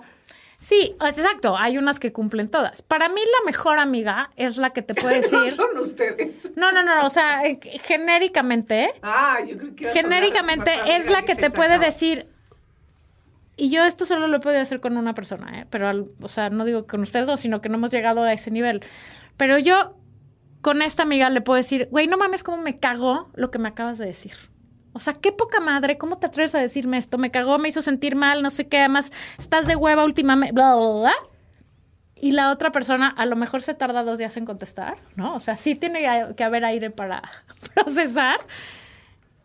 Sí, 0.59 0.93
es 1.07 1.17
exacto. 1.17 1.57
Hay 1.57 1.77
unas 1.77 1.99
que 1.99 2.11
cumplen 2.11 2.51
todas. 2.51 2.81
Para 2.81 3.07
mí 3.07 3.21
la 3.21 3.45
mejor 3.45 3.79
amiga 3.79 4.29
es 4.35 4.57
la 4.57 4.69
que 4.71 4.81
te 4.81 4.93
puede 4.93 5.21
No 5.31 5.39
decir... 5.41 5.51
son 5.53 5.77
ustedes. 5.77 6.55
No, 6.57 6.71
no, 6.73 6.83
no, 6.83 7.05
o 7.05 7.09
sea, 7.09 7.45
eh, 7.45 7.59
genéricamente, 7.81 8.91
Ah, 9.01 9.37
yo 9.47 9.57
creo 9.57 9.73
que 9.75 9.87
genéricamente 9.87 10.71
es 10.97 11.09
la 11.09 11.23
que 11.23 11.35
te 11.35 11.49
puede 11.49 11.77
no. 11.77 11.83
decir... 11.85 12.28
Y 13.61 13.69
yo 13.71 13.83
esto 13.83 14.05
solo 14.05 14.27
lo 14.27 14.37
he 14.37 14.39
podido 14.39 14.61
hacer 14.61 14.79
con 14.79 14.95
una 14.95 15.13
persona, 15.13 15.59
¿eh? 15.59 15.67
Pero, 15.69 15.89
al- 15.89 16.07
o 16.21 16.27
sea, 16.29 16.49
no 16.49 16.63
digo 16.63 16.87
con 16.87 17.01
ustedes 17.01 17.27
dos, 17.27 17.41
sino 17.41 17.59
que 17.61 17.67
no 17.67 17.75
hemos 17.75 17.91
llegado 17.91 18.23
a 18.23 18.31
ese 18.31 18.51
nivel. 18.51 18.81
Pero 19.35 19.59
yo 19.59 19.97
con 20.61 20.81
esta 20.81 21.03
amiga 21.03 21.29
le 21.29 21.41
puedo 21.41 21.57
decir, 21.57 21.89
güey, 21.91 22.07
no 22.07 22.15
mames 22.17 22.41
cómo 22.43 22.57
me 22.57 22.79
cagó 22.79 23.29
lo 23.35 23.51
que 23.51 23.59
me 23.59 23.67
acabas 23.67 23.97
de 23.97 24.05
decir. 24.05 24.31
O 24.93 24.99
sea, 24.99 25.13
qué 25.13 25.33
poca 25.33 25.59
madre, 25.59 25.97
¿cómo 25.97 26.17
te 26.17 26.27
atreves 26.27 26.55
a 26.55 26.59
decirme 26.59 26.97
esto? 26.97 27.17
Me 27.17 27.31
cagó, 27.31 27.57
me 27.59 27.67
hizo 27.67 27.81
sentir 27.81 28.15
mal, 28.15 28.41
no 28.41 28.49
sé 28.49 28.67
qué, 28.69 28.79
además 28.79 29.11
estás 29.37 29.67
de 29.67 29.75
hueva 29.75 30.05
últimamente, 30.05 30.53
bla, 30.53 30.75
bla. 30.75 31.13
Y 32.15 32.31
la 32.31 32.51
otra 32.51 32.71
persona 32.71 33.09
a 33.09 33.25
lo 33.25 33.35
mejor 33.35 33.61
se 33.61 33.73
tarda 33.73 34.03
dos 34.03 34.17
días 34.19 34.35
en 34.37 34.45
contestar, 34.45 34.95
¿no? 35.15 35.35
O 35.35 35.39
sea, 35.41 35.55
sí 35.57 35.75
tiene 35.75 36.33
que 36.35 36.43
haber 36.45 36.63
aire 36.65 36.91
para 36.91 37.23
procesar 37.75 38.37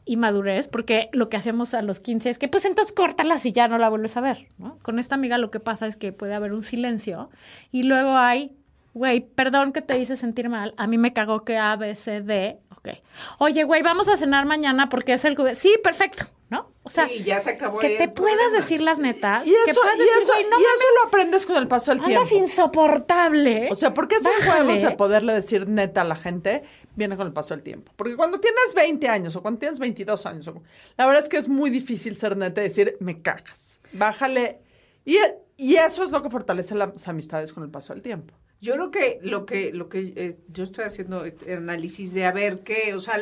y 0.06 0.16
madurez, 0.16 0.68
porque 0.68 1.08
lo 1.12 1.28
que 1.28 1.36
hacemos 1.36 1.72
a 1.74 1.82
los 1.82 1.98
15 2.00 2.30
es 2.30 2.38
que, 2.38 2.48
pues 2.48 2.64
entonces 2.64 2.92
córtalas 2.92 3.46
y 3.46 3.52
ya 3.52 3.68
no 3.68 3.78
la 3.78 3.88
vuelves 3.88 4.16
a 4.16 4.20
ver, 4.20 4.48
¿no? 4.58 4.78
Con 4.82 4.98
esta 4.98 5.14
amiga 5.14 5.38
lo 5.38 5.50
que 5.50 5.60
pasa 5.60 5.86
es 5.86 5.96
que 5.96 6.12
puede 6.12 6.34
haber 6.34 6.52
un 6.52 6.62
silencio 6.62 7.30
y 7.72 7.84
luego 7.84 8.16
hay 8.16 8.56
güey, 8.92 9.22
perdón 9.22 9.72
que 9.72 9.82
te 9.82 9.98
hice 9.98 10.16
sentir 10.16 10.48
mal, 10.48 10.72
a 10.76 10.86
mí 10.86 10.98
me 10.98 11.12
cagó 11.12 11.42
que 11.44 11.58
A, 11.58 11.74
B, 11.74 11.96
C, 11.96 12.20
D, 12.20 12.60
ok. 12.76 12.90
Oye, 13.38 13.64
güey, 13.64 13.82
vamos 13.82 14.08
a 14.08 14.16
cenar 14.16 14.46
mañana 14.46 14.88
porque 14.88 15.14
es 15.14 15.24
el... 15.24 15.36
Sí, 15.56 15.74
perfecto, 15.82 16.26
¿no? 16.48 16.70
O 16.84 16.90
sea, 16.90 17.08
Sí, 17.08 17.24
ya 17.24 17.40
se 17.40 17.50
acabó 17.50 17.80
que 17.80 17.96
te 17.96 18.06
puedas 18.06 18.36
problema. 18.36 18.56
decir 18.56 18.82
las 18.82 19.00
netas, 19.00 19.48
Y 19.48 19.50
que 19.50 19.70
eso, 19.72 19.80
puedas 19.80 19.96
y 19.96 19.98
decir, 19.98 20.12
eso, 20.22 20.32
no 20.48 20.60
y 20.60 20.62
eso 20.62 20.84
lo 21.02 21.08
aprendes 21.08 21.44
con 21.44 21.56
el 21.56 21.66
paso 21.66 21.90
del 21.90 22.04
tiempo. 22.04 22.20
andas 22.20 22.30
insoportable. 22.32 23.68
O 23.72 23.74
sea, 23.74 23.92
porque 23.94 24.14
esos 24.14 24.32
Bájale. 24.38 24.64
juegos 24.64 24.82
de 24.82 24.90
poderle 24.92 25.32
decir 25.32 25.68
neta 25.68 26.02
a 26.02 26.04
la 26.04 26.14
gente 26.16 26.62
viene 26.96 27.16
con 27.16 27.26
el 27.26 27.32
paso 27.32 27.54
del 27.54 27.62
tiempo. 27.62 27.92
Porque 27.96 28.16
cuando 28.16 28.40
tienes 28.40 28.74
20 28.74 29.08
años 29.08 29.36
o 29.36 29.42
cuando 29.42 29.58
tienes 29.58 29.78
22 29.78 30.26
años, 30.26 30.50
la 30.96 31.06
verdad 31.06 31.22
es 31.22 31.28
que 31.28 31.36
es 31.36 31.48
muy 31.48 31.70
difícil 31.70 32.16
ser 32.16 32.36
neta 32.36 32.60
y 32.60 32.64
decir, 32.64 32.96
me 33.00 33.20
cagas. 33.22 33.80
Bájale. 33.92 34.60
Y, 35.04 35.16
y 35.56 35.76
eso 35.76 36.02
es 36.02 36.10
lo 36.10 36.22
que 36.22 36.30
fortalece 36.30 36.74
las 36.74 37.08
amistades 37.08 37.52
con 37.52 37.62
el 37.62 37.70
paso 37.70 37.92
del 37.92 38.02
tiempo. 38.02 38.34
Yo 38.60 38.74
creo 38.74 38.90
que 38.90 39.18
lo 39.22 39.44
que 39.44 39.72
lo 39.72 39.90
que 39.90 40.14
eh, 40.16 40.38
yo 40.48 40.64
estoy 40.64 40.84
haciendo 40.84 41.24
este 41.26 41.54
análisis 41.54 42.14
de 42.14 42.24
a 42.24 42.32
ver 42.32 42.60
qué, 42.60 42.94
o 42.94 42.98
sea, 42.98 43.18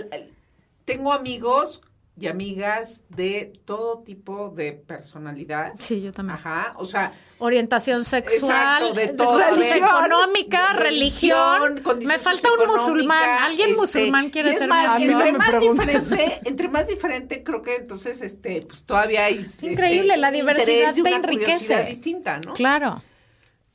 tengo 0.85 1.13
amigos 1.13 1.83
y 2.19 2.27
amigas 2.27 3.05
de 3.09 3.53
todo 3.65 4.03
tipo 4.03 4.51
de 4.51 4.73
personalidad. 4.73 5.73
Sí, 5.79 6.03
yo 6.03 6.13
también. 6.13 6.39
Ajá, 6.39 6.75
o 6.77 6.85
sea, 6.85 7.13
Orientación 7.39 8.05
sexual, 8.05 8.83
Exacto, 8.83 8.95
de 8.95 9.09
todo. 9.09 9.39
religión, 9.39 9.59
Religión, 9.59 9.89
económica, 9.89 10.73
de 10.75 10.79
religión. 10.79 11.83
Me 12.05 12.19
falta 12.19 12.49
un 12.53 12.67
musulmán. 12.69 13.43
¿Alguien 13.43 13.71
este, 13.71 13.81
musulmán 13.81 14.31
quiere 14.31 14.51
es 14.51 14.59
ser 14.59 14.69
más, 14.69 14.97
mi 14.97 15.07
entre 15.07 15.33
más 15.33 15.61
diferente, 15.61 16.41
entre 16.45 16.69
más 16.69 16.87
diferente, 16.87 17.43
creo 17.43 17.63
que 17.63 17.77
entonces, 17.77 18.23
este, 18.23 18.63
pues 18.63 18.85
todavía 18.85 19.25
hay 19.25 19.45
este, 19.49 19.73
increíble, 19.73 20.17
la 20.17 20.31
diversidad 20.31 20.95
te 20.95 21.01
una 21.01 21.11
enriquece. 21.17 21.83
distinta, 21.85 22.39
¿no? 22.47 22.53
Claro. 22.53 23.03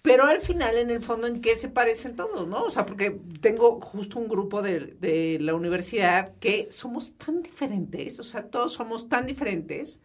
Pero 0.07 0.23
al 0.23 0.39
final, 0.39 0.77
en 0.77 0.89
el 0.89 1.01
fondo, 1.01 1.27
¿en 1.27 1.41
qué 1.41 1.57
se 1.57 1.67
parecen 1.67 2.15
todos, 2.15 2.47
no? 2.47 2.63
O 2.63 2.69
sea, 2.69 2.85
porque 2.85 3.19
tengo 3.41 3.81
justo 3.81 4.19
un 4.19 4.29
grupo 4.29 4.61
de, 4.61 4.95
de 5.01 5.37
la 5.41 5.53
universidad 5.53 6.33
que 6.39 6.69
somos 6.71 7.17
tan 7.17 7.43
diferentes, 7.43 8.17
o 8.21 8.23
sea, 8.23 8.43
todos 8.43 8.71
somos 8.71 9.09
tan 9.09 9.25
diferentes, 9.25 10.01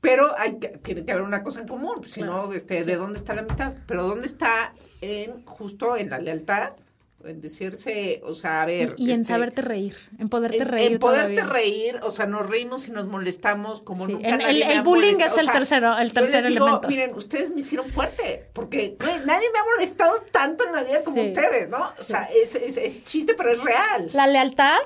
pero 0.00 0.38
hay 0.38 0.60
que, 0.60 0.68
tiene 0.68 1.04
que 1.04 1.10
haber 1.10 1.24
una 1.24 1.42
cosa 1.42 1.60
en 1.60 1.66
común, 1.66 2.04
si 2.04 2.22
no, 2.22 2.52
este, 2.52 2.84
¿de 2.84 2.94
dónde 2.94 3.18
está 3.18 3.34
la 3.34 3.42
mitad? 3.42 3.74
Pero 3.88 4.04
¿dónde 4.04 4.26
está 4.26 4.72
en 5.00 5.44
justo 5.44 5.96
en 5.96 6.10
la 6.10 6.20
lealtad? 6.20 6.74
En 7.24 7.40
decirse, 7.40 8.20
o 8.24 8.34
sea, 8.34 8.62
a 8.62 8.66
ver... 8.66 8.94
Y, 8.98 9.06
y 9.08 9.10
en 9.12 9.22
este, 9.22 9.32
saberte 9.32 9.60
reír, 9.62 9.96
en 10.18 10.28
poderte 10.28 10.58
en, 10.58 10.68
reír 10.68 10.92
en 10.92 10.98
poderte 11.00 11.34
todavía. 11.34 11.52
reír, 11.52 11.96
o 12.02 12.10
sea, 12.12 12.26
nos 12.26 12.46
reímos 12.46 12.86
y 12.86 12.92
nos 12.92 13.06
molestamos 13.06 13.80
como 13.80 14.06
Sí, 14.06 14.12
nunca 14.12 14.28
el- 14.28 14.38
nadie 14.38 14.62
el- 14.62 14.66
me 14.68 14.72
el 14.74 14.78
ha 14.78 14.82
bullying 14.82 15.12
molestado. 15.14 15.40
es 15.40 15.46
el 15.46 15.52
tercero- 15.52 15.98
el 15.98 16.08
yo 16.08 16.14
tercer 16.14 16.42
les 16.44 16.52
digo, 16.52 16.64
elemento. 16.66 16.88
Miren, 16.88 17.14
ustedes 17.14 17.50
me 17.50 17.60
hicieron 17.60 17.88
fuerte, 17.88 18.44
porque 18.52 18.94
güey, 19.00 19.14
nadie 19.24 19.48
me 19.52 19.58
ha 19.58 19.64
molestado 19.74 20.22
tanto 20.30 20.66
en 20.66 20.72
la 20.72 20.84
vida 20.84 21.02
como 21.04 21.20
Sí. 21.20 21.28
ustedes, 21.28 21.68
¿no? 21.68 21.90
O 21.98 22.02
sea, 22.04 22.28
es, 22.32 22.54
es, 22.54 22.76
es 22.76 23.02
chiste, 23.04 23.34
pero 23.34 23.50
es 23.52 23.64
real. 23.64 24.08
La 24.12 24.26
lealtad, 24.28 24.78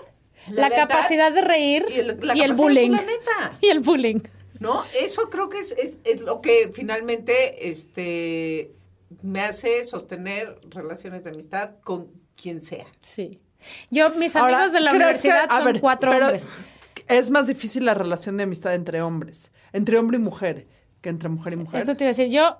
La 0.48 0.62
la, 0.62 0.68
lealtad 0.70 0.88
capacidad 0.88 1.32
de 1.32 1.42
reír 1.42 1.84
y 1.90 1.98
el- 1.98 2.06
la 2.06 2.12
y 2.14 2.40
capacidad 2.40 2.44
el 2.44 2.48
de 2.56 2.62
bullying. 2.62 2.90
neta. 2.92 3.58
Y 3.60 3.68
el 3.68 3.80
bullying. 3.80 4.20
¿No? 4.60 4.82
Eso 4.98 5.28
creo 5.30 5.48
que 5.50 5.58
es, 5.58 5.72
es, 5.72 5.98
es 6.04 6.20
lo 6.22 6.40
que 6.40 6.70
finalmente 6.72 7.68
este, 7.70 8.70
me 9.22 9.40
hace 9.42 9.84
sostener 9.84 10.60
relaciones 10.70 11.24
de 11.24 11.30
amistad 11.30 11.70
con 11.82 12.08
quien 12.40 12.62
sea. 12.62 12.86
Sí. 13.02 13.38
Yo, 13.90 14.10
mis 14.14 14.36
Ahora, 14.36 14.56
amigos 14.56 14.72
de 14.72 14.80
la 14.80 14.90
¿crees 14.90 15.02
que- 15.22 15.28
universidad 15.28 15.46
a 15.50 15.56
son 15.56 15.64
ver, 15.66 15.80
cuatro 15.80 16.10
pero 16.10 16.24
hombres. 16.26 16.48
Es 17.08 17.30
más 17.30 17.46
difícil 17.48 17.84
la 17.84 17.94
relación 17.94 18.36
de 18.36 18.44
amistad 18.44 18.74
entre 18.74 19.02
hombres, 19.02 19.52
entre 19.72 19.98
hombre 19.98 20.16
y 20.16 20.20
mujer, 20.20 20.66
que 21.00 21.08
entre 21.08 21.28
mujer 21.28 21.54
y 21.54 21.56
mujer. 21.56 21.80
Eso 21.82 21.96
te 21.96 22.04
iba 22.04 22.08
a 22.08 22.14
decir. 22.14 22.28
Yo, 22.28 22.58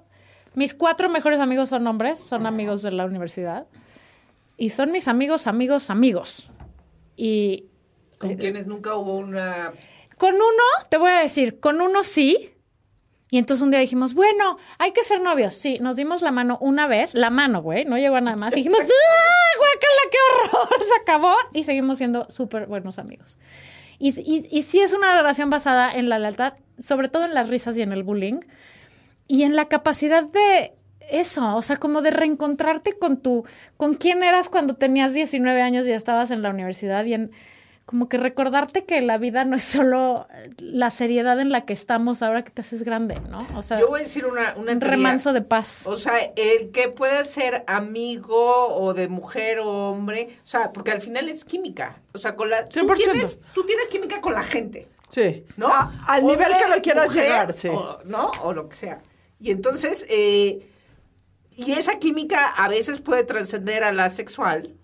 mis 0.55 0.75
cuatro 0.75 1.09
mejores 1.09 1.39
amigos 1.41 1.69
son 1.69 1.87
hombres, 1.87 2.19
son 2.19 2.47
amigos 2.47 2.83
de 2.83 2.91
la 2.93 3.05
universidad. 3.05 3.67
Y 4.57 4.71
son 4.71 4.91
mis 4.93 5.09
amigos, 5.09 5.47
amigos, 5.47 5.89
amigos. 5.89 6.51
Y 7.17 7.67
Con 8.19 8.35
quienes 8.37 8.67
nunca 8.67 8.95
hubo 8.97 9.17
una... 9.17 9.73
con 10.19 10.35
uno, 10.35 10.63
te 10.91 10.99
voy 10.99 11.11
a 11.13 11.21
decir, 11.21 11.61
con 11.61 11.81
uno 11.81 12.05
sí. 12.05 12.51
Y 13.31 13.39
entonces 13.39 13.63
un 13.63 13.71
día 13.71 13.81
dijimos, 13.81 14.15
bueno, 14.15 14.59
hay 14.79 14.93
que 14.93 15.05
ser 15.05 15.21
novios. 15.21 15.55
Sí, 15.55 15.79
nos 15.81 15.97
dimos 15.97 16.23
la 16.23 16.33
mano 16.33 16.59
una 16.61 16.87
vez, 16.87 17.15
la 17.15 17.31
mano, 17.31 17.63
güey, 17.63 17.85
no 17.85 17.97
llegó 17.97 18.17
a 18.17 18.21
nada 18.21 18.37
más. 18.37 18.53
Y 18.53 18.57
dijimos, 18.57 18.81
¡ah, 18.81 19.59
guácala, 19.59 20.11
qué 20.11 20.19
horror! 20.35 20.85
Se 20.85 21.01
acabó 21.01 21.35
y 21.53 21.65
seguimos 21.65 21.99
siendo 21.99 22.29
súper 22.31 22.67
buenos 22.67 22.99
amigos. 22.99 23.39
Y, 23.99 24.19
y, 24.21 24.49
y 24.51 24.63
sí 24.63 24.81
es 24.81 24.93
una 24.93 25.15
relación 25.17 25.51
basada 25.51 25.93
en 25.93 26.09
la 26.09 26.19
lealtad, 26.19 26.55
sobre 26.79 27.09
todo 27.09 27.25
en 27.25 27.35
las 27.35 27.51
risas 27.51 27.77
y 27.77 27.83
en 27.83 27.93
el 27.93 28.03
bullying. 28.03 28.41
Y 29.29 29.45
en 29.45 29.55
la 29.55 29.69
capacidad 29.69 30.25
de 30.25 30.73
eso, 31.11 31.55
o 31.55 31.63
sea, 31.63 31.77
como 31.77 32.03
de 32.03 32.11
reencontrarte 32.11 32.95
con 32.99 33.21
tu, 33.21 33.45
con 33.77 33.95
quién 33.95 34.23
eras 34.23 34.49
cuando 34.49 34.75
tenías 34.75 35.13
19 35.13 35.61
años 35.61 35.87
y 35.87 35.93
estabas 35.93 36.31
en 36.31 36.43
la 36.43 36.51
universidad 36.51 37.05
y 37.05 37.15
en 37.15 37.31
como 37.91 38.09
que 38.09 38.19
recordarte 38.19 38.85
que 38.85 39.01
la 39.01 39.19
vida 39.19 39.45
no 39.45 39.57
es 39.57 39.65
solo 39.65 40.29
la 40.61 40.93
seriedad 40.93 41.41
en 41.41 41.51
la 41.51 41.65
que 41.65 41.73
estamos 41.73 42.23
ahora 42.23 42.45
que 42.45 42.53
te 42.53 42.61
haces 42.61 42.85
grande, 42.85 43.19
¿no? 43.29 43.45
O 43.57 43.65
sea, 43.65 43.81
Yo 43.81 43.89
voy 43.89 43.99
a 43.99 44.03
decir 44.05 44.27
una, 44.27 44.55
una 44.57 44.73
un 44.75 44.79
teoría. 44.79 44.91
remanso 44.91 45.33
de 45.33 45.43
paz. 45.43 45.89
O 45.89 45.97
sea, 45.97 46.13
el 46.37 46.71
que 46.71 46.87
puede 46.89 47.25
ser 47.25 47.65
amigo 47.67 48.69
o 48.77 48.95
de 48.95 49.09
mujer 49.09 49.59
o 49.59 49.91
hombre, 49.91 50.29
o 50.45 50.47
sea, 50.47 50.73
porque 50.73 50.93
al 50.93 51.01
final 51.01 51.29
es 51.29 51.45
química. 51.45 52.01
O 52.15 52.19
sea, 52.19 52.37
con 52.37 52.49
la 52.49 52.65
tú 52.69 52.79
100%. 52.79 52.95
tienes, 52.97 53.41
tú 53.53 53.67
tienes 53.67 53.89
química 53.89 54.21
con 54.21 54.35
la 54.35 54.45
gente, 54.45 54.87
Sí. 55.09 55.45
¿no? 55.57 55.67
A- 55.67 55.93
al 56.07 56.21
Hombre, 56.23 56.37
nivel 56.47 56.63
que 56.63 56.69
lo 56.77 56.81
quieras 56.83 57.07
mujer, 57.09 57.23
llegar, 57.25 57.53
sí. 57.53 57.67
o- 57.69 57.99
¿No? 58.05 58.31
O 58.45 58.53
lo 58.53 58.69
que 58.69 58.77
sea. 58.77 59.03
Y 59.41 59.51
entonces, 59.51 60.07
eh, 60.09 60.65
y 61.57 61.73
esa 61.73 61.99
química 61.99 62.51
a 62.51 62.69
veces 62.69 63.01
puede 63.01 63.25
trascender 63.25 63.83
a 63.83 63.91
la 63.91 64.11
sexual. 64.11 64.75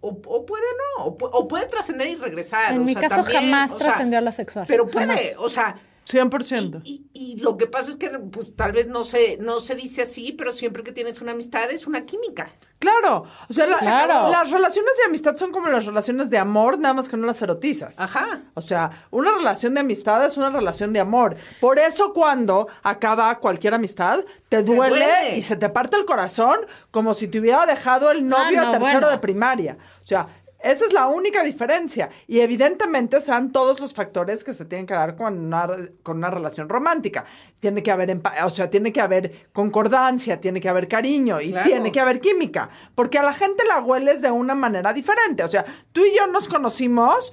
O, 0.00 0.08
o- 0.08 0.20
o 0.36 0.46
puede 0.46 0.64
no, 0.98 1.04
o, 1.06 1.16
o 1.20 1.48
puede 1.48 1.66
trascender 1.66 2.06
y 2.08 2.14
regresar. 2.16 2.72
en 2.72 2.80
o 2.80 2.84
mi 2.84 2.92
sea, 2.92 3.02
caso 3.02 3.22
también, 3.22 3.42
jamás 3.52 3.76
trascendió 3.76 4.18
a 4.18 4.22
la 4.22 4.32
sexual. 4.32 4.64
Pero 4.68 4.86
puede, 4.86 5.06
Jamás. 5.06 5.36
o 5.38 5.48
sea, 5.48 5.76
100%. 6.06 6.80
y, 6.84 7.06
y 7.12 7.38
lo 7.40 7.56
que 7.56 7.66
pasa 7.66 7.90
es 7.92 7.96
que 7.96 8.10
pues 8.10 8.54
tal 8.56 8.72
vez 8.72 8.86
no 8.88 9.04
se, 9.04 9.38
no 9.38 9.60
se 9.60 9.74
dice 9.74 10.02
así, 10.02 10.32
pero 10.32 10.52
siempre 10.52 10.82
que 10.82 10.92
tienes 10.92 11.20
una 11.20 11.32
amistad 11.32 11.70
es 11.70 11.86
una 11.86 12.04
química. 12.04 12.52
Claro, 12.78 13.24
o 13.48 13.52
sea, 13.52 13.66
la- 13.66 13.78
Claro. 13.78 14.30
las 14.30 14.50
relaciones 14.50 14.92
de 14.98 15.04
amistad 15.04 15.36
son 15.36 15.52
como 15.52 15.68
las 15.68 15.86
relaciones 15.86 16.28
de 16.28 16.36
amor, 16.36 16.78
nada 16.78 16.92
más 16.92 17.08
que 17.08 17.16
no 17.16 17.26
las 17.26 17.40
erotizas. 17.40 17.98
Ajá. 17.98 18.42
O 18.52 18.60
sea, 18.60 19.06
una 19.10 19.32
relación 19.32 19.72
de 19.72 19.80
amistad 19.80 20.22
es 20.26 20.36
una 20.36 20.50
relación 20.50 20.92
de 20.92 21.00
amor. 21.00 21.36
Por 21.60 21.78
eso 21.78 22.12
cuando 22.12 22.68
acaba 22.82 23.38
cualquier 23.38 23.72
amistad, 23.72 24.20
te 24.50 24.62
duele, 24.62 24.96
duele. 24.98 25.36
y 25.38 25.42
se 25.42 25.56
te 25.56 25.70
parte 25.70 25.96
el 25.96 26.04
corazón 26.04 26.58
como 26.90 27.14
si 27.14 27.28
te 27.28 27.38
hubiera 27.40 27.64
dejado 27.64 28.10
el 28.10 28.28
novio 28.28 28.60
Ah, 28.60 28.64
no, 28.66 28.70
tercero 28.72 28.80
bueno. 29.00 29.10
de 29.10 29.18
primaria. 29.18 29.78
O 30.02 30.06
sea, 30.06 30.26
esa 30.64 30.86
es 30.86 30.92
la 30.92 31.06
única 31.06 31.42
diferencia. 31.42 32.08
Y 32.26 32.40
evidentemente 32.40 33.20
serán 33.20 33.52
todos 33.52 33.80
los 33.80 33.94
factores 33.94 34.42
que 34.44 34.52
se 34.52 34.64
tienen 34.64 34.86
que 34.86 34.94
dar 34.94 35.14
con 35.16 35.38
una, 35.38 35.68
con 36.02 36.16
una 36.18 36.30
relación 36.30 36.68
romántica. 36.68 37.24
Tiene 37.60 37.82
que 37.82 37.90
haber, 37.90 38.20
o 38.44 38.50
sea, 38.50 38.70
tiene 38.70 38.92
que 38.92 39.00
haber 39.00 39.48
concordancia, 39.52 40.40
tiene 40.40 40.60
que 40.60 40.68
haber 40.68 40.88
cariño 40.88 41.40
y 41.40 41.50
Claro. 41.50 41.68
tiene 41.68 41.92
que 41.92 42.00
haber 42.00 42.20
química. 42.20 42.68
Porque 42.94 43.18
a 43.18 43.22
la 43.22 43.32
gente 43.32 43.62
la 43.68 43.80
hueles 43.80 44.22
de 44.22 44.30
una 44.30 44.54
manera 44.54 44.92
diferente. 44.92 45.44
O 45.44 45.48
sea, 45.48 45.64
tú 45.92 46.00
y 46.04 46.16
yo 46.16 46.26
nos 46.26 46.48
conocimos 46.48 47.32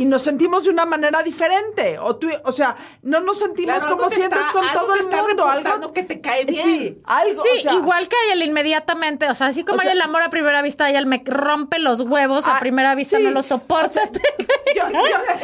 y 0.00 0.06
nos 0.06 0.22
sentimos 0.22 0.64
de 0.64 0.70
una 0.70 0.86
manera 0.86 1.22
diferente. 1.22 1.98
O, 1.98 2.16
tú, 2.16 2.26
o 2.44 2.52
sea, 2.52 2.74
no 3.02 3.20
nos 3.20 3.38
sentimos 3.38 3.80
Claro, 3.80 3.96
como 3.98 4.08
te 4.08 4.14
sientes 4.16 4.40
está- 4.40 4.52
con 4.52 4.64
algo 4.66 4.80
todo 4.80 4.94
el 4.94 5.00
está 5.00 5.22
mundo. 5.22 5.44
Algo 5.46 5.92
que 5.92 6.02
te 6.04 6.22
cae 6.22 6.46
bien. 6.46 6.62
Sí, 6.64 7.02
algo. 7.04 7.42
Sí, 7.42 7.48
o 7.58 7.62
sea, 7.62 7.72
igual 7.74 8.08
que 8.08 8.16
hay 8.16 8.32
el 8.32 8.42
inmediatamente, 8.48 9.28
o 9.28 9.34
sea, 9.34 9.48
así 9.48 9.62
como 9.62 9.76
O 9.76 9.82
sea- 9.82 9.90
hay 9.90 9.96
el 9.98 10.02
amor 10.02 10.22
a 10.22 10.30
primera 10.30 10.62
vista, 10.62 10.86
hay 10.86 10.96
el 10.96 11.04
me 11.04 11.22
rompe 11.26 11.78
los 11.78 12.00
huevos 12.00 12.48
Ah, 12.48 12.56
a 12.56 12.60
primera 12.60 12.94
vista, 12.94 13.18
sí. 13.18 13.24
no 13.24 13.30
lo 13.30 13.42
soporto. 13.42 13.90
O 13.90 13.92
sea, 13.92 14.04
yo- 14.10 14.88
yo- 14.88 15.00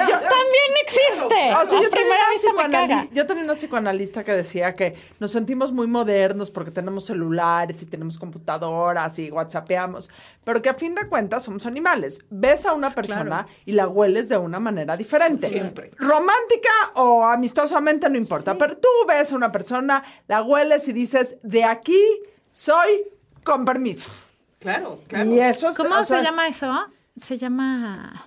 yo- 0.08 0.20
También 0.20 0.72
existe. 0.84 1.24
O 1.24 1.28
sea, 1.30 1.58
a 1.60 1.64
yo, 1.64 1.68
tenía 1.70 1.90
primera 1.90 2.16
una 2.24 2.32
vista 2.32 2.52
me 2.54 2.70
caga. 2.70 3.06
yo 3.12 3.26
tenía 3.26 3.44
una 3.44 3.54
psicoanalista 3.56 4.24
que 4.24 4.32
decía 4.32 4.74
que 4.74 4.94
nos 5.20 5.32
sentimos 5.32 5.70
muy 5.72 5.86
modernos 5.86 6.50
porque 6.50 6.70
tenemos 6.70 7.04
celulares 7.04 7.82
y 7.82 7.86
tenemos 7.86 8.18
computadoras 8.18 9.18
y 9.18 9.30
whatsappeamos, 9.30 10.08
pero 10.44 10.62
que 10.62 10.68
a 10.70 10.74
fin 10.74 10.94
de 10.94 11.06
cuentas 11.08 11.42
somos 11.44 11.66
animales. 11.66 12.24
Ves 12.30 12.64
a 12.64 12.72
una 12.72 12.88
persona 12.90 13.46
y 13.66 13.72
la 13.72 13.86
hueles 13.88 14.28
de 14.30 14.36
una 14.38 14.45
manera 14.60 14.96
diferente. 14.96 15.48
Siempre. 15.48 15.90
Romántica 15.98 16.70
o 16.94 17.24
amistosamente 17.24 18.08
no 18.08 18.16
importa, 18.16 18.56
pero 18.56 18.76
tú 18.76 18.88
ves 19.08 19.32
a 19.32 19.36
una 19.36 19.50
persona, 19.52 20.02
la 20.28 20.42
hueles 20.42 20.88
y 20.88 20.92
dices, 20.92 21.38
de 21.42 21.64
aquí 21.64 22.00
soy 22.52 23.02
con 23.44 23.64
permiso. 23.64 24.10
Claro, 24.58 25.00
claro. 25.06 25.30
Y 25.30 25.40
eso 25.40 25.68
es... 25.68 25.76
¿Cómo 25.76 25.96
o 25.98 26.04
se 26.04 26.22
llama 26.22 26.48
eso? 26.48 26.74
Se 27.16 27.38
llama. 27.38 28.26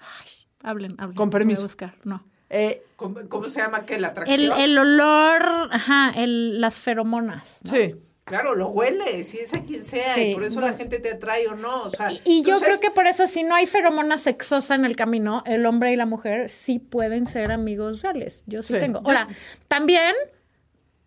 Ay, 0.00 0.28
hablen, 0.62 0.96
hablen. 0.98 1.16
Con 1.16 1.30
Voy 1.30 1.38
a 1.38 1.38
permiso. 1.38 1.62
buscar. 1.62 1.94
No. 2.04 2.22
eh, 2.50 2.82
¿Cómo, 2.96 3.20
cómo 3.28 3.48
se 3.48 3.60
llama 3.60 3.86
qué? 3.86 3.98
La 3.98 4.08
atracción. 4.08 4.38
El, 4.40 4.52
el 4.52 4.78
olor, 4.78 5.68
ajá, 5.72 6.10
el, 6.16 6.60
las 6.60 6.78
feromonas. 6.78 7.58
¿no? 7.64 7.70
sí. 7.70 7.94
Claro, 8.30 8.54
lo 8.54 8.68
hueles, 8.68 9.28
si 9.28 9.38
es 9.40 9.52
a 9.52 9.62
quien 9.64 9.84
sea, 9.84 10.14
Sí. 10.14 10.20
y 10.30 10.34
por 10.34 10.44
eso 10.44 10.60
la 10.60 10.72
gente 10.72 10.98
te 11.00 11.10
atrae 11.10 11.46
o 11.48 11.54
no. 11.54 11.82
O 11.82 11.90
sea, 11.90 12.10
Y, 12.10 12.20
y 12.24 12.42
yo 12.42 12.58
creo 12.60 12.80
que 12.80 12.90
por 12.90 13.06
eso, 13.06 13.26
si 13.26 13.42
no 13.42 13.54
hay 13.54 13.66
feromona 13.66 14.16
sexosa 14.16 14.74
en 14.76 14.84
el 14.86 14.96
camino, 14.96 15.42
el 15.46 15.66
hombre 15.66 15.92
y 15.92 15.96
la 15.96 16.06
mujer 16.06 16.48
sí 16.48 16.78
pueden 16.78 17.26
ser 17.26 17.52
amigos 17.52 18.00
reales. 18.02 18.44
Yo 18.46 18.62
sí, 18.62 18.72
Sí. 18.74 18.80
tengo. 18.80 19.00
Ahora, 19.04 19.28
también, 19.68 20.14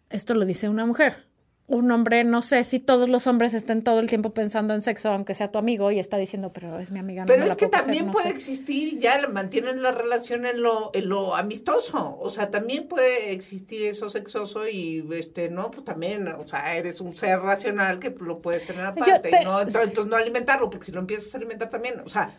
esto 0.10 0.36
lo 0.36 0.46
dice 0.46 0.70
una 0.70 0.86
mujer. 0.86 1.26
Un 1.74 1.92
hombre, 1.92 2.24
no 2.24 2.42
sé 2.42 2.64
si 2.64 2.80
todos 2.80 3.10
los 3.10 3.28
hombres 3.28 3.54
estén 3.54 3.84
todo 3.84 4.00
el 4.00 4.08
tiempo 4.08 4.34
pensando 4.34 4.74
en 4.74 4.82
sexo, 4.82 5.10
aunque 5.12 5.34
sea 5.34 5.52
tu 5.52 5.60
amigo 5.60 5.92
y 5.92 6.00
está 6.00 6.18
diciendo, 6.18 6.52
pero 6.54 6.80
es 6.80 6.92
mi 6.92 7.00
amiga. 7.00 7.24
No 7.24 7.28
Pero 7.28 7.40
me 7.40 7.46
es 7.46 7.52
la 7.52 7.56
que 7.58 7.68
puedo 7.68 7.72
coger", 7.72 7.86
también 7.86 8.06
no 8.08 8.12
puede 8.12 8.28
sé. 8.28 8.32
existir, 8.34 8.98
ya 8.98 9.28
mantienen 9.28 9.82
la 9.82 9.92
relación 9.92 10.46
en 10.46 10.62
lo, 10.62 10.92
en 10.94 11.10
lo 11.10 11.36
amistoso. 11.36 12.18
O 12.20 12.30
sea, 12.30 12.50
también 12.50 12.88
puede 12.88 13.32
existir 13.34 13.84
eso 13.88 14.10
sexoso 14.10 14.68
y, 14.68 15.04
este, 15.14 15.50
no, 15.50 15.72
pues 15.72 15.84
también, 15.84 16.28
o 16.28 16.48
sea, 16.48 16.76
eres 16.76 17.02
un 17.02 17.16
ser 17.18 17.40
racional 17.40 18.00
que 18.00 18.16
lo 18.20 18.40
puedes 18.42 18.66
tener 18.66 18.86
aparte. 18.86 19.30
te- 19.30 19.42
y 19.42 19.44
no, 19.44 19.60
entonces 19.62 20.06
no 20.06 20.16
alimentarlo, 20.16 20.70
porque 20.70 20.86
si 20.86 20.92
lo 20.92 21.00
empiezas 21.00 21.34
a 21.34 21.38
alimentar 21.38 21.70
también, 21.70 22.00
o 22.06 22.10
sea, 22.10 22.36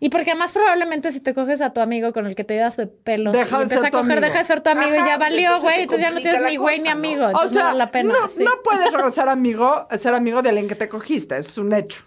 Y 0.00 0.10
porque 0.10 0.34
más 0.34 0.52
probablemente 0.52 1.10
si 1.10 1.20
te 1.20 1.34
coges 1.34 1.60
a 1.60 1.72
tu 1.72 1.80
amigo 1.80 2.12
con 2.12 2.26
el 2.26 2.34
que 2.36 2.44
te 2.44 2.54
llevas 2.54 2.76
de 2.76 2.86
pelos 2.86 3.32
Deja 3.32 3.56
y 3.56 3.58
de 3.58 3.62
empieza 3.64 3.82
ser 3.82 3.88
a 3.88 3.90
coger, 3.90 4.12
amigo. 4.12 4.26
deja 4.26 4.38
de 4.38 4.44
ser 4.44 4.60
tu 4.60 4.70
amigo 4.70 4.94
y 4.94 4.98
ya 4.98 5.18
valió, 5.18 5.60
güey. 5.60 5.82
Entonces 5.82 6.00
ya 6.00 6.10
no 6.10 6.20
tienes 6.20 6.42
ni 6.42 6.56
güey 6.56 6.78
ni 6.78 6.84
¿no? 6.84 6.90
amigo. 6.92 7.24
O 7.24 7.30
Entonces 7.30 7.52
sea, 7.52 7.62
no 7.62 7.68
vale 7.68 7.78
la 7.78 7.90
pena. 7.90 8.14
no, 8.20 8.28
sí. 8.28 8.44
no 8.44 8.50
puedes 8.62 8.92
regresar 8.92 9.28
amigo, 9.28 9.88
ser 9.98 10.14
amigo 10.14 10.40
de 10.42 10.50
alguien 10.50 10.68
que 10.68 10.76
te 10.76 10.88
cogiste, 10.88 11.38
es 11.38 11.58
un 11.58 11.72
hecho. 11.72 12.02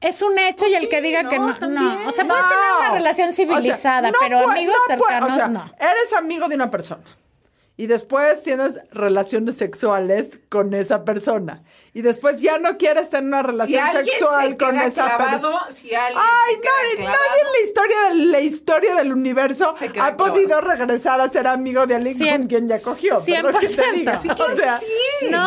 Es 0.00 0.22
un 0.22 0.38
hecho 0.38 0.66
y 0.66 0.74
el 0.74 0.82
sí, 0.82 0.88
que 0.88 1.00
diga 1.00 1.28
que 1.28 1.38
no, 1.38 1.56
no, 1.58 1.68
no. 1.68 2.08
O 2.08 2.12
sea, 2.12 2.26
puedes 2.26 2.44
tener 2.44 2.64
una 2.80 2.90
relación 2.92 3.28
O 3.30 3.32
sea, 3.32 3.46
civilizada, 3.46 4.10
no 4.10 4.18
pero 4.20 4.50
amigos 4.50 4.76
no 4.88 4.96
cercanos 4.96 5.30
o 5.30 5.34
sea, 5.34 5.48
no. 5.48 5.64
Eres 5.78 6.12
amigo 6.18 6.48
de 6.48 6.54
una 6.56 6.70
persona 6.70 7.02
y 7.76 7.86
después 7.86 8.42
tienes 8.42 8.80
relaciones 8.90 9.56
sexuales 9.56 10.40
con 10.48 10.74
esa 10.74 11.04
persona 11.04 11.62
y 11.96 12.02
después 12.02 12.42
ya 12.42 12.58
no 12.58 12.76
quieres 12.76 13.08
tener 13.08 13.24
una 13.28 13.40
si 13.40 13.46
relación 13.46 13.84
alguien 13.86 14.04
sexual 14.04 14.48
se 14.50 14.56
con 14.58 14.70
queda 14.72 14.84
esa 14.84 15.16
persona. 15.16 15.66
si 15.70 15.94
Ay, 15.94 16.12
se 16.14 16.60
queda 16.60 16.72
nadie, 16.82 16.96
clavado, 16.96 17.16
nadie 17.18 17.40
en 17.40 17.52
la 17.52 17.60
historia, 17.64 17.96
de 18.10 18.14
la 18.26 18.40
historia 18.40 18.94
del 18.96 19.12
universo 19.12 19.74
ha 20.02 20.16
podido 20.16 20.60
regresar 20.60 21.20
a 21.22 21.28
ser 21.30 21.46
amigo 21.46 21.86
de 21.86 21.94
alguien 21.94 22.14
Cien- 22.14 22.36
con 22.40 22.46
quien 22.48 22.68
ya 22.68 22.82
cogió. 22.82 23.22
perdón 23.24 23.54
que 23.60 23.68
te 23.68 23.74
100%. 23.82 23.92
diga. 23.94 24.18
Sí, 24.18 24.28
o 24.28 24.56
sea, 24.56 24.78
sí. 24.78 24.86
No, 25.30 25.44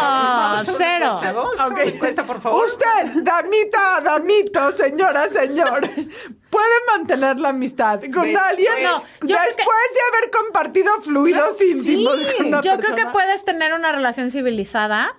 a 0.00 0.52
una 0.54 0.64
cero. 0.64 1.06
encuesta, 1.06 1.32
vamos 1.32 1.60
a 1.60 1.66
una 1.68 1.76
Ok. 1.82 1.88
encuesta, 1.88 2.26
por 2.26 2.40
favor. 2.40 2.64
Usted, 2.66 3.22
damita, 3.22 4.00
damito, 4.02 4.72
señora, 4.72 5.28
señor, 5.28 5.80
puede 6.50 6.74
mantener 6.92 7.38
la 7.38 7.50
amistad 7.50 8.00
con 8.00 8.22
Después- 8.22 8.36
alguien 8.36 8.82
No, 8.82 8.94
después 8.98 9.56
que- 9.56 9.62
de 9.62 10.16
haber 10.18 10.30
compartido 10.30 10.92
fluidos 11.02 11.60
íntimos 11.62 12.24
con 12.36 12.46
una 12.46 12.60
Yo 12.62 12.72
creo 12.72 12.80
que 12.80 12.84
persona. 12.94 13.12
puedes 13.12 13.44
tener 13.44 13.74
una 13.74 13.92
relación 13.92 14.30
civilizada, 14.30 15.14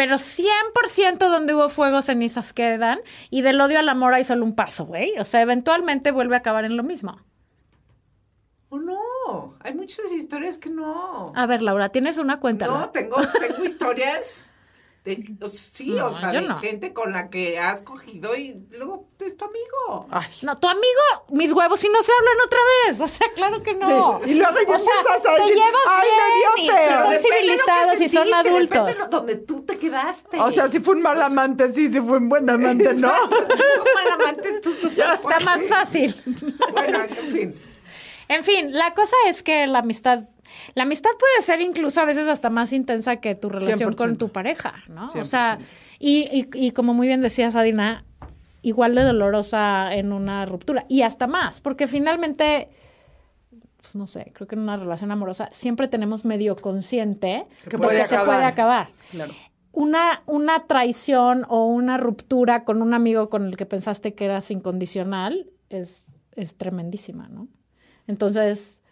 pero 0.00 0.16
100% 0.16 1.18
donde 1.18 1.54
hubo 1.54 1.68
fuego, 1.68 2.00
cenizas 2.00 2.54
quedan. 2.54 3.00
Y 3.28 3.42
del 3.42 3.60
odio 3.60 3.78
al 3.78 3.86
amor 3.86 4.14
hay 4.14 4.24
solo 4.24 4.46
un 4.46 4.54
paso, 4.54 4.86
güey. 4.86 5.12
O 5.18 5.26
sea, 5.26 5.42
eventualmente 5.42 6.10
vuelve 6.10 6.36
a 6.36 6.38
acabar 6.38 6.64
en 6.64 6.78
lo 6.78 6.82
mismo. 6.82 7.20
Oh, 8.70 8.78
no, 8.78 9.58
hay 9.60 9.74
muchas 9.74 10.10
historias 10.10 10.56
que 10.56 10.70
no. 10.70 11.34
A 11.36 11.44
ver, 11.44 11.60
Laura, 11.60 11.90
tienes 11.90 12.16
una 12.16 12.40
cuenta. 12.40 12.66
No, 12.66 12.88
tengo, 12.88 13.18
tengo 13.40 13.62
historias 13.62 14.49
de, 15.04 15.34
sí, 15.50 15.92
No, 15.92 16.08
o 16.08 16.12
sea, 16.12 16.30
yo 16.32 16.42
de 16.42 16.48
no. 16.48 16.58
gente 16.58 16.92
con 16.92 17.12
la 17.12 17.30
que 17.30 17.58
has 17.58 17.80
cogido 17.80 18.36
y 18.36 18.62
luego 18.70 19.08
es 19.24 19.34
tu 19.36 19.46
amigo. 19.46 20.06
Ay. 20.10 20.28
No, 20.42 20.54
tu 20.58 20.68
amigo, 20.68 21.02
mis 21.30 21.52
huevos, 21.52 21.82
y 21.84 21.88
no 21.88 22.02
se 22.02 22.12
hablan 22.12 22.34
otra 22.44 22.58
vez. 22.86 23.00
O 23.00 23.06
sea, 23.08 23.26
claro 23.34 23.62
que 23.62 23.72
no. 23.74 24.20
Sí, 24.22 24.30
y 24.30 24.34
luego 24.34 24.54
ya 24.68 24.74
O 24.76 24.78
sea, 24.78 24.92
empiezas 24.98 25.16
a 25.16 25.22
te 25.36 25.42
decir, 25.42 25.54
llevas 25.56 25.82
"Ay, 25.86 26.08
me 26.10 26.34
bien, 26.34 26.66
dio 26.66 26.74
feo". 26.74 26.90
y 26.90 27.02
son 27.16 27.18
civilizados 27.32 28.00
y 28.02 28.08
son 28.08 28.34
adultos. 28.34 28.98
de 29.02 29.08
donde 29.08 29.36
tú 29.36 29.62
te 29.64 29.78
quedaste. 29.78 30.38
O 30.40 30.50
sea, 30.50 30.68
si 30.68 30.80
fue 30.80 30.94
un 30.96 31.02
mal 31.02 31.20
amante, 31.22 31.72
sí, 31.72 31.90
si 31.92 32.00
fue 32.00 32.18
un 32.18 32.28
buen 32.28 32.48
amante, 32.50 32.92
¿no? 32.94 33.08
Exacto, 33.10 33.46
si 33.56 33.62
fue 33.62 33.78
un 33.78 33.94
mal 33.94 34.20
amante, 34.20 34.60
tú, 34.60 34.70
tú 34.82 34.86
Está 34.88 35.40
más 35.44 35.68
fácil. 35.68 36.14
Bueno, 36.72 36.98
en 37.04 37.32
fin. 37.32 37.54
En 38.28 38.44
fin, 38.44 38.72
la 38.72 38.94
cosa 38.94 39.16
es 39.26 39.42
que 39.42 39.66
la 39.66 39.80
amistad, 39.80 40.20
la 40.74 40.84
amistad 40.84 41.10
puede 41.18 41.42
ser 41.42 41.60
incluso 41.60 42.00
a 42.00 42.04
veces 42.04 42.28
hasta 42.28 42.50
más 42.50 42.72
intensa 42.72 43.16
que 43.16 43.34
tu 43.34 43.48
relación 43.48 43.92
100%. 43.92 43.96
con 43.96 44.16
tu 44.16 44.28
pareja, 44.30 44.74
¿no? 44.88 45.06
O 45.06 45.08
100%. 45.08 45.24
sea, 45.24 45.58
y, 45.98 46.28
y, 46.32 46.48
y 46.54 46.70
como 46.72 46.94
muy 46.94 47.06
bien 47.06 47.20
decías, 47.20 47.56
Adina, 47.56 48.04
igual 48.62 48.94
de 48.94 49.02
dolorosa 49.02 49.94
en 49.94 50.12
una 50.12 50.46
ruptura 50.46 50.84
y 50.88 51.02
hasta 51.02 51.26
más, 51.26 51.60
porque 51.60 51.86
finalmente, 51.86 52.68
pues 53.80 53.96
no 53.96 54.06
sé, 54.06 54.32
creo 54.34 54.46
que 54.46 54.54
en 54.54 54.62
una 54.62 54.76
relación 54.76 55.10
amorosa 55.10 55.48
siempre 55.52 55.88
tenemos 55.88 56.24
medio 56.24 56.56
consciente 56.56 57.46
Que 57.64 57.70
que, 57.70 57.78
puede 57.78 58.06
se 58.06 58.18
puede 58.18 58.44
acabar. 58.44 58.88
Claro. 59.10 59.32
Una, 59.72 60.22
una 60.26 60.66
traición 60.66 61.46
o 61.48 61.66
una 61.66 61.96
ruptura 61.96 62.64
con 62.64 62.82
un 62.82 62.92
amigo 62.92 63.30
con 63.30 63.46
el 63.46 63.56
que 63.56 63.66
pensaste 63.66 64.14
que 64.14 64.24
eras 64.24 64.50
incondicional 64.50 65.48
es, 65.68 66.08
es 66.34 66.56
tremendísima, 66.56 67.28
¿no? 67.28 67.46
Entonces, 68.08 68.82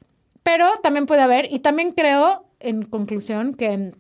pero 0.49 0.67
también 0.83 1.05
puede 1.05 1.21
haber, 1.21 1.53
y 1.53 1.59
también 1.59 1.93
creo, 1.93 2.47
en 2.59 2.81
conclusión, 2.83 3.53
que, 3.53 3.93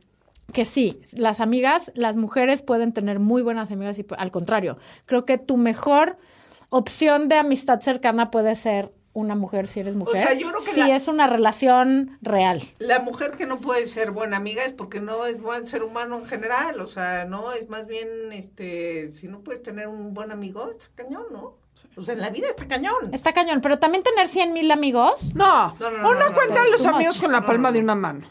que 0.51 0.64
sí, 0.64 0.99
las 1.14 1.42
amigas, 1.42 1.92
las 1.94 2.16
mujeres 2.16 2.62
pueden 2.62 2.94
tener 2.94 3.18
muy 3.18 3.42
buenas 3.42 3.70
amigas 3.70 3.99
y 3.99 4.07
al 4.16 4.30
contrario, 4.30 4.78
creo 5.05 5.26
que 5.26 5.36
tu 5.36 5.59
mejor 5.59 6.16
opción 6.70 7.28
de 7.28 7.34
amistad 7.34 7.80
cercana 7.80 8.30
puede 8.30 8.55
ser 8.55 8.90
una 9.12 9.34
mujer 9.34 9.66
si 9.66 9.80
eres 9.80 9.94
mujer. 9.94 10.22
sea, 10.22 10.32
yo 10.32 10.49
creo 10.49 10.64
que 10.64 10.72
si 10.72 10.80
la- 10.80 10.96
es 10.96 11.07
una 11.07 11.26
relación 11.26 12.16
real. 12.22 12.62
La 12.78 13.01
mujer 13.01 13.32
que 13.32 13.44
no 13.44 13.59
puede 13.59 13.86
ser 13.86 14.11
buena 14.11 14.38
amiga 14.38 14.64
es 14.64 14.72
porque 14.72 15.01
no 15.01 15.26
es 15.26 15.42
buen 15.42 15.68
ser 15.68 15.82
humano 15.82 16.16
en 16.16 16.24
general, 16.24 16.80
o 16.80 16.86
sea, 16.86 17.26
no, 17.26 17.53
es 17.53 17.68
más 17.68 17.86
bien, 17.86 18.09
este, 18.32 19.11
si 19.11 19.28
no 19.28 19.40
puedes 19.40 19.62
tener 19.62 19.86
un 19.88 20.14
buen 20.14 20.30
amigo, 20.30 20.70
está 20.70 20.86
cañón, 20.94 21.24
¿no? 21.30 21.57
O 21.97 22.03
sea, 22.03 22.14
en 22.14 22.20
la 22.20 22.31
vida 22.31 22.49
está 22.49 22.66
cañón. 22.66 22.95
Está 23.12 23.33
cañón, 23.33 23.61
pero 23.61 23.79
también 23.79 24.03
tener 24.03 24.29
100 24.29 24.53
mil 24.53 24.70
amigos 24.70 25.35
No, 25.35 25.74
No, 25.79 25.91
no, 25.91 25.99
no, 25.99 26.11
uno 26.11 26.18
no, 26.18 26.29
no, 26.31 26.35
cuenta 26.35 26.62
no, 26.64 26.70
los 26.70 26.87
amigos 26.87 27.14
much. 27.16 27.22
con 27.22 27.33
la 27.33 27.41
No, 27.41 27.47
palma 27.47 27.68
no, 27.68 27.72
de 27.74 27.81
una 27.81 27.95
mano. 27.95 28.26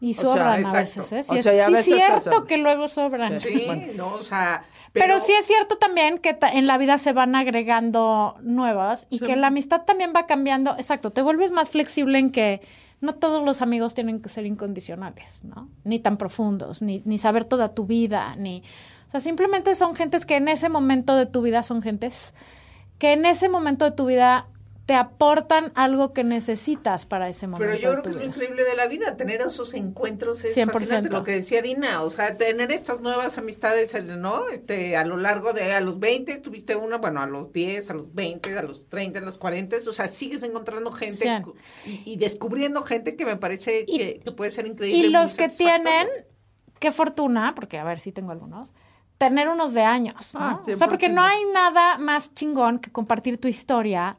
y 0.00 0.14
sea, 0.14 0.22
sobran 0.30 0.64
a 0.66 0.72
veces, 0.72 1.12
¿eh? 1.12 1.22
Sí, 1.22 1.30
O 1.32 1.34
es 1.36 1.42
sea, 1.44 1.62
a 1.64 1.66
sí 1.66 1.72
veces 1.72 1.94
cierto 1.96 2.14
pasan. 2.30 2.46
que 2.46 2.56
luego 2.58 2.88
sobran. 2.88 3.40
Sí, 3.40 3.92
no, 3.96 4.14
o 4.14 4.22
sea, 4.22 4.64
Pero, 4.92 5.18
sí 5.20 5.32
es 5.32 5.46
cierto 5.46 5.76
también 5.76 6.18
que 6.18 6.34
ta- 6.34 6.50
en 6.50 6.66
la 6.66 6.78
vida 6.78 6.98
se 6.98 7.12
van 7.12 7.34
agregando 7.34 8.36
nuevas 8.42 9.06
y 9.10 9.18
que 9.20 9.36
la 9.36 9.48
amistad 9.48 9.82
también 9.82 10.12
va 10.14 10.26
cambiando. 10.26 10.74
Exacto, 10.76 11.10
te 11.10 11.22
vuelves 11.22 11.50
más 11.50 11.70
flexible 11.70 12.18
en 12.18 12.30
que 12.30 12.60
no 13.00 13.14
todos 13.14 13.44
los 13.44 13.62
amigos 13.62 13.94
tienen 13.94 14.20
que 14.20 14.28
ser 14.28 14.44
incondicionales, 14.46 15.44
¿no? 15.44 15.68
Ni 15.84 15.98
tan 16.00 16.16
profundos, 16.16 16.82
ni, 16.82 17.00
ni 17.04 17.18
saber 17.18 17.44
toda 17.44 17.74
tu 17.74 17.86
vida, 17.86 18.34
ni... 18.36 18.62
O 19.06 19.10
sea, 19.10 19.20
simplemente 19.20 19.74
son 19.74 19.94
gentes 19.94 20.26
que 20.26 20.36
en 20.36 20.48
ese 20.48 20.68
momento 20.68 21.16
de 21.16 21.24
tu 21.26 21.40
vida 21.42 21.62
son 21.62 21.80
gentes 21.80 22.34
que 22.98 23.12
en 23.12 23.24
ese 23.24 23.48
momento 23.48 23.84
de 23.84 23.92
tu 23.92 24.06
vida 24.06 24.48
te 24.88 24.94
aportan 24.94 25.70
algo 25.74 26.14
que 26.14 26.24
necesitas 26.24 27.04
para 27.04 27.28
ese 27.28 27.46
momento. 27.46 27.70
Pero 27.72 27.78
yo 27.78 27.90
creo 27.90 28.02
que 28.02 28.08
es 28.08 28.14
lo 28.16 28.24
increíble 28.24 28.64
de 28.64 28.74
la 28.74 28.86
vida, 28.86 29.16
tener 29.18 29.42
esos 29.42 29.74
encuentros 29.74 30.42
es 30.44 30.56
100%. 30.56 30.72
fascinante, 30.72 31.10
lo 31.10 31.24
que 31.24 31.32
decía 31.32 31.60
Dina, 31.60 32.00
o 32.00 32.08
sea, 32.08 32.38
tener 32.38 32.72
estas 32.72 33.02
nuevas 33.02 33.36
amistades, 33.36 34.02
¿no? 34.02 34.48
Este, 34.48 34.96
a 34.96 35.04
lo 35.04 35.18
largo 35.18 35.52
de, 35.52 35.74
a 35.74 35.80
los 35.82 35.98
20 35.98 36.38
tuviste 36.38 36.74
una, 36.74 36.96
bueno, 36.96 37.20
a 37.20 37.26
los 37.26 37.52
10, 37.52 37.90
a 37.90 37.92
los 37.92 38.14
20, 38.14 38.58
a 38.58 38.62
los 38.62 38.88
30, 38.88 39.18
a 39.18 39.22
los 39.22 39.36
40, 39.36 39.76
o 39.76 39.92
sea, 39.92 40.08
sigues 40.08 40.42
encontrando 40.42 40.90
gente 40.90 41.42
y, 41.84 42.16
descubriendo 42.16 42.80
gente 42.80 43.14
que 43.14 43.26
me 43.26 43.36
parece 43.36 43.84
Y- 43.86 43.98
que, 43.98 44.20
que 44.20 44.32
puede 44.32 44.50
ser 44.50 44.66
increíble. 44.66 45.08
Y 45.08 45.10
los 45.10 45.34
que 45.34 45.48
tienen, 45.50 46.08
qué 46.80 46.92
fortuna, 46.92 47.52
porque 47.54 47.76
a 47.76 47.84
ver 47.84 48.00
si 48.00 48.10
tengo 48.10 48.32
algunos, 48.32 48.72
tener 49.18 49.48
unos 49.48 49.74
de 49.74 49.82
años, 49.82 50.34
¿no? 50.34 50.40
Ah, 50.40 50.54
o 50.54 50.76
sea, 50.76 50.86
porque 50.88 51.08
100%. 51.08 51.12
no 51.14 51.22
hay 51.22 51.40
nada 51.52 51.98
más 51.98 52.34
chingón 52.34 52.78
que 52.78 52.90
compartir 52.90 53.40
tu 53.40 53.48
historia 53.48 54.16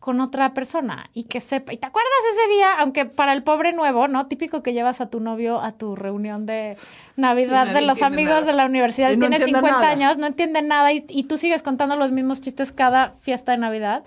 con 0.00 0.18
otra 0.20 0.54
persona 0.54 1.10
y 1.12 1.24
que 1.24 1.40
sepa. 1.40 1.72
¿Y 1.72 1.76
te 1.76 1.86
acuerdas 1.86 2.10
ese 2.32 2.54
día? 2.54 2.72
Aunque 2.78 3.04
para 3.04 3.32
el 3.34 3.42
pobre 3.42 3.72
nuevo, 3.72 4.08
¿no? 4.08 4.26
Típico 4.26 4.62
que 4.62 4.72
llevas 4.72 5.00
a 5.00 5.10
tu 5.10 5.20
novio 5.20 5.60
a 5.60 5.72
tu 5.72 5.94
reunión 5.94 6.46
de 6.46 6.76
Navidad 7.16 7.68
de 7.68 7.82
los 7.82 8.02
amigos 8.02 8.40
nada. 8.40 8.46
de 8.46 8.52
la 8.54 8.64
universidad 8.64 9.10
Y 9.10 9.16
no 9.18 9.26
entiende 9.26 9.44
50 9.46 9.70
nada. 9.70 9.90
años, 9.90 10.18
no 10.18 10.26
entiende 10.26 10.62
nada 10.62 10.92
y, 10.92 11.04
y 11.08 11.24
tú 11.24 11.36
sigues 11.36 11.62
contando 11.62 11.96
los 11.96 12.12
mismos 12.12 12.40
chistes 12.40 12.72
cada 12.72 13.10
fiesta 13.10 13.52
de 13.52 13.58
Navidad. 13.58 14.02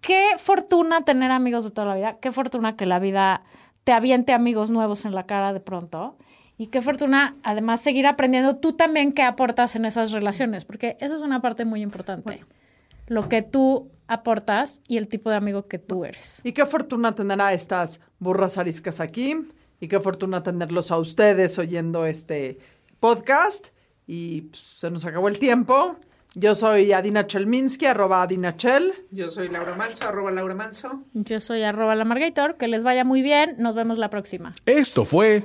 Qué 0.00 0.32
fortuna 0.36 1.04
tener 1.04 1.30
amigos 1.30 1.64
de 1.64 1.70
toda 1.70 1.86
la 1.86 1.94
vida. 1.94 2.16
Qué 2.20 2.32
fortuna 2.32 2.76
que 2.76 2.84
la 2.84 2.98
vida 2.98 3.42
te 3.84 3.92
aviente 3.92 4.32
amigos 4.32 4.70
nuevos 4.70 5.04
en 5.04 5.14
la 5.14 5.26
cara 5.26 5.52
de 5.52 5.60
pronto. 5.60 6.16
Y 6.56 6.68
qué 6.68 6.80
fortuna, 6.80 7.36
además, 7.42 7.80
seguir 7.80 8.06
aprendiendo 8.06 8.56
tú 8.56 8.74
también 8.74 9.12
qué 9.12 9.22
aportas 9.22 9.74
en 9.74 9.84
esas 9.84 10.12
relaciones, 10.12 10.64
porque 10.64 10.96
eso 11.00 11.16
es 11.16 11.22
una 11.22 11.40
parte 11.40 11.64
muy 11.64 11.82
importante. 11.82 12.44
Lo 13.08 13.28
que 13.28 13.42
tú 13.42 13.90
aportas 14.06 14.80
y 14.86 14.98
el 14.98 15.08
tipo 15.08 15.30
de 15.30 15.36
amigo 15.36 15.66
que 15.66 15.78
tú 15.78 16.04
eres. 16.04 16.40
Y 16.44 16.52
qué 16.52 16.66
fortuna 16.66 17.14
tener 17.14 17.40
a 17.40 17.52
estas 17.52 18.00
burras 18.18 18.58
ariscas 18.58 19.00
aquí. 19.00 19.36
Y 19.80 19.88
qué 19.88 20.00
fortuna 20.00 20.42
tenerlos 20.42 20.90
a 20.90 20.98
ustedes 20.98 21.58
oyendo 21.58 22.06
este 22.06 22.58
podcast. 23.00 23.68
Y 24.06 24.42
pues, 24.42 24.62
se 24.62 24.90
nos 24.90 25.04
acabó 25.04 25.28
el 25.28 25.38
tiempo. 25.38 25.96
Yo 26.34 26.54
soy 26.54 26.92
Adina 26.92 27.26
Chelminsky, 27.26 27.86
arroba 27.86 28.22
Adina 28.22 28.56
Chel. 28.56 28.92
Yo 29.10 29.28
soy 29.28 29.48
Laura 29.48 29.74
Manso, 29.76 30.08
arroba 30.08 30.30
Laura 30.30 30.54
Manso. 30.54 31.00
Yo 31.12 31.38
soy 31.38 31.62
arroba 31.62 31.94
la 31.94 32.04
Margator, 32.04 32.56
que 32.56 32.66
les 32.66 32.82
vaya 32.82 33.04
muy 33.04 33.22
bien, 33.22 33.54
nos 33.58 33.74
vemos 33.76 33.98
la 33.98 34.10
próxima. 34.10 34.54
Esto 34.66 35.04
fue 35.04 35.44